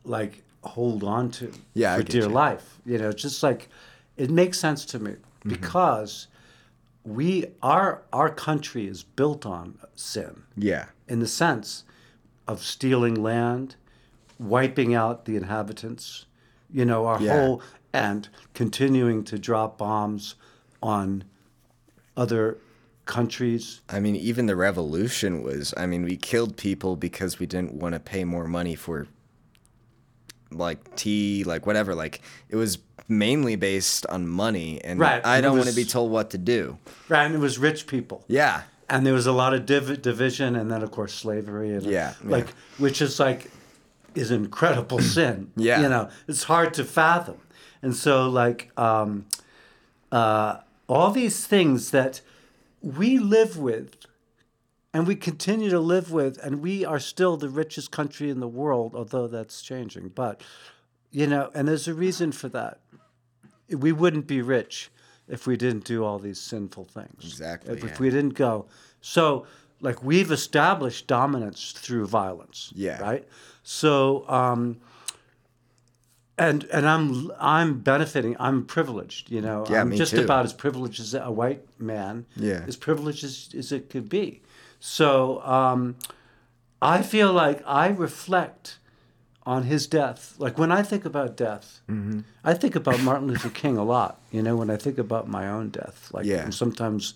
like 0.03 0.43
hold 0.63 1.03
on 1.03 1.31
to 1.31 1.51
Yeah, 1.73 1.97
for 1.97 2.03
dear 2.03 2.23
you. 2.23 2.29
life. 2.29 2.79
You 2.85 2.97
know, 2.97 3.11
just 3.11 3.41
like 3.43 3.69
it 4.17 4.29
makes 4.29 4.59
sense 4.59 4.85
to 4.85 4.99
me 4.99 5.11
Mm-hmm. 5.11 5.49
because 5.49 6.27
we 7.03 7.45
our 7.63 8.03
our 8.13 8.29
country 8.29 8.85
is 8.87 9.01
built 9.03 9.43
on 9.45 9.79
sin 9.95 10.43
Yeah. 10.55 10.85
in 11.07 11.19
the 11.19 11.27
sense 11.27 11.83
of 12.47 12.61
stealing 12.63 13.15
land, 13.15 13.75
wiping 14.37 14.93
out 14.93 15.25
the 15.25 15.35
inhabitants, 15.35 16.25
you 16.71 16.85
know, 16.85 17.07
our 17.07 17.19
Yeah. 17.19 17.33
whole, 17.33 17.61
and 17.91 18.29
continuing 18.53 19.23
to 19.23 19.39
drop 19.39 19.79
bombs 19.79 20.35
on 20.83 21.23
other 22.15 22.57
countries. 23.05 23.81
I 23.89 23.99
mean, 23.99 24.15
even 24.15 24.45
the 24.45 24.55
revolution 24.55 25.41
was, 25.41 25.73
I 25.75 25.85
mean, 25.87 26.03
we 26.03 26.17
killed 26.17 26.55
people 26.55 26.95
because 26.95 27.39
we 27.39 27.45
didn't 27.47 27.73
want 27.73 27.93
to 27.93 27.99
pay 27.99 28.23
more 28.25 28.47
money 28.47 28.75
for 28.75 29.07
like 30.51 30.95
tea, 30.95 31.43
like 31.45 31.65
whatever. 31.65 31.95
Like 31.95 32.21
it 32.49 32.55
was 32.55 32.77
mainly 33.07 33.55
based 33.55 34.05
on 34.07 34.27
money. 34.27 34.81
And 34.83 34.99
Right, 34.99 35.25
I 35.25 35.41
don't 35.41 35.57
want 35.57 35.69
to 35.69 35.75
be 35.75 35.83
told 35.85 36.11
what 36.11 36.29
to 36.31 36.37
do. 36.37 36.77
Right, 37.09 37.25
and 37.25 37.35
it 37.35 37.39
was 37.39 37.57
rich 37.57 37.87
people. 37.87 38.23
Yeah. 38.27 38.63
And 38.89 39.05
there 39.05 39.13
was 39.13 39.25
a 39.27 39.31
lot 39.31 39.53
of 39.53 39.65
div- 39.65 40.01
division, 40.01 40.55
and 40.55 40.69
then 40.69 40.83
of 40.83 40.91
course 40.91 41.13
slavery, 41.13 41.73
and 41.73 41.83
Yeah, 41.85 42.13
like 42.23 42.47
yeah. 42.47 42.53
which 42.77 43.01
is 43.01 43.19
like 43.19 43.49
is 44.15 44.31
incredible 44.31 44.99
sin. 45.17 45.51
Yeah. 45.55 45.81
you 45.81 45.87
know, 45.89 46.09
it's 46.27 46.43
hard 46.43 46.73
to 46.75 46.83
fathom, 46.83 47.37
and 47.81 47.95
so 47.95 48.27
like 48.29 48.69
um, 48.77 49.25
uh, 50.11 50.57
all 50.89 51.11
these 51.11 51.47
things 51.47 51.91
that 51.91 52.19
we 52.81 53.17
live 53.17 53.57
with, 53.57 53.95
and 54.93 55.07
we 55.07 55.15
continue 55.15 55.69
to 55.69 55.79
live 55.79 56.11
with, 56.11 56.37
and 56.43 56.61
we 56.61 56.83
are 56.85 56.99
still 56.99 57.37
the 57.37 57.49
richest 57.49 57.91
country 57.91 58.29
in 58.29 58.39
the 58.39 58.47
world, 58.47 58.93
although 58.95 59.27
that's 59.27 59.61
changing. 59.61 60.09
But 60.09 60.41
you 61.11 61.27
know, 61.27 61.49
and 61.53 61.67
there's 61.67 61.87
a 61.87 61.93
reason 61.93 62.31
for 62.31 62.49
that. 62.49 62.79
We 63.69 63.91
wouldn't 63.91 64.27
be 64.27 64.41
rich 64.41 64.89
if 65.27 65.47
we 65.47 65.55
didn't 65.55 65.85
do 65.85 66.03
all 66.03 66.19
these 66.19 66.39
sinful 66.39 66.85
things. 66.85 67.23
Exactly, 67.23 67.73
If, 67.73 67.83
yeah. 67.83 67.89
if 67.89 67.99
we 67.99 68.09
didn't 68.09 68.33
go. 68.33 68.65
So, 68.99 69.45
like, 69.79 70.03
we've 70.03 70.31
established 70.31 71.07
dominance 71.07 71.71
through 71.71 72.07
violence. 72.07 72.71
Yeah. 72.75 73.01
Right. 73.01 73.27
So, 73.63 74.27
um, 74.27 74.81
and 76.37 76.63
and 76.65 76.87
I'm 76.87 77.31
I'm 77.39 77.79
benefiting. 77.79 78.35
I'm 78.39 78.65
privileged. 78.65 79.29
You 79.29 79.41
know. 79.41 79.65
Yeah, 79.69 79.81
I'm 79.81 79.89
me 79.89 79.97
just 79.97 80.15
too. 80.15 80.23
about 80.23 80.45
as 80.45 80.53
privileged 80.53 80.99
as 80.99 81.13
a 81.13 81.31
white 81.31 81.63
man. 81.79 82.25
Yeah. 82.35 82.63
As 82.67 82.75
privileged 82.75 83.23
as, 83.23 83.49
as 83.57 83.71
it 83.71 83.89
could 83.89 84.09
be. 84.09 84.41
So, 84.83 85.41
um, 85.43 85.95
I 86.81 87.03
feel 87.03 87.31
like 87.31 87.61
I 87.67 87.87
reflect 87.89 88.77
on 89.45 89.63
his 89.63 89.85
death. 89.85 90.33
Like 90.39 90.57
when 90.57 90.71
I 90.71 90.81
think 90.81 91.05
about 91.05 91.37
death, 91.37 91.79
Mm-hmm. 91.89 92.21
I 92.43 92.53
think 92.55 92.75
about 92.75 92.99
Martin 93.01 93.27
Luther 93.27 93.49
King 93.49 93.77
a 93.77 93.83
lot. 93.83 94.19
You 94.31 94.41
know, 94.41 94.55
when 94.55 94.69
I 94.71 94.77
think 94.77 94.97
about 94.97 95.27
my 95.27 95.47
own 95.47 95.69
death, 95.69 96.09
like 96.11 96.25
Yeah. 96.25 96.49
sometimes 96.49 97.13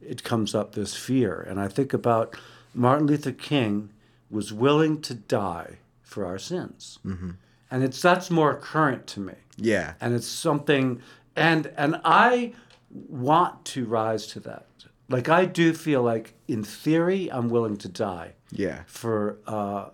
it 0.00 0.22
comes 0.22 0.54
up 0.54 0.74
this 0.74 0.94
fear, 0.94 1.40
and 1.40 1.58
I 1.58 1.66
think 1.68 1.92
about 1.92 2.36
Martin 2.72 3.06
Luther 3.08 3.32
King 3.32 3.90
was 4.30 4.52
willing 4.52 5.00
to 5.02 5.14
die 5.14 5.78
for 6.02 6.24
our 6.24 6.38
sins, 6.38 6.98
mm-hmm. 7.04 7.30
and 7.70 7.82
it's 7.82 8.00
that's 8.00 8.30
more 8.30 8.54
current 8.54 9.06
to 9.08 9.20
me 9.20 9.34
Yeah. 9.56 9.94
and 10.00 10.14
it's 10.14 10.26
something 10.28 11.02
and 11.36 11.66
and 11.76 12.00
i 12.04 12.52
want 12.90 13.64
to 13.74 13.84
rise 13.84 14.26
to 14.28 14.40
that 14.40 14.66
like 15.08 15.28
i 15.28 15.44
do 15.44 15.72
feel 15.74 16.02
like 16.02 16.34
in 16.48 16.62
theory 16.62 17.30
i'm 17.32 17.48
willing 17.48 17.76
to 17.76 17.88
die 17.88 18.32
Yeah. 18.52 18.80
for 18.86 19.38
uh, 19.46 19.90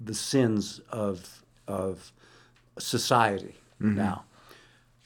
the 0.00 0.14
sins 0.14 0.80
of 0.90 1.42
of 1.66 2.12
society 2.78 3.54
Mm-hmm. 3.80 3.94
now 3.96 4.24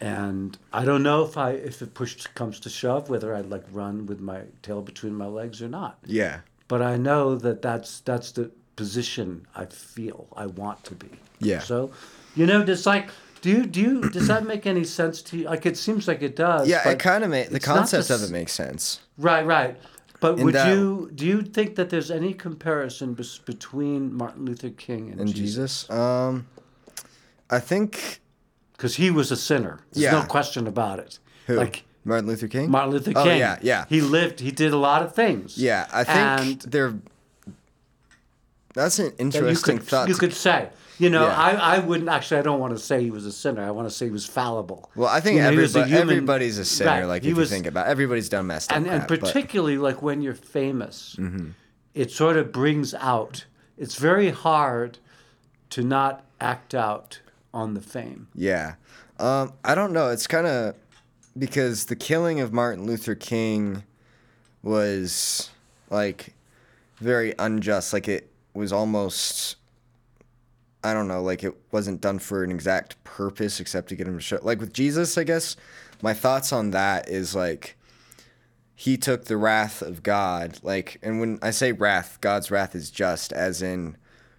and 0.01 0.57
i 0.73 0.83
don't 0.85 1.03
know 1.03 1.23
if 1.25 1.37
i 1.37 1.51
if 1.51 1.83
it 1.83 1.93
push 1.95 2.27
comes 2.35 2.59
to 2.61 2.71
shove 2.71 3.11
whether 3.11 3.35
i'd 3.35 3.51
like 3.51 3.65
run 3.71 4.07
with 4.07 4.19
my 4.19 4.41
tail 4.63 4.81
between 4.81 5.15
my 5.15 5.27
legs 5.27 5.61
or 5.63 5.69
not 5.69 5.99
Yeah. 6.07 6.41
but 6.69 6.81
I 6.83 6.97
know 6.97 7.37
that 7.37 7.61
that's 7.61 8.01
that's 8.01 8.33
the 8.33 8.51
position 8.77 9.47
I 9.55 9.67
feel 9.67 10.27
I 10.35 10.47
want 10.47 10.83
to 10.85 10.95
be. 10.95 11.11
Yeah. 11.41 11.59
So, 11.61 11.91
you 12.35 12.47
know, 12.47 12.65
just 12.65 12.87
like, 12.87 13.11
do 13.43 13.51
you 13.51 13.67
do 13.67 13.81
you 13.81 14.01
does 14.09 14.29
that 14.29 14.47
make 14.47 14.67
any 14.67 14.85
sense 14.85 15.21
to 15.23 15.37
you? 15.37 15.45
Like, 15.45 15.67
it 15.67 15.77
seems 15.77 16.09
like 16.09 16.23
it 16.23 16.35
does. 16.37 16.67
Yeah, 16.69 16.89
it 16.89 16.99
kind 16.99 17.23
of 17.25 17.31
makes 17.31 17.51
the 17.51 17.61
concept 17.61 18.09
the 18.09 18.15
of 18.15 18.23
it 18.23 18.31
makes 18.31 18.53
sense. 18.53 19.01
Right, 19.19 19.45
right. 19.45 19.77
But 20.21 20.39
In 20.39 20.45
would 20.45 20.55
that- 20.55 20.69
you 20.69 21.11
do 21.15 21.27
you 21.27 21.43
think 21.43 21.75
that 21.75 21.91
there's 21.91 22.11
any 22.11 22.33
comparison 22.33 23.13
bes- 23.15 23.39
between 23.39 24.15
Martin 24.15 24.45
Luther 24.47 24.71
King 24.71 25.11
and, 25.11 25.21
And 25.21 25.35
Jesus? 25.35 25.83
Jesus, 25.83 25.91
um, 25.91 26.47
I 27.51 27.59
think 27.61 28.21
Because 28.77 28.95
he 28.97 29.11
was 29.11 29.31
a 29.33 29.37
sinner. 29.37 29.81
There's 29.93 30.13
no 30.13 30.23
question 30.23 30.67
about 30.67 30.99
it. 31.01 31.19
who 31.49 31.57
Like 31.57 31.83
Martin 32.05 32.29
Luther 32.29 32.47
King. 32.49 32.71
Martin 32.71 32.93
Luther 32.93 33.07
King. 33.13 33.17
Oh, 33.17 33.25
King. 33.25 33.39
yeah, 33.41 33.59
yeah. 33.63 33.85
He 33.89 34.01
lived. 34.01 34.39
He 34.41 34.51
did 34.53 34.73
a 34.73 34.77
lot 34.79 35.03
of 35.03 35.15
things. 35.15 35.59
Yeah, 35.59 35.87
I 35.93 36.05
think 36.05 36.19
And 36.19 36.61
they're. 36.73 36.95
That's 38.75 38.99
an 39.01 39.07
that 39.07 39.13
you 39.21 39.25
interesting 39.27 39.79
could, 39.79 39.87
thought. 39.87 40.09
you 40.09 40.15
could 40.15 40.33
say. 40.33 40.69
You 41.03 41.11
know, 41.11 41.25
Yeah. 41.27 41.37
I, 41.37 41.51
I 41.77 41.79
wouldn't 41.81 42.09
actually. 42.09 42.39
I 42.39 42.43
don't 42.43 42.61
want 42.61 42.75
to 42.77 42.79
say 42.79 43.03
he 43.03 43.11
was 43.11 43.27
a 43.27 43.33
sinner. 43.33 43.63
I 43.65 43.73
want 43.73 43.89
to 43.89 43.95
say 43.95 44.05
he 44.07 44.13
was 44.13 44.25
fallible. 44.27 44.89
well, 44.95 45.09
I 45.09 45.21
think 45.21 45.37
You 45.37 45.43
know, 45.43 45.57
was 45.57 45.75
a 45.75 45.85
human- 45.85 46.01
everybody's 46.03 46.59
a 46.59 46.65
sinner. 46.65 46.91
Right, 46.91 47.05
Like 47.05 47.25
if 47.25 47.37
was- 47.37 47.51
you 47.51 47.57
think 47.57 47.67
about, 47.67 47.89
it. 47.89 47.91
everybody's 47.91 48.29
done 48.29 48.47
messed 48.47 48.71
up. 48.71 48.77
and 48.77 48.87
and 48.87 48.99
crap, 49.07 49.09
but- 49.09 49.21
particularly 49.21 49.79
like 49.79 50.01
when 50.01 50.23
you're 50.23 50.35
famous, 50.61 51.17
Mm-hmm. 51.19 51.49
it 51.95 52.11
sort 52.13 52.37
of 52.37 52.53
brings 52.53 52.95
out. 52.95 53.47
It's 53.77 53.97
very 53.97 54.31
hard 54.31 54.99
to 55.71 55.83
not 55.83 56.25
act 56.41 56.73
out 56.75 57.21
on 57.53 57.75
the 57.75 57.81
fame. 57.81 58.29
Yeah. 58.35 58.75
Um, 59.19 59.55
I 59.65 59.75
don't 59.75 59.93
know. 59.93 60.09
It's 60.11 60.27
kind 60.29 60.47
of 60.47 60.75
because 61.37 61.87
the 61.87 61.97
killing 61.97 62.39
of 62.41 62.53
Martin 62.53 62.87
Luther 62.87 63.15
King 63.17 63.83
was 64.63 65.51
like 65.91 66.35
very 66.99 67.35
unjust. 67.39 67.93
Like 67.93 68.07
it 68.09 68.31
was 68.55 68.73
almost, 68.73 69.57
I 70.85 70.95
don't 70.95 71.09
know, 71.09 71.23
like 71.23 71.45
it 71.45 71.55
wasn't 71.71 72.01
done 72.01 72.19
for 72.19 72.43
an 72.43 72.51
exact 72.51 73.03
purpose 73.05 73.61
except 73.61 73.89
to 73.91 73.97
get 73.97 74.09
him 74.09 74.17
to 74.17 74.23
show. 74.23 74.39
Like 74.43 74.61
with 74.61 74.73
Jesus, 74.73 75.17
I 75.17 75.25
guess 75.25 75.57
my 76.03 76.15
thoughts 76.15 76.53
on 76.53 76.73
that 76.73 77.09
is 77.09 77.35
like 77.35 77.77
he 78.75 78.97
took 78.97 79.27
the 79.27 79.37
wrath 79.37 79.81
of 79.81 80.03
God. 80.03 80.59
Like, 80.63 80.99
and 81.03 81.21
when 81.21 81.39
I 81.41 81.51
say 81.51 81.71
wrath, 81.71 82.19
God's 82.21 82.51
wrath 82.51 82.75
is 82.75 82.91
just, 82.91 83.33
as 83.33 83.63
in 83.63 83.97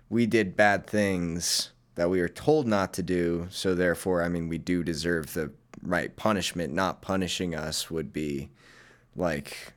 we 0.10 0.26
did 0.26 0.58
bad 0.58 0.86
things 0.86 1.72
that 1.96 2.10
we 2.10 2.20
were 2.20 2.28
told 2.28 2.68
not 2.68 2.94
to 2.94 3.04
do. 3.04 3.48
So 3.50 3.74
therefore, 3.74 4.22
I 4.22 4.28
mean, 4.28 4.50
we 4.50 4.58
do 4.58 4.84
deserve 4.84 5.34
the 5.34 5.52
right 5.82 6.14
punishment. 6.16 6.74
Not 6.74 7.02
punishing 7.02 7.56
us 7.56 7.90
would 7.90 8.12
be 8.12 8.50
like, 9.16 9.74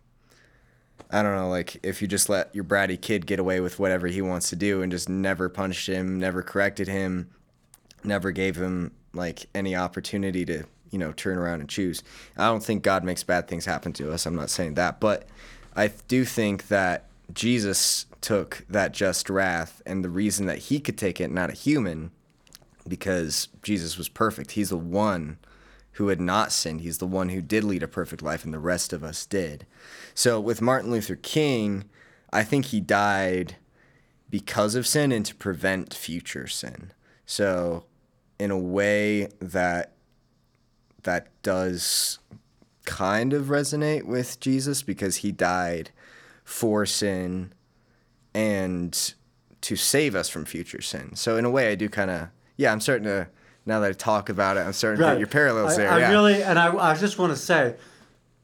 I 1.10 1.22
don't 1.22 1.36
know, 1.36 1.48
like 1.48 1.78
if 1.82 2.02
you 2.02 2.08
just 2.08 2.28
let 2.28 2.54
your 2.54 2.64
bratty 2.64 3.00
kid 3.00 3.26
get 3.26 3.38
away 3.38 3.60
with 3.60 3.78
whatever 3.78 4.06
he 4.06 4.22
wants 4.22 4.50
to 4.50 4.56
do 4.56 4.82
and 4.82 4.90
just 4.90 5.08
never 5.08 5.48
punished 5.48 5.88
him, 5.88 6.18
never 6.18 6.42
corrected 6.42 6.88
him, 6.88 7.30
never 8.02 8.32
gave 8.32 8.56
him 8.56 8.92
like 9.12 9.46
any 9.54 9.74
opportunity 9.76 10.44
to 10.44 10.64
you 10.90 10.98
know 10.98 11.12
turn 11.12 11.38
around 11.38 11.60
and 11.60 11.68
choose. 11.68 12.02
I 12.36 12.46
don't 12.46 12.62
think 12.62 12.82
god 12.82 13.04
makes 13.04 13.22
bad 13.22 13.48
things 13.48 13.64
happen 13.64 13.92
to 13.94 14.12
us. 14.12 14.26
I'm 14.26 14.36
not 14.36 14.50
saying 14.50 14.74
that. 14.74 15.00
But 15.00 15.26
i 15.78 15.88
do 16.08 16.24
think 16.24 16.68
that 16.68 17.04
jesus 17.34 18.06
took 18.22 18.64
that 18.68 18.92
just 18.92 19.28
wrath 19.28 19.82
and 19.84 20.02
the 20.02 20.08
reason 20.08 20.46
that 20.46 20.58
he 20.58 20.80
could 20.80 20.96
take 20.96 21.20
it 21.20 21.30
not 21.30 21.50
a 21.50 21.52
human 21.52 22.10
because 22.88 23.48
jesus 23.62 23.98
was 23.98 24.08
perfect. 24.08 24.52
He's 24.52 24.70
the 24.70 24.76
one 24.76 25.38
who 25.96 26.08
had 26.08 26.20
not 26.20 26.52
sinned 26.52 26.80
he's 26.80 26.98
the 26.98 27.06
one 27.06 27.28
who 27.28 27.42
did 27.42 27.64
lead 27.64 27.82
a 27.82 27.88
perfect 27.88 28.22
life 28.22 28.44
and 28.44 28.54
the 28.54 28.58
rest 28.58 28.92
of 28.92 29.04
us 29.04 29.26
did 29.26 29.66
so 30.14 30.40
with 30.40 30.62
martin 30.62 30.90
luther 30.90 31.16
king 31.16 31.84
i 32.32 32.42
think 32.42 32.66
he 32.66 32.80
died 32.80 33.56
because 34.30 34.74
of 34.74 34.86
sin 34.86 35.12
and 35.12 35.24
to 35.26 35.34
prevent 35.34 35.94
future 35.94 36.46
sin. 36.46 36.92
So, 37.24 37.84
in 38.38 38.50
a 38.50 38.58
way 38.58 39.28
that 39.40 39.92
that 41.04 41.28
does 41.42 42.18
kind 42.84 43.32
of 43.32 43.46
resonate 43.46 44.04
with 44.04 44.40
Jesus 44.40 44.82
because 44.82 45.16
he 45.16 45.32
died 45.32 45.90
for 46.44 46.84
sin 46.84 47.52
and 48.34 49.14
to 49.60 49.76
save 49.76 50.14
us 50.14 50.28
from 50.28 50.44
future 50.44 50.82
sin. 50.82 51.14
So 51.14 51.36
in 51.36 51.44
a 51.44 51.50
way, 51.50 51.70
I 51.70 51.74
do 51.76 51.88
kind 51.88 52.10
of 52.10 52.28
yeah. 52.56 52.72
I'm 52.72 52.80
starting 52.80 53.04
to 53.04 53.28
now 53.66 53.80
that 53.80 53.90
I 53.90 53.92
talk 53.92 54.28
about 54.28 54.56
it, 54.56 54.60
I'm 54.60 54.72
starting 54.72 55.00
to 55.00 55.06
get 55.06 55.18
your 55.18 55.26
parallels 55.26 55.74
I, 55.74 55.76
there. 55.76 55.90
I 55.90 55.98
yeah. 55.98 56.10
really, 56.10 56.42
and 56.42 56.58
I, 56.58 56.74
I 56.74 56.94
just 56.96 57.18
want 57.18 57.32
to 57.32 57.36
say, 57.36 57.74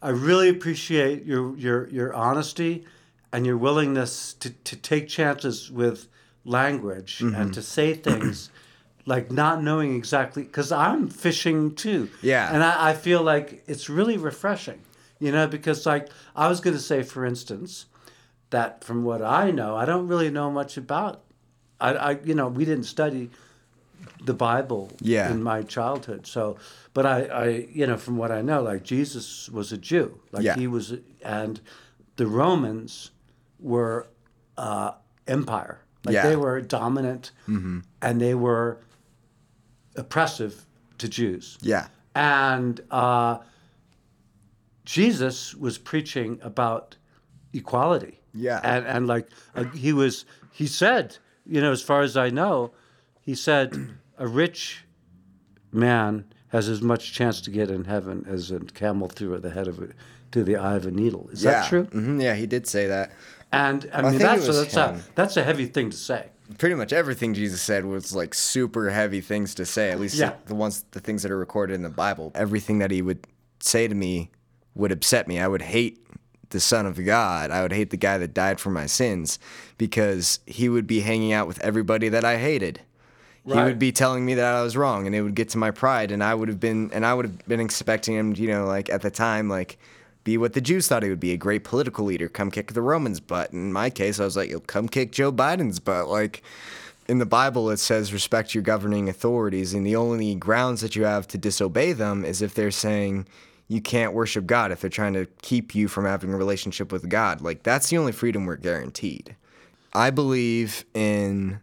I 0.02 0.10
really 0.10 0.48
appreciate 0.48 1.24
your 1.24 1.56
your 1.56 1.88
your 1.88 2.12
honesty 2.12 2.84
and 3.32 3.46
your 3.46 3.56
willingness 3.56 4.34
to, 4.34 4.50
to 4.50 4.76
take 4.76 5.08
chances 5.08 5.70
with 5.70 6.08
language 6.44 7.18
Mm-hmm. 7.18 7.34
and 7.34 7.54
to 7.54 7.62
say 7.62 7.94
things 7.94 8.50
like 9.06 9.30
not 9.30 9.62
knowing 9.62 9.94
exactly 9.96 10.42
because 10.42 10.72
I'm 10.72 11.08
fishing 11.08 11.74
too. 11.74 12.10
Yeah. 12.20 12.52
And 12.52 12.62
I, 12.62 12.90
I 12.90 12.94
feel 12.94 13.22
like 13.22 13.62
it's 13.66 13.88
really 13.88 14.16
refreshing, 14.16 14.80
you 15.18 15.32
know, 15.32 15.46
because 15.46 15.86
like 15.86 16.08
I 16.36 16.48
was 16.48 16.60
going 16.60 16.76
to 16.76 16.82
say, 16.82 17.02
for 17.02 17.24
instance, 17.24 17.86
that 18.50 18.84
from 18.84 19.04
what 19.04 19.22
I 19.22 19.50
know, 19.50 19.76
I 19.76 19.84
don't 19.84 20.08
really 20.08 20.30
know 20.30 20.50
much 20.50 20.76
about. 20.76 21.22
I, 21.80 21.94
I 21.94 22.10
you 22.24 22.34
know, 22.34 22.48
we 22.48 22.64
didn't 22.64 22.84
study 22.84 23.30
the 24.24 24.34
Bible 24.34 24.90
Yeah. 25.00 25.30
in 25.30 25.42
my 25.42 25.62
childhood. 25.62 26.26
So, 26.26 26.56
but 26.94 27.06
I, 27.06 27.18
I, 27.24 27.46
you 27.72 27.86
know, 27.86 27.96
from 27.96 28.16
what 28.16 28.30
I 28.30 28.42
know, 28.42 28.62
like 28.62 28.82
Jesus 28.84 29.48
was 29.48 29.72
a 29.72 29.76
Jew, 29.78 30.20
like 30.32 30.44
Yeah. 30.44 30.54
he 30.56 30.66
was, 30.66 30.94
and 31.24 31.60
the 32.16 32.26
Romans 32.26 33.10
were 33.58 34.06
uh, 34.58 34.92
empire, 35.26 35.80
like 36.04 36.14
Yeah. 36.14 36.20
Mm-hmm. 36.22 36.30
they 36.30 36.36
were 36.36 36.60
dominant, 36.60 37.32
and 37.46 38.20
they 38.20 38.34
were 38.34 38.78
oppressive 39.96 40.66
to 40.98 41.08
Jews. 41.08 41.58
yeah. 41.62 41.88
And 42.14 42.80
uh, 42.90 43.38
Jesus 44.84 45.54
was 45.54 45.78
preaching 45.78 46.38
about 46.42 46.96
equality. 47.52 48.20
Yeah. 48.34 48.60
And 48.62 48.86
and 48.86 49.06
like 49.06 49.28
uh, 49.54 49.64
he 49.64 49.92
was, 49.92 50.24
he 50.52 50.66
said, 50.66 51.16
you 51.46 51.60
know, 51.60 51.72
as 51.72 51.82
far 51.82 52.02
as 52.02 52.16
I 52.16 52.30
know, 52.30 52.72
he 53.22 53.34
said, 53.34 53.94
a 54.18 54.26
rich 54.26 54.84
man 55.72 56.24
has 56.48 56.68
as 56.68 56.82
much 56.82 57.12
chance 57.12 57.40
to 57.40 57.50
get 57.50 57.70
in 57.70 57.84
heaven 57.84 58.26
as 58.28 58.50
a 58.50 58.60
camel 58.60 59.08
through 59.08 59.38
the 59.38 59.50
head 59.50 59.68
of 59.68 59.92
to 60.32 60.44
the 60.44 60.56
eye 60.56 60.76
of 60.76 60.86
a 60.86 60.90
needle. 60.90 61.28
Is 61.32 61.42
yeah. 61.42 61.52
that 61.52 61.68
true? 61.68 61.84
hmm 61.84 62.20
yeah, 62.20 62.34
he 62.34 62.46
did 62.46 62.66
say 62.66 62.86
that. 62.88 63.12
And 63.52 63.88
I 63.92 64.00
I 64.00 64.10
mean, 64.10 64.18
that's 64.18 64.48
a, 64.48 64.52
that's 64.52 64.76
a 64.76 65.00
that's 65.14 65.36
a 65.36 65.42
heavy 65.42 65.66
thing 65.66 65.90
to 65.90 65.96
say. 65.96 66.28
Pretty 66.58 66.74
much 66.74 66.92
everything 66.92 67.32
Jesus 67.32 67.62
said 67.62 67.84
was 67.86 68.14
like 68.14 68.34
super 68.34 68.90
heavy 68.90 69.20
things 69.20 69.54
to 69.54 69.64
say. 69.64 69.90
At 69.90 70.00
least 70.00 70.16
Yeah. 70.16 70.34
the 70.46 70.54
ones, 70.54 70.84
the 70.90 71.00
things 71.00 71.22
that 71.22 71.32
are 71.32 71.38
recorded 71.38 71.74
in 71.74 71.82
the 71.82 71.88
Bible. 71.88 72.32
Everything 72.34 72.78
that 72.80 72.90
he 72.90 73.00
would 73.00 73.26
say 73.60 73.88
to 73.88 73.94
me 73.94 74.30
would 74.74 74.92
upset 74.92 75.28
me. 75.28 75.38
I 75.38 75.48
would 75.48 75.62
hate 75.62 76.06
the 76.50 76.60
Son 76.60 76.84
of 76.84 77.02
God. 77.02 77.50
I 77.50 77.62
would 77.62 77.72
hate 77.72 77.90
the 77.90 77.96
guy 77.96 78.18
that 78.18 78.34
died 78.34 78.60
for 78.60 78.70
my 78.70 78.84
sins 78.86 79.38
because 79.78 80.40
he 80.46 80.68
would 80.68 80.86
be 80.86 81.00
hanging 81.00 81.32
out 81.32 81.46
with 81.46 81.58
everybody 81.60 82.08
that 82.10 82.24
I 82.24 82.36
hated. 82.36 82.80
He 83.44 83.54
would 83.54 83.78
be 83.78 83.90
telling 83.90 84.24
me 84.24 84.34
that 84.34 84.54
I 84.54 84.62
was 84.62 84.76
wrong, 84.76 85.06
and 85.06 85.16
it 85.16 85.22
would 85.22 85.34
get 85.34 85.48
to 85.50 85.58
my 85.58 85.72
pride, 85.72 86.12
and 86.12 86.22
I 86.22 86.34
would 86.34 86.48
have 86.48 86.60
been, 86.60 86.90
and 86.92 87.04
I 87.04 87.12
would 87.12 87.26
have 87.26 87.48
been 87.48 87.60
expecting 87.60 88.14
him, 88.14 88.34
you 88.36 88.46
know, 88.46 88.66
like 88.66 88.88
at 88.88 89.02
the 89.02 89.10
time, 89.10 89.48
like 89.48 89.78
be 90.24 90.38
what 90.38 90.52
the 90.52 90.60
Jews 90.60 90.86
thought 90.86 91.02
he 91.02 91.08
would 91.08 91.20
be, 91.20 91.32
a 91.32 91.36
great 91.36 91.64
political 91.64 92.04
leader, 92.04 92.28
come 92.28 92.50
kick 92.50 92.72
the 92.72 92.82
Romans' 92.82 93.18
butt. 93.18 93.52
In 93.52 93.72
my 93.72 93.90
case, 93.90 94.20
I 94.20 94.24
was 94.24 94.36
like, 94.36 94.50
Yo, 94.50 94.60
come 94.60 94.88
kick 94.88 95.10
Joe 95.10 95.32
Biden's 95.32 95.80
butt. 95.80 96.08
Like 96.08 96.42
in 97.08 97.18
the 97.18 97.26
Bible, 97.26 97.70
it 97.70 97.78
says 97.78 98.12
respect 98.12 98.54
your 98.54 98.62
governing 98.62 99.08
authorities, 99.08 99.74
and 99.74 99.84
the 99.84 99.96
only 99.96 100.34
grounds 100.36 100.80
that 100.80 100.94
you 100.94 101.04
have 101.04 101.26
to 101.28 101.38
disobey 101.38 101.92
them 101.92 102.24
is 102.24 102.42
if 102.42 102.54
they're 102.54 102.70
saying 102.70 103.26
you 103.66 103.80
can't 103.80 104.12
worship 104.12 104.46
God, 104.46 104.70
if 104.70 104.80
they're 104.80 104.90
trying 104.90 105.14
to 105.14 105.26
keep 105.40 105.74
you 105.74 105.88
from 105.88 106.04
having 106.04 106.32
a 106.32 106.36
relationship 106.36 106.92
with 106.92 107.08
God. 107.08 107.40
Like 107.40 107.62
that's 107.64 107.88
the 107.88 107.98
only 107.98 108.12
freedom 108.12 108.46
we're 108.46 108.56
guaranteed. 108.56 109.34
I 109.94 110.10
believe 110.10 110.84
in 110.94 111.60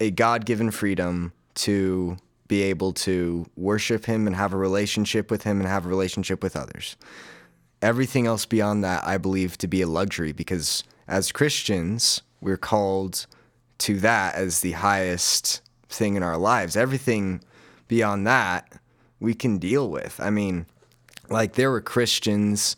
a 0.00 0.10
God 0.10 0.44
given 0.44 0.70
freedom 0.70 1.32
to 1.54 2.16
be 2.48 2.62
able 2.62 2.92
to 2.92 3.46
worship 3.56 4.04
Him 4.04 4.26
and 4.26 4.36
have 4.36 4.52
a 4.52 4.56
relationship 4.56 5.30
with 5.30 5.44
Him 5.44 5.60
and 5.60 5.68
have 5.68 5.86
a 5.86 5.88
relationship 5.88 6.42
with 6.42 6.56
others. 6.56 6.96
Everything 7.80 8.26
else 8.26 8.46
beyond 8.46 8.82
that, 8.84 9.06
I 9.06 9.18
believe 9.18 9.58
to 9.58 9.68
be 9.68 9.82
a 9.82 9.86
luxury 9.86 10.32
because 10.32 10.84
as 11.06 11.32
Christians, 11.32 12.22
we're 12.40 12.56
called 12.56 13.26
to 13.78 13.98
that 14.00 14.34
as 14.34 14.60
the 14.60 14.72
highest 14.72 15.60
thing 15.88 16.16
in 16.16 16.22
our 16.22 16.38
lives. 16.38 16.76
Everything 16.76 17.42
beyond 17.88 18.26
that, 18.26 18.72
we 19.20 19.34
can 19.34 19.58
deal 19.58 19.90
with. 19.90 20.18
I 20.20 20.30
mean, 20.30 20.66
like 21.28 21.54
there 21.54 21.70
were 21.70 21.80
Christians 21.80 22.76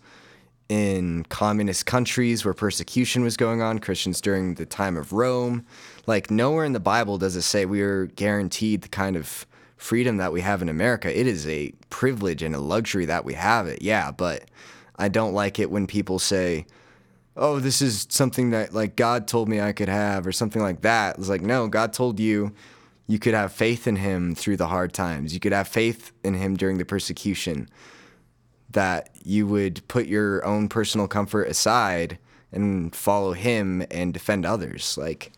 in 0.69 1.25
communist 1.25 1.87
countries 1.87 2.45
where 2.45 2.55
persecution 2.55 3.23
was 3.23 3.37
going 3.37 3.63
on, 3.63 3.79
Christians 3.79 4.21
during 4.21 4.55
the 4.55 4.67
time 4.67 4.97
of 4.97 5.13
Rome. 5.13 5.65
Like 6.07 6.31
nowhere 6.31 6.65
in 6.65 6.73
the 6.73 6.81
Bible 6.81 7.19
does 7.19 7.37
it 7.37 7.43
say 7.43 7.67
we 7.67 7.83
are 7.83 8.07
guaranteed 8.07 8.83
the 8.83 8.89
kind 8.89 9.17
of 9.17 9.47
freedom 9.77 10.17
that 10.17 10.33
we 10.33 10.41
have 10.41 10.63
in 10.63 10.69
America. 10.69 11.17
It 11.17 11.27
is 11.27 11.47
a 11.47 11.73
privilege 11.91 12.43
and 12.43 12.55
a 12.55 12.61
luxury 12.61 13.05
that 13.07 13.25
we 13.25 13.35
have 13.35 13.67
it. 13.67 13.83
Yeah, 13.83 14.11
but 14.11 14.45
I 14.97 15.09
don't 15.09 15.35
like 15.35 15.59
it 15.59 15.71
when 15.71 15.87
people 15.87 16.19
say, 16.19 16.67
"Oh, 17.37 17.61
this 17.61 17.83
is 17.83 18.07
something 18.09 18.51
that 18.51 18.73
like 18.73 18.97
God 18.97 19.29
told 19.29 19.49
me 19.49 19.61
I 19.61 19.73
could 19.73 19.89
have" 19.89 20.27
or 20.27 20.33
something 20.33 20.63
like 20.63 20.81
that. 20.83 21.19
It's 21.19 21.29
like, 21.29 21.43
"No, 21.43 21.69
God 21.69 21.93
told 21.93 22.19
you 22.19 22.53
you 23.07 23.19
could 23.19 23.35
have 23.35 23.53
faith 23.53 23.87
in 23.87 23.97
him 23.97 24.35
through 24.35 24.57
the 24.57 24.69
hard 24.69 24.93
times. 24.93 25.33
You 25.35 25.41
could 25.41 25.53
have 25.53 25.69
faith 25.69 26.11
in 26.25 26.35
him 26.35 26.57
during 26.57 26.79
the 26.79 26.85
persecution." 26.85 27.69
That 28.77 29.09
you 29.25 29.47
would 29.47 29.81
put 29.89 30.05
your 30.07 30.45
own 30.45 30.69
personal 30.69 31.09
comfort 31.09 31.45
aside 31.49 32.19
and 32.53 32.95
follow 32.95 33.33
him 33.33 33.83
and 33.91 34.13
defend 34.13 34.45
others. 34.45 34.99
Like, 34.99 35.33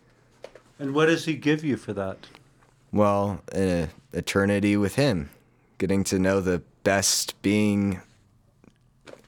And 0.81 0.93
what 0.93 1.07
does 1.07 1.25
he 1.25 1.35
give 1.35 1.63
you 1.65 1.77
for 1.77 1.93
that? 1.93 2.19
well, 2.91 3.41
an 3.53 3.91
eternity 4.13 4.77
with 4.77 4.97
him, 4.97 5.31
getting 5.79 6.03
to 6.05 6.19
know 6.19 6.41
the 6.41 6.63
best 6.83 7.41
being 7.43 8.01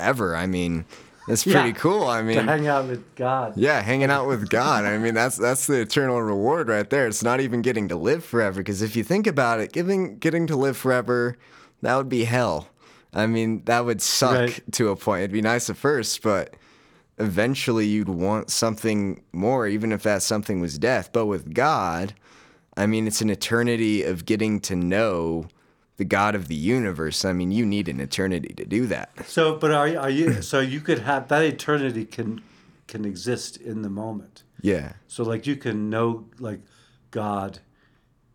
ever. 0.00 0.34
I 0.34 0.46
mean, 0.46 0.86
that's 1.28 1.44
pretty 1.44 1.68
Yeah. 1.68 1.74
cool. 1.74 2.08
I 2.08 2.18
To 2.18 2.24
mean, 2.24 2.46
hang 2.48 2.66
out 2.66 2.88
with 2.88 3.04
God. 3.14 3.52
yeah, 3.56 3.80
hanging 3.80 4.10
out 4.10 4.26
with 4.26 4.48
God. 4.50 4.84
I 4.86 4.98
mean, 4.98 5.14
that's 5.14 5.36
that's 5.36 5.66
the 5.68 5.82
eternal 5.82 6.20
reward 6.20 6.68
right 6.68 6.88
there. 6.90 7.06
It's 7.06 7.22
not 7.22 7.38
even 7.40 7.62
getting 7.62 7.86
to 7.88 7.96
live 7.96 8.24
forever 8.24 8.58
because 8.60 8.82
if 8.82 8.96
you 8.96 9.04
think 9.04 9.26
about 9.28 9.60
it, 9.60 9.70
giving 9.72 10.18
getting 10.18 10.48
to 10.48 10.56
live 10.56 10.76
forever, 10.76 11.36
that 11.82 11.94
would 11.96 12.08
be 12.08 12.24
hell. 12.24 12.68
I 13.12 13.26
mean, 13.26 13.62
that 13.64 13.84
would 13.84 14.00
suck 14.00 14.36
Right. 14.38 14.72
to 14.72 14.88
a 14.90 14.96
point. 14.96 15.20
It'd 15.22 15.32
be 15.32 15.42
nice 15.42 15.68
at 15.68 15.76
first, 15.76 16.22
but 16.22 16.54
eventually 17.18 17.86
you'd 17.86 18.08
want 18.08 18.50
something 18.50 19.22
more, 19.32 19.66
even 19.66 19.92
if 19.92 20.02
that 20.04 20.22
something 20.22 20.60
was 20.60 20.78
death. 20.78 21.10
But 21.12 21.26
with 21.26 21.52
God, 21.54 22.14
I 22.76 22.86
mean, 22.86 23.06
it's 23.06 23.20
an 23.20 23.30
eternity 23.30 24.02
of 24.02 24.24
getting 24.24 24.60
to 24.60 24.76
know 24.76 25.46
the 25.96 26.04
God 26.04 26.34
of 26.34 26.48
the 26.48 26.54
universe. 26.54 27.24
I 27.24 27.32
mean, 27.32 27.50
you 27.50 27.66
need 27.66 27.88
an 27.88 28.00
eternity 28.00 28.54
to 28.54 28.64
do 28.64 28.86
that. 28.86 29.10
So, 29.26 29.56
but 29.56 29.70
are 29.72 29.98
are 29.98 30.08
you? 30.08 30.40
So 30.40 30.60
you 30.60 30.80
could 30.80 31.00
have 31.00 31.28
that 31.28 31.42
eternity 31.44 32.04
can 32.06 32.40
can 32.86 33.04
exist 33.04 33.56
in 33.58 33.82
the 33.82 33.90
moment. 33.90 34.42
Yeah. 34.62 34.92
So 35.08 35.24
like 35.24 35.46
you 35.46 35.56
can 35.56 35.90
know 35.90 36.26
like 36.38 36.60
God. 37.10 37.58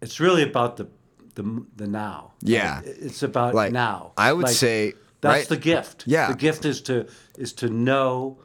It's 0.01 0.19
really 0.19 0.43
about 0.43 0.77
the 0.77 0.87
the 1.35 1.63
the 1.75 1.87
now. 1.87 2.31
Yeah. 2.41 2.77
Like, 2.85 2.95
it's 2.99 3.23
about 3.23 3.53
Like 3.53 3.71
now. 3.71 4.13
I 4.17 4.33
would 4.33 4.45
Like, 4.45 4.55
say 4.55 4.93
that's 5.21 5.33
right- 5.33 5.47
the 5.49 5.57
gift. 5.57 6.03
Yeah. 6.07 6.27
The 6.29 6.35
gift 6.37 6.65
is 6.65 6.81
to 6.83 7.07
is 7.37 7.53
to 7.53 7.69
know 7.69 8.39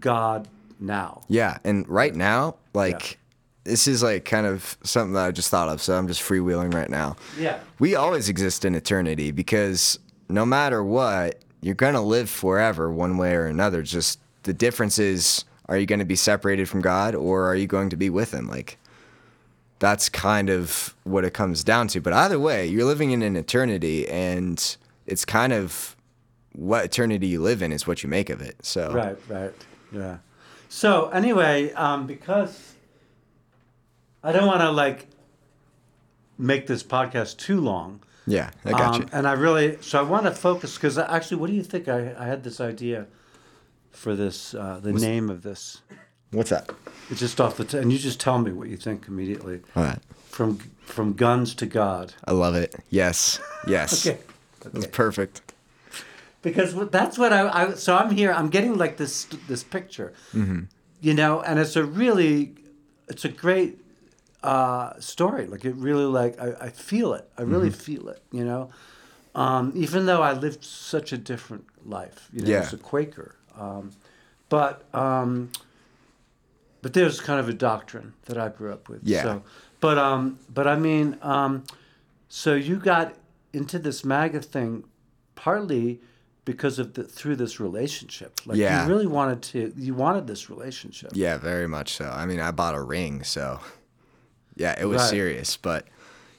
God 0.00 0.48
now. 0.80 1.22
Yeah, 1.28 1.58
and 1.64 1.88
right 1.88 2.14
now, 2.14 2.56
like 2.74 3.18
this 3.64 3.86
is 3.86 4.02
like 4.02 4.24
kind 4.24 4.46
of 4.46 4.76
something 4.82 5.12
that 5.14 5.26
I 5.26 5.30
just 5.30 5.48
thought 5.50 5.68
of, 5.68 5.80
so 5.80 5.94
I'm 5.96 6.08
just 6.08 6.20
freewheeling 6.20 6.74
right 6.74 6.90
now. 6.90 7.16
Yeah. 7.38 7.60
We 7.78 7.94
always 7.94 8.28
exist 8.28 8.64
in 8.64 8.74
eternity 8.74 9.30
because 9.30 9.98
no 10.28 10.44
matter 10.44 10.82
what, 10.82 11.40
you're 11.60 11.76
going 11.76 11.94
to 11.94 12.00
live 12.00 12.28
forever 12.28 12.90
one 12.90 13.16
way 13.18 13.34
or 13.34 13.46
another. 13.46 13.82
Just 13.82 14.18
the 14.42 14.52
difference 14.52 14.98
is 14.98 15.44
are 15.68 15.78
you 15.78 15.86
going 15.86 16.00
to 16.00 16.04
be 16.04 16.16
separated 16.16 16.68
from 16.68 16.80
God 16.80 17.14
or 17.14 17.46
are 17.46 17.54
you 17.54 17.68
going 17.68 17.88
to 17.90 17.96
be 17.96 18.10
with 18.10 18.32
him? 18.34 18.48
Like 18.48 18.78
that's 19.82 20.08
kind 20.08 20.48
of 20.48 20.94
what 21.02 21.24
it 21.24 21.34
comes 21.34 21.64
down 21.64 21.88
to. 21.88 22.00
But 22.00 22.12
either 22.12 22.38
way, 22.38 22.68
you're 22.68 22.84
living 22.84 23.10
in 23.10 23.20
an 23.20 23.34
eternity 23.34 24.08
and 24.08 24.76
it's 25.06 25.24
kind 25.24 25.52
of 25.52 25.96
what 26.52 26.84
eternity 26.84 27.26
you 27.26 27.42
live 27.42 27.62
in 27.62 27.72
is 27.72 27.84
what 27.84 28.04
you 28.04 28.08
make 28.08 28.30
of 28.30 28.40
it. 28.40 28.64
So 28.64 28.92
Right. 28.92 29.18
Right. 29.28 29.52
Yeah. 29.90 30.18
So 30.68 31.08
anyway, 31.08 31.72
um, 31.72 32.06
because 32.06 32.74
I 34.22 34.30
don't 34.30 34.46
want 34.46 34.60
to 34.60 34.70
like 34.70 35.08
make 36.38 36.68
this 36.68 36.84
podcast 36.84 37.38
too 37.38 37.60
long. 37.60 38.04
yeah, 38.24 38.50
I 38.64 38.70
got 38.70 38.94
um, 38.94 39.02
you. 39.02 39.08
And 39.12 39.26
I 39.26 39.32
really, 39.32 39.78
so 39.80 39.98
I 39.98 40.02
want 40.02 40.26
to 40.26 40.30
focus 40.30 40.76
because 40.76 40.96
actually, 40.96 41.38
what 41.38 41.50
do 41.50 41.54
you 41.54 41.64
think? 41.64 41.88
I, 41.88 42.14
I 42.16 42.26
had 42.26 42.44
this 42.44 42.60
idea 42.60 43.08
for 43.90 44.14
this, 44.14 44.54
uh, 44.54 44.78
the 44.80 44.92
name 44.92 45.28
of 45.28 45.42
this. 45.42 45.80
What's 46.32 46.50
that? 46.50 46.70
It's 47.10 47.20
just 47.20 47.40
off 47.40 47.56
the, 47.56 47.64
t- 47.64 47.78
and 47.78 47.92
you 47.92 47.98
just 47.98 48.18
tell 48.20 48.38
me 48.38 48.52
what 48.52 48.68
you 48.68 48.76
think 48.76 49.06
immediately. 49.06 49.60
All 49.76 49.84
right. 49.84 49.98
From 50.28 50.58
from 50.84 51.12
guns 51.12 51.54
to 51.56 51.66
God. 51.66 52.14
I 52.24 52.32
love 52.32 52.54
it. 52.54 52.74
Yes. 52.90 53.38
Yes. 53.66 54.06
Okay. 54.06 54.18
That's 54.60 54.86
perfect. 54.86 55.42
Because 56.40 56.74
that's 56.90 57.18
what 57.18 57.32
I, 57.32 57.48
I. 57.48 57.74
So 57.74 57.94
I'm 57.96 58.10
here. 58.10 58.32
I'm 58.32 58.48
getting 58.48 58.76
like 58.78 58.96
this 58.96 59.24
this 59.46 59.62
picture, 59.62 60.12
Mm-hmm. 60.34 60.60
you 61.00 61.14
know, 61.14 61.40
and 61.42 61.58
it's 61.58 61.76
a 61.76 61.84
really, 61.84 62.54
it's 63.08 63.24
a 63.24 63.28
great 63.28 63.78
uh, 64.42 64.98
story. 64.98 65.46
Like 65.46 65.64
it 65.64 65.74
really, 65.76 66.04
like 66.04 66.40
I, 66.40 66.66
I 66.66 66.70
feel 66.70 67.12
it. 67.14 67.28
I 67.38 67.42
really 67.42 67.70
feel 67.70 68.08
it. 68.08 68.22
You 68.32 68.44
know, 68.44 68.70
um, 69.34 69.72
even 69.76 70.06
though 70.06 70.22
I 70.22 70.32
lived 70.32 70.64
such 70.64 71.12
a 71.12 71.18
different 71.18 71.64
life. 71.84 72.28
You 72.32 72.42
know, 72.42 72.50
Yeah. 72.50 72.60
as 72.60 72.72
a 72.72 72.78
Quaker, 72.78 73.36
um, 73.56 73.92
but 74.48 74.82
um, 74.94 75.50
but 76.82 76.92
there's 76.92 77.20
kind 77.20 77.40
of 77.40 77.48
a 77.48 77.52
doctrine 77.54 78.12
that 78.26 78.36
I 78.36 78.48
grew 78.48 78.72
up 78.72 78.88
with. 78.88 79.00
Yeah. 79.04 79.22
So, 79.22 79.42
but 79.80 79.98
um, 79.98 80.38
but 80.52 80.66
I 80.68 80.76
mean, 80.76 81.16
um, 81.22 81.64
so 82.28 82.54
you 82.54 82.76
got 82.76 83.14
into 83.52 83.78
this 83.78 84.04
MAGA 84.04 84.40
thing 84.42 84.84
partly 85.34 86.00
because 86.44 86.78
of 86.78 86.94
the 86.94 87.04
through 87.04 87.36
this 87.36 87.60
relationship. 87.60 88.40
Like 88.46 88.58
Yeah. 88.58 88.82
you 88.82 88.88
really 88.92 89.06
wanted 89.06 89.42
to 89.42 89.72
you 89.76 89.94
wanted 89.94 90.26
this 90.26 90.50
relationship. 90.50 91.12
Yeah, 91.14 91.38
very 91.38 91.68
much 91.68 91.94
so. 91.94 92.06
I 92.10 92.26
mean, 92.26 92.40
I 92.40 92.50
bought 92.50 92.74
a 92.74 92.82
ring, 92.82 93.22
so 93.22 93.60
yeah, 94.56 94.74
it 94.80 94.84
was 94.86 94.98
Right. 95.02 95.10
serious. 95.10 95.56
But 95.56 95.86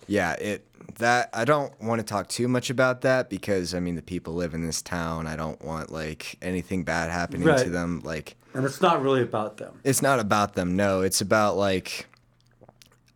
yeah, 0.08 0.34
it 0.34 0.66
that 0.99 1.30
I 1.34 1.45
don't 1.45 1.74
want 1.82 1.99
to 1.99 2.06
talk 2.06 2.28
too 2.28 2.47
much 2.47 2.70
about 2.70 3.01
that 3.01 3.30
because 3.30 3.74
I 3.74 3.80
mean, 3.80 3.95
the 3.95 4.01
people 4.01 4.34
live 4.34 4.54
in 4.54 4.66
this 4.66 4.82
town. 4.82 5.28
I 5.28 5.36
don't 5.36 5.62
want 5.64 5.91
like 5.91 6.38
anything 6.41 6.84
bad 6.84 7.10
happening 7.10 7.47
to 7.47 7.70
them. 7.70 8.01
Like 8.04 8.36
And 8.54 8.66
it's 8.66 8.82
not 8.82 9.01
really 9.01 9.22
about 9.22 9.58
them. 9.58 9.80
it's 9.84 10.01
not 10.01 10.20
about 10.20 10.54
them. 10.56 10.76
No, 10.76 11.01
it's 11.01 11.22
about 11.22 11.58
like 11.58 12.08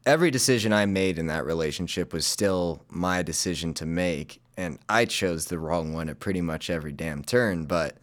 every 0.05 0.31
decision 0.31 0.73
I 0.73 0.85
made 0.85 1.19
in 1.19 1.27
that 1.27 1.45
relationship 1.45 2.13
was 2.13 2.25
still 2.25 2.83
my 2.89 3.21
decision 3.21 3.73
to 3.75 3.85
make, 3.85 4.41
and 4.55 4.79
I 4.89 5.05
chose 5.05 5.45
the 5.45 5.59
wrong 5.59 5.93
one 5.93 6.09
at 6.09 6.19
pretty 6.19 6.41
much 6.41 6.69
every 6.69 6.93
damn 6.93 7.23
turn. 7.23 7.65
But 7.65 7.97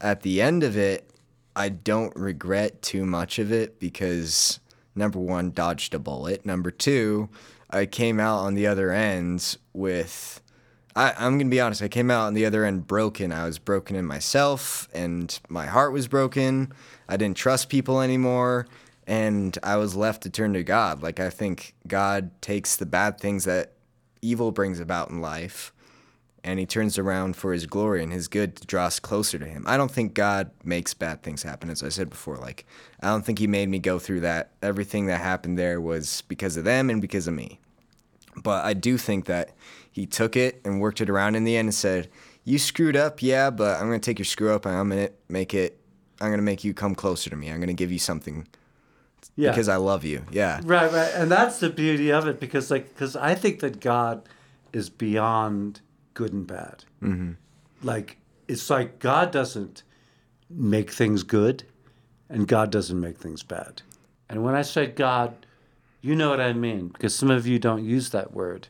at 0.00 0.22
the 0.22 0.42
end 0.42 0.62
of 0.62 0.76
it, 0.76 1.10
I 1.56 1.70
don't 1.70 2.14
regret 2.16 2.82
too 2.82 3.04
much 3.04 3.38
of 3.38 3.52
it 3.52 3.80
because 3.80 4.60
number 4.94 5.18
one, 5.18 5.50
dodged 5.50 5.94
a 5.94 5.98
bullet. 5.98 6.44
Number 6.44 6.70
two, 6.70 7.28
I 7.72 7.86
came 7.86 8.20
out 8.20 8.40
on 8.40 8.54
the 8.54 8.66
other 8.66 8.90
end 8.92 9.56
with. 9.72 10.40
I, 10.94 11.14
I'm 11.18 11.38
gonna 11.38 11.48
be 11.48 11.60
honest. 11.60 11.80
I 11.82 11.88
came 11.88 12.10
out 12.10 12.26
on 12.26 12.34
the 12.34 12.44
other 12.44 12.64
end 12.64 12.86
broken. 12.86 13.32
I 13.32 13.46
was 13.46 13.58
broken 13.58 13.96
in 13.96 14.04
myself, 14.04 14.88
and 14.92 15.38
my 15.48 15.66
heart 15.66 15.92
was 15.92 16.06
broken. 16.06 16.72
I 17.08 17.16
didn't 17.16 17.38
trust 17.38 17.70
people 17.70 18.02
anymore, 18.02 18.66
and 19.06 19.58
I 19.62 19.76
was 19.76 19.96
left 19.96 20.22
to 20.24 20.30
turn 20.30 20.52
to 20.52 20.62
God. 20.62 21.02
Like 21.02 21.18
I 21.18 21.30
think 21.30 21.74
God 21.88 22.30
takes 22.42 22.76
the 22.76 22.84
bad 22.84 23.18
things 23.18 23.44
that 23.44 23.72
evil 24.20 24.52
brings 24.52 24.80
about 24.80 25.08
in 25.08 25.22
life, 25.22 25.72
and 26.44 26.58
He 26.58 26.66
turns 26.66 26.98
around 26.98 27.36
for 27.36 27.54
His 27.54 27.64
glory 27.64 28.02
and 28.02 28.12
His 28.12 28.28
good 28.28 28.54
to 28.56 28.66
draw 28.66 28.84
us 28.84 29.00
closer 29.00 29.38
to 29.38 29.46
Him. 29.46 29.64
I 29.66 29.78
don't 29.78 29.90
think 29.90 30.12
God 30.12 30.50
makes 30.62 30.92
bad 30.92 31.22
things 31.22 31.42
happen, 31.42 31.70
as 31.70 31.82
I 31.82 31.88
said 31.88 32.10
before. 32.10 32.36
Like 32.36 32.66
I 33.00 33.08
don't 33.08 33.24
think 33.24 33.38
He 33.38 33.46
made 33.46 33.70
me 33.70 33.78
go 33.78 33.98
through 33.98 34.20
that. 34.20 34.50
Everything 34.62 35.06
that 35.06 35.22
happened 35.22 35.58
there 35.58 35.80
was 35.80 36.22
because 36.28 36.58
of 36.58 36.64
them 36.64 36.90
and 36.90 37.00
because 37.00 37.26
of 37.26 37.32
me. 37.32 37.60
But 38.36 38.64
I 38.64 38.72
do 38.74 38.96
think 38.96 39.26
that 39.26 39.50
he 39.90 40.06
took 40.06 40.36
it 40.36 40.60
and 40.64 40.80
worked 40.80 41.00
it 41.00 41.10
around 41.10 41.34
in 41.34 41.44
the 41.44 41.56
end 41.56 41.66
and 41.66 41.74
said, 41.74 42.08
"You 42.44 42.58
screwed 42.58 42.96
up, 42.96 43.22
yeah, 43.22 43.50
but 43.50 43.78
I'm 43.78 43.86
gonna 43.86 43.98
take 43.98 44.18
your 44.18 44.24
screw 44.26 44.52
up 44.52 44.64
and 44.66 44.74
I'm 44.74 44.88
gonna 44.88 45.10
make 45.28 45.52
it. 45.54 45.78
I'm 46.20 46.30
gonna 46.30 46.42
make 46.42 46.64
you 46.64 46.72
come 46.72 46.94
closer 46.94 47.28
to 47.30 47.36
me. 47.36 47.48
I'm 47.50 47.60
gonna 47.60 47.72
give 47.74 47.92
you 47.92 47.98
something 47.98 48.46
Yeah. 49.36 49.50
because 49.50 49.68
I 49.68 49.76
love 49.76 50.04
you. 50.04 50.24
Yeah, 50.30 50.60
Right, 50.64 50.90
right, 50.92 51.10
and 51.14 51.30
that's 51.30 51.58
the 51.60 51.68
beauty 51.70 52.10
of 52.10 52.26
it 52.26 52.38
because, 52.40 52.70
like, 52.70 52.88
because 52.94 53.16
I 53.16 53.34
think 53.34 53.60
that 53.60 53.80
God 53.80 54.28
is 54.72 54.88
beyond 54.88 55.80
good 56.14 56.32
and 56.32 56.46
bad. 56.46 56.84
Mm-hmm. 57.02 57.32
Like, 57.82 58.18
it's 58.48 58.70
like 58.70 58.98
God 58.98 59.30
doesn't 59.30 59.82
make 60.48 60.90
things 60.90 61.22
good, 61.22 61.64
and 62.28 62.46
God 62.46 62.70
doesn't 62.70 62.98
make 63.00 63.18
things 63.18 63.42
bad. 63.42 63.82
And 64.28 64.42
when 64.44 64.54
I 64.54 64.62
say 64.62 64.86
God, 64.86 65.46
you 66.02 66.14
know 66.14 66.28
what 66.30 66.40
I 66.40 66.52
mean 66.52 66.88
because 66.88 67.14
some 67.14 67.30
of 67.30 67.46
you 67.46 67.58
don't 67.58 67.84
use 67.84 68.10
that 68.10 68.32
word, 68.34 68.68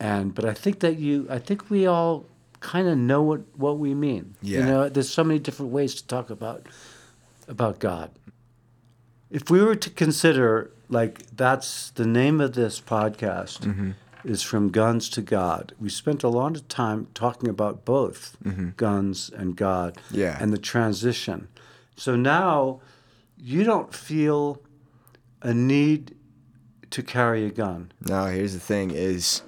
and 0.00 0.34
but 0.34 0.44
I 0.44 0.54
think 0.54 0.80
that 0.80 0.96
you, 0.98 1.26
I 1.28 1.38
think 1.38 1.68
we 1.70 1.86
all 1.86 2.24
kind 2.60 2.88
of 2.88 2.96
know 2.96 3.22
what 3.22 3.42
what 3.56 3.78
we 3.78 3.94
mean. 3.94 4.34
Yeah. 4.42 4.58
You 4.60 4.64
know, 4.66 4.88
there's 4.88 5.10
so 5.10 5.24
many 5.24 5.38
different 5.40 5.72
ways 5.72 5.94
to 5.96 6.06
talk 6.06 6.30
about 6.30 6.66
about 7.48 7.78
God 7.78 8.10
if 9.30 9.50
we 9.50 9.60
were 9.60 9.74
to 9.74 9.90
consider 9.90 10.70
like 10.88 11.26
that's 11.36 11.90
the 11.90 12.06
name 12.06 12.40
of 12.40 12.54
this 12.54 12.80
podcast 12.80 13.60
Mm-hmm. 13.66 13.90
is 14.24 14.42
from 14.42 14.70
guns 14.70 15.08
to 15.10 15.20
god 15.22 15.72
we 15.80 15.88
spent 15.88 16.22
a 16.24 16.28
lot 16.28 16.56
of 16.56 16.66
time 16.68 17.06
talking 17.14 17.48
about 17.48 17.84
both 17.84 18.36
guns 18.76 19.30
and 19.30 19.56
god 19.56 19.94
Mm-hmm. 19.96 20.18
Yeah. 20.20 20.38
and 20.40 20.52
the 20.52 20.58
transition 20.58 21.48
so 21.96 22.14
now 22.16 22.80
you 23.36 23.64
don't 23.64 23.92
feel 23.94 24.60
a 25.42 25.52
need 25.52 26.15
to 26.90 27.02
carry 27.02 27.44
a 27.44 27.50
gun 27.50 27.92
No, 28.00 28.26
here's 28.26 28.54
the 28.54 28.60
thing: 28.60 28.90
is 28.90 29.42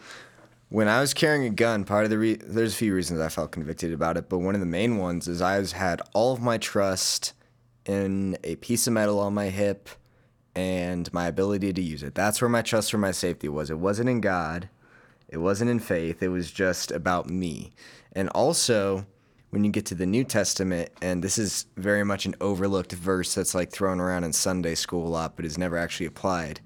when 0.68 0.88
I 0.88 1.00
was 1.00 1.14
carrying 1.14 1.44
a 1.44 1.50
gun, 1.50 1.84
part 1.84 2.04
of 2.04 2.10
the 2.10 2.18
re- 2.18 2.36
there's 2.42 2.74
a 2.74 2.76
few 2.76 2.94
reasons 2.94 3.20
I 3.20 3.28
felt 3.28 3.52
convicted 3.52 3.92
about 3.92 4.16
it, 4.16 4.28
but 4.28 4.38
one 4.38 4.54
of 4.54 4.60
the 4.60 4.66
main 4.66 4.98
ones 4.98 5.26
is 5.26 5.40
I 5.40 5.58
was 5.58 5.72
had 5.72 6.02
all 6.12 6.32
of 6.32 6.42
my 6.42 6.58
trust 6.58 7.32
in 7.86 8.36
a 8.44 8.56
piece 8.56 8.86
of 8.86 8.92
metal 8.92 9.18
on 9.18 9.32
my 9.32 9.48
hip 9.48 9.88
and 10.54 11.10
my 11.12 11.26
ability 11.26 11.72
to 11.72 11.80
use 11.80 12.02
it. 12.02 12.14
That's 12.14 12.42
where 12.42 12.48
my 12.48 12.62
trust 12.62 12.90
for 12.90 12.98
my 12.98 13.12
safety 13.12 13.48
was. 13.48 13.70
It 13.70 13.78
wasn't 13.78 14.10
in 14.10 14.20
God. 14.20 14.68
It 15.28 15.38
wasn't 15.38 15.70
in 15.70 15.78
faith. 15.78 16.22
It 16.22 16.28
was 16.28 16.50
just 16.50 16.90
about 16.90 17.30
me. 17.30 17.72
And 18.12 18.28
also, 18.30 19.06
when 19.50 19.64
you 19.64 19.70
get 19.70 19.86
to 19.86 19.94
the 19.94 20.06
New 20.06 20.24
Testament, 20.24 20.90
and 21.00 21.22
this 21.22 21.38
is 21.38 21.66
very 21.76 22.04
much 22.04 22.26
an 22.26 22.34
overlooked 22.40 22.92
verse 22.92 23.34
that's 23.34 23.54
like 23.54 23.70
thrown 23.70 24.00
around 24.00 24.24
in 24.24 24.32
Sunday 24.32 24.74
school 24.74 25.06
a 25.06 25.08
lot, 25.08 25.36
but 25.36 25.44
is 25.44 25.56
never 25.56 25.78
actually 25.78 26.06
applied. 26.06 26.60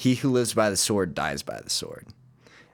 He 0.00 0.14
who 0.14 0.30
lives 0.30 0.54
by 0.54 0.70
the 0.70 0.78
sword 0.78 1.14
dies 1.14 1.42
by 1.42 1.60
the 1.60 1.68
sword. 1.68 2.06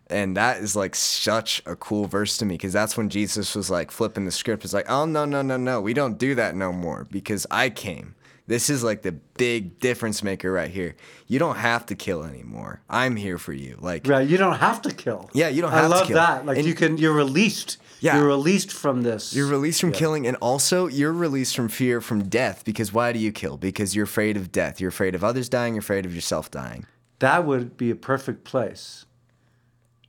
And 0.07 0.37
that 0.37 0.59
is 0.59 0.77
like 0.77 0.95
such 0.95 1.61
a 1.67 1.75
cool 1.75 2.07
verse 2.07 2.39
to 2.39 2.45
me 2.45 2.55
because 2.55 2.73
that's 2.73 2.97
when 2.97 3.09
Jesus 3.09 3.57
was 3.57 3.69
like 3.69 3.91
flipping 3.91 4.25
the 4.27 4.31
script. 4.31 4.65
It's 4.65 4.73
like, 4.73 4.89
oh, 4.89 5.07
no, 5.07 5.25
no, 5.25 5.43
no, 5.43 5.57
no. 5.57 5.81
We 5.81 5.93
don't 5.93 6.19
do 6.19 6.37
that 6.37 6.55
no 6.55 6.73
more 6.73 7.05
because 7.11 7.45
I 7.51 7.71
came. 7.71 8.15
This 8.47 8.71
is 8.71 8.85
like 8.85 9.03
the 9.03 9.11
big 9.11 9.81
difference 9.81 10.23
maker 10.23 10.53
right 10.53 10.71
here. 10.71 10.95
You 11.27 11.41
don't 11.41 11.57
have 11.57 11.85
to 11.87 11.97
kill 11.97 12.23
anymore. 12.23 12.81
I'm 12.89 13.17
here 13.17 13.39
for 13.39 13.53
you. 13.53 13.77
Like, 13.81 14.07
right 14.07 14.25
you 14.29 14.37
don't 14.37 14.59
have 14.59 14.81
to 14.83 14.95
kill 14.95 15.29
Yeah, 15.33 15.49
you 15.49 15.63
don't 15.63 15.73
have 15.73 15.91
to 15.91 16.07
kill. 16.07 16.17
I 16.17 16.27
love 16.27 16.37
that 16.37 16.47
like 16.47 16.59
And- 16.59 16.67
you 16.69 16.75
can 16.75 16.97
you're 16.97 17.13
released 17.13 17.79
Yeah. 17.99 18.17
you're 18.19 18.29
released 18.29 18.73
from 18.73 19.03
this 19.03 19.35
You're 19.35 19.49
released 19.49 19.81
from 19.81 19.91
killing, 19.91 20.29
and 20.29 20.37
also 20.37 20.87
you're 20.87 21.13
released 21.13 21.57
from 21.57 21.69
fear 21.69 22.01
from 22.01 22.29
death. 22.29 22.65
Because 22.65 22.93
why 22.93 23.13
do 23.13 23.19
you 23.19 23.33
kill? 23.33 23.57
Because 23.57 23.97
you're 23.97 24.05
afraid 24.05 24.37
of 24.37 24.53
death. 24.53 24.81
You're 24.81 24.91
afraid 24.91 25.17
of 25.17 25.25
others 25.25 25.49
dying. 25.49 25.75
You're 25.75 25.81
afraid 25.81 26.07
of 26.07 26.15
yourself 26.15 26.49
dying. 26.49 26.87
That 27.19 27.45
would 27.45 27.77
be 27.77 27.91
a 27.91 27.97
perfect 27.97 28.45
place 28.45 29.07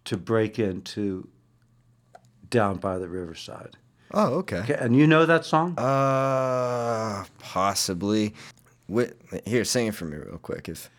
to 0.06 0.18
break 0.18 0.58
into 0.60 1.28
down 2.50 2.78
by 2.78 2.98
the 2.98 3.08
riverside. 3.08 3.78
Oh, 4.14 4.36
okay. 4.36 4.60
Okay, 4.60 4.78
and 4.80 4.96
you 4.96 5.06
know 5.06 5.26
that 5.26 5.46
song? 5.46 5.78
Uh, 5.78 7.26
possibly. 7.40 8.34
Wait, 8.88 9.14
here, 9.46 9.66
sing 9.66 9.88
it 9.88 9.96
for 9.96 10.06
me 10.06 10.16
real 10.18 10.38
quick. 10.38 10.70
If 10.70 10.90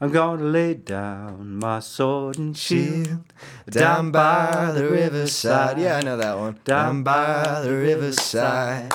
I'm 0.00 0.12
gonna 0.12 0.44
lay 0.44 0.74
down 0.74 1.58
my 1.58 1.80
sword 1.80 2.38
and 2.38 2.56
shield 2.56 3.24
down 3.68 4.10
by 4.12 4.70
the 4.72 4.88
riverside. 4.88 5.78
Yeah, 5.78 5.96
I 5.96 6.02
know 6.02 6.16
that 6.16 6.38
one. 6.38 6.60
Down 6.64 7.02
by 7.02 7.60
the 7.62 7.72
riverside. 7.72 8.92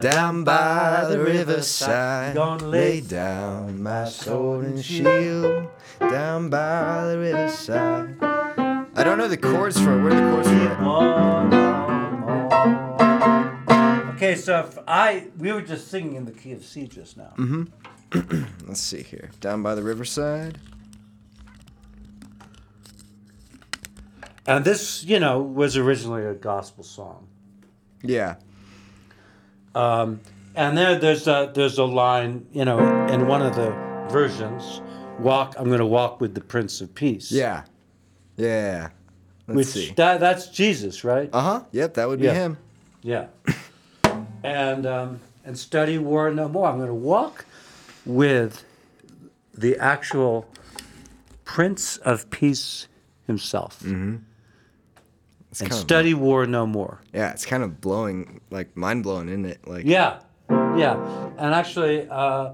Down 0.00 0.42
by 0.44 1.06
the 1.08 1.20
riverside. 1.20 2.34
Gonna 2.34 2.66
Lay 2.66 2.94
lay 2.94 3.00
down 3.00 3.82
my 3.82 4.08
sword 4.08 4.64
and 4.64 4.84
shield. 4.84 5.68
Down 6.00 6.48
by 6.50 7.06
the 7.06 7.18
riverside. 7.18 8.16
I 8.20 9.04
don't 9.04 9.18
know 9.18 9.28
the 9.28 9.36
chords 9.36 9.80
for 9.80 9.98
it. 9.98 10.02
Where 10.02 10.12
are 10.12 10.14
the 10.14 10.30
chords 10.30 10.48
for 10.48 10.54
it? 10.54 10.78
Okay, 14.14 14.34
so 14.34 14.60
if 14.60 14.78
I 14.88 15.28
we 15.38 15.52
were 15.52 15.62
just 15.62 15.88
singing 15.88 16.14
in 16.16 16.24
the 16.24 16.32
key 16.32 16.52
of 16.52 16.64
C 16.64 16.86
just 16.86 17.16
now. 17.16 17.32
Mm-hmm. 17.36 18.44
Let's 18.66 18.80
see 18.80 19.02
here. 19.02 19.30
Down 19.40 19.62
by 19.62 19.74
the 19.74 19.82
riverside. 19.82 20.58
And 24.46 24.64
this, 24.64 25.04
you 25.04 25.20
know, 25.20 25.40
was 25.40 25.76
originally 25.76 26.24
a 26.24 26.32
gospel 26.32 26.82
song. 26.82 27.28
Yeah. 28.02 28.36
Um, 29.74 30.20
and 30.54 30.76
there, 30.76 30.98
there's 30.98 31.28
a 31.28 31.52
there's 31.54 31.76
a 31.76 31.84
line, 31.84 32.46
you 32.52 32.64
know, 32.64 32.78
in 33.08 33.26
one 33.28 33.42
of 33.42 33.54
the 33.54 33.70
versions, 34.10 34.80
"Walk, 35.18 35.54
I'm 35.58 35.66
going 35.66 35.78
to 35.80 35.86
walk 35.86 36.20
with 36.20 36.34
the 36.34 36.40
Prince 36.40 36.80
of 36.80 36.94
Peace." 36.94 37.30
Yeah. 37.32 37.64
Yeah. 38.36 38.90
Let's 39.46 39.56
which 39.56 39.66
see. 39.68 39.92
that 39.96 40.20
that's 40.20 40.48
Jesus, 40.48 41.04
right? 41.04 41.30
Uh 41.32 41.40
huh. 41.40 41.62
Yep, 41.72 41.94
that 41.94 42.08
would 42.08 42.20
be 42.20 42.26
Yeah. 42.26 42.34
him. 42.34 42.58
Yeah. 43.02 43.26
and 44.42 44.86
um, 44.86 45.20
and 45.44 45.58
study 45.58 45.98
war 45.98 46.30
no 46.30 46.48
more. 46.48 46.68
I'm 46.68 46.76
going 46.76 46.88
to 46.88 46.94
walk 46.94 47.46
with 48.04 48.64
the 49.54 49.76
actual 49.78 50.46
Prince 51.44 51.96
of 51.98 52.28
Peace 52.30 52.86
himself, 53.26 53.78
It's 53.80 53.88
and 53.90 54.20
kind 55.58 55.72
of- 55.72 55.78
study 55.78 56.14
war 56.14 56.46
no 56.46 56.66
more. 56.66 57.00
Yeah, 57.12 57.30
it's 57.32 57.44
kind 57.46 57.62
of 57.62 57.80
blowing, 57.80 58.40
like 58.50 58.76
mind 58.76 59.02
blowing, 59.02 59.28
isn't 59.28 59.46
it? 59.46 59.66
Like, 59.66 59.84
Yeah, 59.84 60.20
Yeah, 60.50 60.96
and 61.38 61.54
actually, 61.54 62.06
uh, 62.08 62.52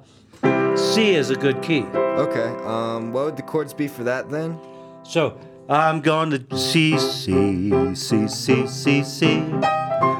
C 0.77 1.14
is 1.14 1.31
a 1.31 1.37
good 1.37 1.62
key. 1.62 1.83
Okay. 1.95 2.49
Um, 2.64 3.12
what 3.12 3.25
would 3.27 3.37
the 3.37 3.43
chords 3.43 3.72
be 3.75 3.89
for 3.89 4.05
that 4.05 4.31
then? 4.31 4.59
So 5.05 5.39
I'm 5.68 6.01
going 6.01 6.31
to 6.31 6.57
C 6.57 6.99
C 6.99 7.95
C 7.95 8.29
C 8.29 8.66
C 8.66 9.03
C 9.05 9.05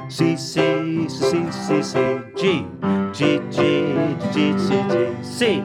C 0.09 0.37
C 0.37 0.37
C 0.37 1.51
C 1.51 1.83
C 1.83 1.93
G 2.37 2.67
G 3.13 3.41
G 3.51 3.59
G 4.33 4.59
C 4.59 4.69
G 4.93 5.15
C 5.23 5.65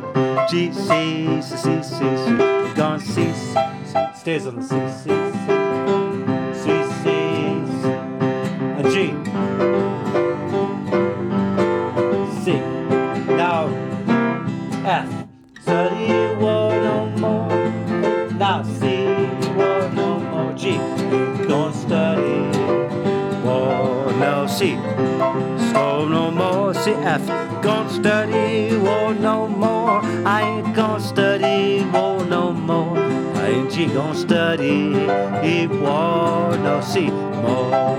G 0.49 0.71
C 0.71 1.41
C 1.41 1.57
C 1.57 1.83
C 1.83 1.97
C 2.17 2.37
going 2.75 2.99
C 2.99 3.33
C 3.33 3.53
C 3.85 3.93
stays 4.15 4.47
on 4.47 4.55
the 4.55 4.61
C 4.63 4.69
C 4.89 5.09
C 5.33 5.47
C 6.53 6.65
C 7.03 7.05
a 8.77 8.83
G 8.91 9.28
F. 14.85 15.27
Study 15.61 16.35
war 16.41 16.71
no 16.71 17.05
more. 17.17 18.31
Now 18.31 18.63
C 18.63 19.05
war 19.55 19.89
no 19.93 20.19
more. 20.19 20.53
G. 20.53 20.77
Gonna 21.47 21.73
study 21.73 22.39
war 23.43 24.11
no 24.13 24.47
C. 24.47 24.75
So 25.71 26.07
no 26.07 26.31
more. 26.31 26.73
C 26.73 26.91
F. 26.91 27.25
Gonna 27.61 27.89
study 27.89 28.77
war 28.77 29.13
no 29.13 29.47
more. 29.47 30.01
I 30.25 30.41
ain't 30.41 30.75
gonna 30.75 30.99
study 30.99 31.83
war 31.91 32.23
no 32.25 32.53
more. 32.53 32.97
I 32.97 33.47
ain't 33.49 33.71
G 33.71 33.87
gonna 33.87 34.15
study 34.15 35.07
war 35.67 36.57
no 36.57 36.81
C. 36.81 37.09
More. 37.11 37.97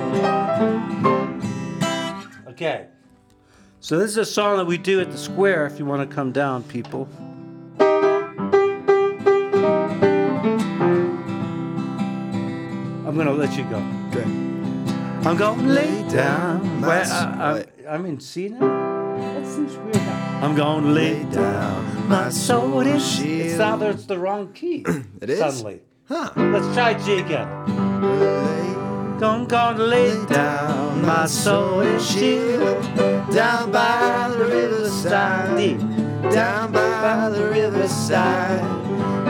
Okay 2.49 2.90
so 3.91 3.99
this 3.99 4.13
is 4.13 4.19
a 4.19 4.25
song 4.25 4.57
that 4.57 4.67
we 4.67 4.79
do 4.79 5.01
at 5.01 5.11
the 5.11 5.19
square 5.19 5.67
if 5.67 5.77
you 5.77 5.85
want 5.85 6.09
to 6.09 6.15
come 6.15 6.31
down 6.31 6.63
people 6.63 7.09
I'm 13.05 13.17
gonna 13.17 13.33
let 13.33 13.59
you 13.59 13.65
go. 13.65 13.79
Okay. 14.11 14.23
I'm 15.29 15.37
gonna 15.37 15.65
lay 15.65 16.09
down. 16.09 16.81
Where, 16.81 17.03
I, 17.03 17.65
I'm 17.89 18.07
in 18.07 18.21
C 18.21 18.51
now. 18.51 18.61
That 18.61 19.45
seems 19.45 19.77
weird. 19.79 19.97
Now. 19.97 20.41
I'm 20.41 20.55
gonna 20.55 20.87
lay 20.93 21.25
down 21.25 22.09
my 22.09 22.29
soul 22.29 22.79
in 22.79 23.01
shield. 23.01 23.47
It's 23.47 23.59
now 23.59 23.83
it's 23.83 24.05
the 24.07 24.21
wrong 24.21 24.53
key. 24.53 24.87
It 25.21 25.31
is? 25.31 25.41
Suddenly. 25.41 25.81
Huh. 26.05 26.31
Let's 26.37 26.73
try 26.77 26.95
G 26.95 27.19
again. 27.19 28.70
Gonna, 29.21 29.45
gonna 29.45 29.85
lay 29.85 30.25
down 30.25 31.03
my 31.03 31.27
soul 31.27 31.81
and 31.81 32.01
shield 32.01 32.83
down 33.31 33.71
by 33.71 34.35
the 34.35 34.47
riverside. 34.47 35.59
D. 35.59 35.75
Down 36.35 36.73
by 36.73 37.29
the 37.29 37.51
riverside. 37.51 38.61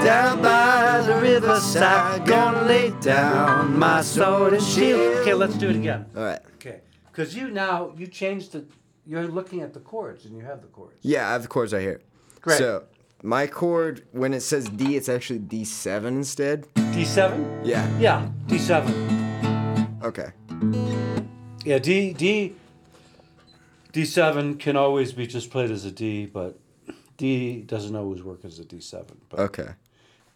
Down 0.04 0.40
by 0.40 1.02
the 1.04 1.20
riverside, 1.20 2.24
gonna 2.24 2.62
lay 2.62 2.90
down 3.00 3.76
my 3.76 4.00
sword 4.02 4.52
and 4.52 4.62
shield. 4.62 5.18
Okay, 5.18 5.34
let's 5.34 5.54
do 5.54 5.70
it 5.70 5.74
again. 5.74 6.06
All 6.16 6.22
right. 6.22 6.40
Okay, 6.54 6.82
because 7.10 7.34
you 7.34 7.50
now 7.50 7.92
you 7.96 8.06
changed 8.06 8.52
the. 8.52 8.66
You're 9.04 9.26
looking 9.26 9.60
at 9.60 9.74
the 9.74 9.80
chords 9.80 10.24
and 10.24 10.36
you 10.36 10.44
have 10.44 10.62
the 10.62 10.68
chords. 10.68 10.98
Yeah, 11.02 11.28
I 11.28 11.32
have 11.32 11.42
the 11.42 11.48
chords 11.48 11.72
right 11.72 11.82
here. 11.82 12.00
Great. 12.40 12.58
So 12.58 12.84
my 13.24 13.48
chord, 13.48 14.06
when 14.12 14.34
it 14.34 14.42
says 14.42 14.68
D, 14.68 14.94
it's 14.94 15.08
actually 15.08 15.40
D7 15.40 16.06
instead. 16.06 16.72
D7. 16.74 17.62
Yeah. 17.64 17.98
Yeah, 17.98 18.28
D7. 18.46 19.19
Okay. 20.02 20.30
Yeah, 21.64 21.78
D 21.78 22.12
D. 22.12 22.54
D7 23.92 24.58
can 24.60 24.76
always 24.76 25.12
be 25.12 25.26
just 25.26 25.50
played 25.50 25.70
as 25.70 25.84
a 25.84 25.90
D, 25.90 26.26
but 26.26 26.58
D 27.16 27.62
doesn't 27.62 27.96
always 27.96 28.22
work 28.22 28.44
as 28.44 28.58
a 28.60 28.64
D7. 28.64 29.04
But 29.28 29.40
Okay. 29.40 29.68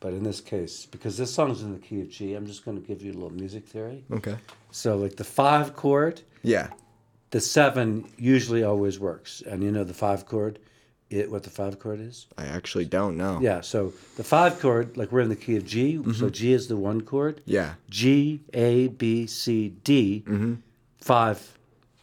but 0.00 0.12
in 0.12 0.24
this 0.24 0.40
case, 0.40 0.86
because 0.86 1.16
this 1.16 1.32
song's 1.32 1.62
in 1.62 1.72
the 1.72 1.78
key 1.78 2.00
of 2.00 2.10
G, 2.10 2.34
I'm 2.34 2.46
just 2.46 2.64
going 2.64 2.80
to 2.80 2.86
give 2.86 3.00
you 3.02 3.12
a 3.12 3.14
little 3.14 3.30
music 3.32 3.66
theory. 3.66 4.04
Okay. 4.10 4.36
So 4.72 4.96
like 4.96 5.16
the 5.16 5.24
five 5.24 5.76
chord. 5.76 6.20
Yeah. 6.42 6.68
the 7.30 7.40
seven 7.40 8.04
usually 8.18 8.62
always 8.64 8.98
works. 9.00 9.42
And 9.46 9.62
you 9.62 9.70
know 9.72 9.82
the 9.84 9.94
five 9.94 10.26
chord, 10.26 10.58
it 11.14 11.30
what 11.30 11.42
the 11.42 11.50
five 11.50 11.78
chord 11.78 12.00
is? 12.00 12.26
I 12.36 12.46
actually 12.46 12.84
don't 12.84 13.16
know. 13.16 13.38
Yeah. 13.40 13.60
So 13.60 13.92
the 14.16 14.24
five 14.24 14.60
chord, 14.60 14.96
like 14.96 15.12
we're 15.12 15.20
in 15.20 15.28
the 15.28 15.36
key 15.36 15.56
of 15.56 15.66
G. 15.66 15.96
Mm-hmm. 15.96 16.12
So 16.12 16.30
G 16.30 16.52
is 16.52 16.68
the 16.68 16.76
one 16.76 17.00
chord. 17.02 17.40
Yeah. 17.44 17.74
G 17.90 18.40
A 18.52 18.88
B 18.88 19.26
C 19.26 19.70
D, 19.84 20.24
mm-hmm. 20.26 20.54
Five, 21.00 21.58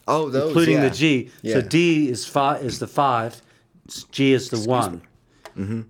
Oh, 0.07 0.29
those. 0.29 0.49
including 0.49 0.75
yeah. 0.75 0.89
the 0.89 0.95
G. 0.95 1.31
So 1.43 1.61
D 1.61 2.09
is 2.09 2.25
five 2.27 2.63
is 2.63 2.79
the 2.79 2.87
five, 2.87 3.41
G 4.11 4.33
is 4.33 4.49
the 4.49 4.59
one, 4.69 5.01
mm-hmm. 5.57 5.81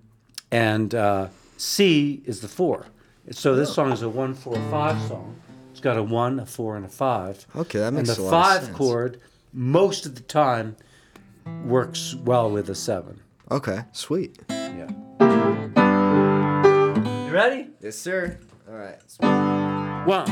and 0.50 0.94
uh, 0.94 1.28
C 1.56 2.22
is 2.24 2.40
the 2.40 2.48
four. 2.48 2.86
So 3.30 3.54
this 3.54 3.70
oh. 3.70 3.72
song 3.72 3.92
is 3.92 4.02
a 4.02 4.08
one 4.08 4.34
four 4.34 4.56
five 4.70 5.00
song. 5.08 5.36
It's 5.70 5.80
got 5.80 5.96
a 5.96 6.02
one, 6.02 6.40
a 6.40 6.46
four, 6.46 6.76
and 6.76 6.84
a 6.84 6.88
five. 6.88 7.46
Okay, 7.56 7.78
that 7.78 7.92
makes 7.92 8.08
and 8.10 8.18
the 8.18 8.22
a 8.22 8.24
lot 8.24 8.34
of 8.34 8.44
five 8.44 8.64
sense. 8.64 8.76
chord 8.76 9.20
most 9.52 10.06
of 10.06 10.14
the 10.14 10.22
time 10.22 10.76
works 11.64 12.14
well 12.14 12.50
with 12.50 12.68
a 12.70 12.74
seven. 12.74 13.20
Okay. 13.50 13.84
Sweet. 13.92 14.38
Yeah. 14.48 14.88
You 17.26 17.32
ready? 17.32 17.70
Yes, 17.80 17.96
sir. 17.98 18.38
All 18.68 18.76
right. 18.76 18.98
One, 20.06 20.26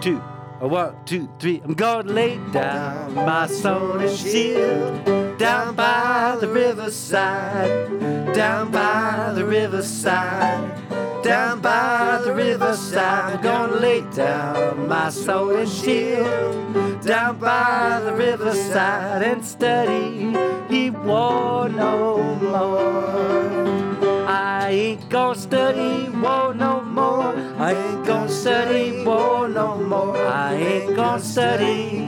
two, 0.00 0.22
a 0.60 0.68
one, 0.68 0.94
two, 1.04 1.28
three. 1.38 1.60
I'm 1.64 1.74
gonna 1.74 2.10
lay 2.10 2.38
down 2.52 3.14
my 3.14 3.46
soul 3.46 3.98
and 3.98 4.16
shield 4.16 5.04
down 5.38 5.74
by 5.74 6.36
the 6.40 6.48
riverside, 6.48 8.32
down 8.34 8.70
by 8.70 9.32
the 9.34 9.44
riverside, 9.44 10.85
down 11.26 11.60
by 11.60 12.20
the 12.24 12.32
riverside. 12.32 13.34
I'm 13.34 13.42
gonna 13.42 13.76
lay 13.80 14.00
down 14.14 14.86
my 14.86 15.10
soul 15.10 15.56
and 15.56 15.68
shield 15.68 17.02
down 17.04 17.38
by 17.38 18.00
the 18.04 18.12
riverside 18.12 19.22
and 19.22 19.44
study. 19.44 20.36
He 20.68 20.90
war 20.90 21.68
no 21.68 22.36
more. 22.36 24.26
I 24.28 24.70
ain't 24.70 25.08
gonna 25.08 25.38
study 25.38 26.08
war 26.10 26.54
no 26.54 26.80
more. 26.82 27.34
I 27.58 27.72
ain't 27.72 28.06
gonna 28.06 28.28
study 28.28 29.04
war 29.04 29.48
no 29.48 29.76
more. 29.78 30.16
I 30.16 30.54
ain't 30.54 30.94
gonna 30.94 31.20
study 31.20 32.06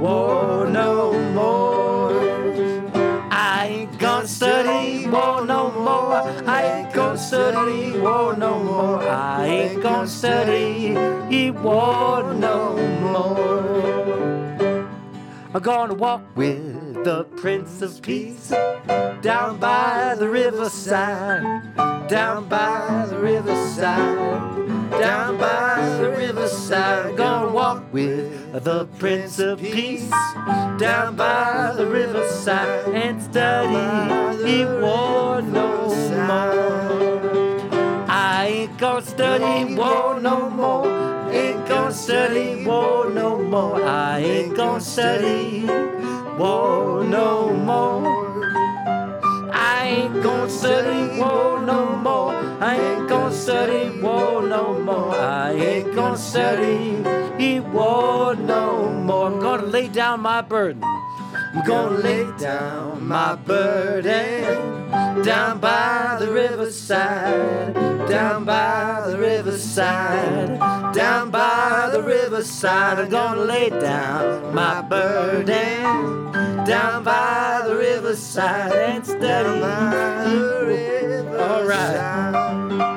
war 0.00 0.66
no 0.66 1.12
more. 1.34 1.85
I 3.66 3.68
ain't 3.68 3.98
gonna 3.98 4.28
study 4.28 5.08
war 5.08 5.44
no 5.44 5.72
more. 5.72 6.22
I 6.46 6.62
ain't 6.62 6.94
gonna 6.94 7.18
study 7.18 7.98
war 7.98 8.36
no 8.36 8.62
more. 8.62 9.02
I 9.02 9.44
ain't 9.44 9.82
gonna 9.82 10.06
study 10.06 10.94
war 11.50 12.32
no 12.32 12.76
more. 13.00 14.86
I'm 15.52 15.62
gonna 15.62 15.94
walk 15.94 16.22
with 16.36 17.02
the 17.02 17.24
Prince 17.24 17.82
of 17.82 18.00
Peace 18.02 18.50
down 19.20 19.58
by 19.58 20.14
the 20.16 20.28
riverside, 20.28 21.74
down 22.06 22.48
by 22.48 23.04
the 23.10 23.18
riverside, 23.18 24.65
down 24.98 25.36
by 25.38 25.96
the 26.00 26.10
riverside. 26.10 27.16
Gonna 27.16 27.52
walk 27.52 27.92
with 27.92 28.64
the 28.64 28.86
Prince 28.98 29.38
of 29.38 29.60
Peace 29.60 30.10
down 30.78 31.16
by 31.16 31.72
the 31.76 31.86
riverside 31.86 32.88
and 32.94 33.22
study 33.22 34.46
he 34.46 34.64
war 34.64 35.42
no 35.42 35.88
more. 36.28 36.86
I 38.08 38.46
ain't 38.48 38.78
gonna 38.78 39.02
study 39.02 39.74
war 39.74 40.20
no 40.20 40.48
more. 40.50 40.86
Ain't 41.30 41.66
gonna 41.68 41.92
study 41.92 42.64
war 42.64 43.10
no 43.10 43.42
more. 43.42 43.82
I 43.82 44.20
ain't 44.20 44.56
gonna 44.56 44.80
study 44.80 45.66
war 46.38 47.04
no 47.04 47.52
more. 47.52 48.15
I 49.86 49.88
ain't 49.88 50.20
gonna 50.20 50.50
study 50.50 51.16
war 51.16 51.62
no 51.62 51.94
more. 51.94 52.34
I 52.60 52.74
ain't 52.74 53.08
gonna 53.08 53.32
study 53.32 54.00
war 54.00 54.42
no 54.42 54.80
more. 54.80 55.14
I 55.14 55.52
ain't 55.52 55.94
gonna 55.94 56.18
study 56.18 57.02
war 57.60 58.34
no 58.34 58.90
more. 58.90 59.26
I'm 59.26 59.38
gonna 59.38 59.66
lay 59.66 59.86
down 59.86 60.22
my 60.22 60.42
burden. 60.42 60.82
I'm 61.56 61.64
gonna 61.64 61.98
lay 61.98 62.30
down 62.36 63.08
my 63.08 63.34
burden 63.34 64.90
down 65.22 65.58
by 65.58 66.18
the 66.20 66.30
riverside, 66.30 67.74
down 68.06 68.44
by 68.44 69.04
the 69.06 69.16
riverside, 69.16 70.60
down 70.92 71.30
by 71.30 71.88
the 71.90 72.02
riverside. 72.02 72.98
I'm 72.98 73.08
gonna 73.08 73.40
lay 73.40 73.70
down 73.70 74.54
my 74.54 74.82
burden 74.82 76.30
down 76.66 77.02
by 77.02 77.62
the 77.66 77.74
riverside 77.74 78.72
and 78.72 79.06
study. 79.06 79.62
All 81.38 81.64
right. 81.64 82.95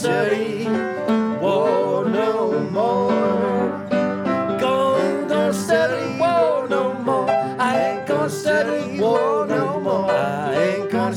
city 0.00 0.64
war 1.42 2.08
no 2.08 2.58
more. 2.70 3.10
Gone, 4.58 5.28
gonna 5.28 5.52
war 6.18 6.66
no 6.68 6.94
more. 6.94 7.30
I 7.68 7.70
ain't 7.86 8.06
gonna 8.08 8.30
war 8.98 9.46
no 9.46 9.78
more. 9.78 10.10
I 10.10 10.54
ain't 10.54 10.90
gonna 10.90 11.14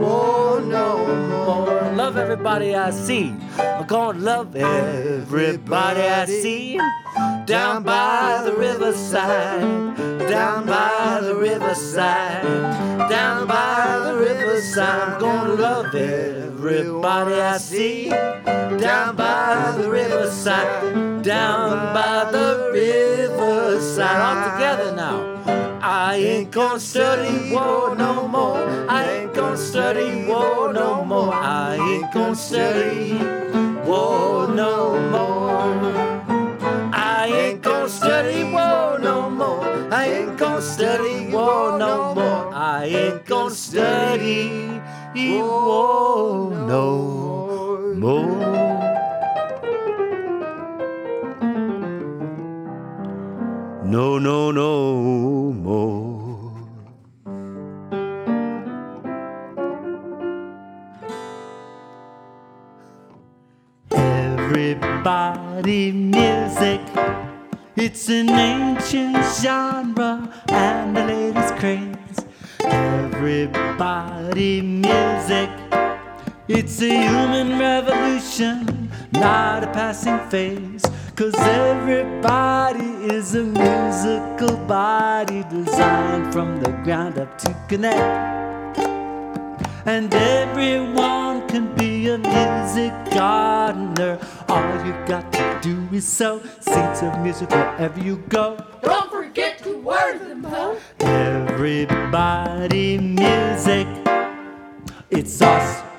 war 0.00 0.60
no 0.60 0.88
more. 1.28 1.92
Love 1.94 2.16
everybody 2.16 2.74
I 2.74 2.90
see. 2.90 3.32
I'm 3.58 3.86
gonna 3.86 4.18
love 4.18 4.56
everybody 4.56 6.00
I 6.00 6.24
see. 6.24 6.80
Down 7.46 7.84
by 7.84 8.42
the 8.44 8.54
riverside, 8.56 9.96
down 10.28 10.66
by 10.66 11.20
the 11.22 11.36
riverside, 11.36 12.42
down 13.08 13.46
by 13.46 13.69
riverside. 14.60 15.14
I'm 15.14 15.20
gonna 15.20 15.54
love 15.54 15.94
everybody 15.94 17.34
I 17.34 17.56
see. 17.56 18.10
Down 18.10 19.16
by 19.16 19.74
the 19.76 19.90
riverside. 19.90 21.22
Down 21.22 21.94
by 21.94 22.30
the 22.30 22.70
riverside. 22.72 24.20
All 24.20 24.52
together 24.52 24.94
now. 24.94 25.78
I 25.82 26.16
ain't 26.16 26.50
gonna 26.50 26.78
study 26.78 27.52
war 27.52 27.94
no 27.96 28.28
more. 28.28 28.58
I 28.88 29.04
ain't 29.10 29.34
gonna 29.34 29.56
study 29.56 30.26
war 30.26 30.72
no 30.72 31.04
more. 31.04 31.32
I 31.32 31.76
ain't 31.76 32.12
gonna 32.12 32.36
study 32.36 33.14
war 33.84 34.48
no 34.48 34.98
more. 35.10 35.80
I 36.92 37.30
ain't 37.32 37.62
gonna 37.62 37.88
study 37.88 38.44
war 38.44 38.98
no 38.98 39.30
more. 39.30 39.64
I 39.92 40.06
ain't 40.06 40.36
gonna 40.38 40.60
study 40.60 41.32
war 41.32 41.78
no 41.78 42.14
more. 42.14 42.29
I 42.80 42.84
ain't 42.86 43.26
gonna 43.26 43.50
study 43.50 44.80
war 45.14 46.50
no 46.50 47.92
more. 47.94 48.40
No, 53.84 54.18
no, 54.18 54.50
no 54.50 55.52
more. 55.52 56.54
Everybody 63.90 65.92
music. 65.92 66.80
It's 67.76 68.08
an 68.08 68.30
ancient 68.30 69.22
genre 69.42 70.32
and 70.48 70.96
the 70.96 71.04
latest 71.04 71.56
craze. 71.56 71.99
Everybody 72.64 74.60
music. 74.62 75.50
It's 76.48 76.80
a 76.82 76.88
human 76.88 77.58
revolution, 77.58 78.90
not 79.12 79.64
a 79.64 79.68
passing 79.68 80.18
phase. 80.30 80.82
Cause 81.14 81.34
everybody 81.36 82.86
is 83.14 83.34
a 83.34 83.44
musical 83.44 84.56
body 84.66 85.44
designed 85.50 86.32
from 86.32 86.60
the 86.60 86.70
ground 86.82 87.18
up 87.18 87.38
to 87.38 87.54
connect. 87.68 88.39
And 89.86 90.12
everyone 90.14 91.48
can 91.48 91.74
be 91.74 92.08
a 92.08 92.18
music 92.18 92.92
gardener. 93.12 94.18
All 94.48 94.86
you 94.86 94.92
got 95.06 95.32
to 95.32 95.58
do 95.62 95.88
is 95.92 96.06
sow 96.06 96.42
seeds 96.60 97.02
of 97.02 97.18
music 97.20 97.50
wherever 97.50 97.98
you 97.98 98.16
go. 98.28 98.62
Don't 98.82 99.10
forget 99.10 99.58
to 99.62 99.78
water 99.78 100.18
them 100.18 100.42
though. 100.42 100.76
Everybody 101.00 102.98
music. 102.98 103.86
It's 105.10 105.40
us. 105.40 105.89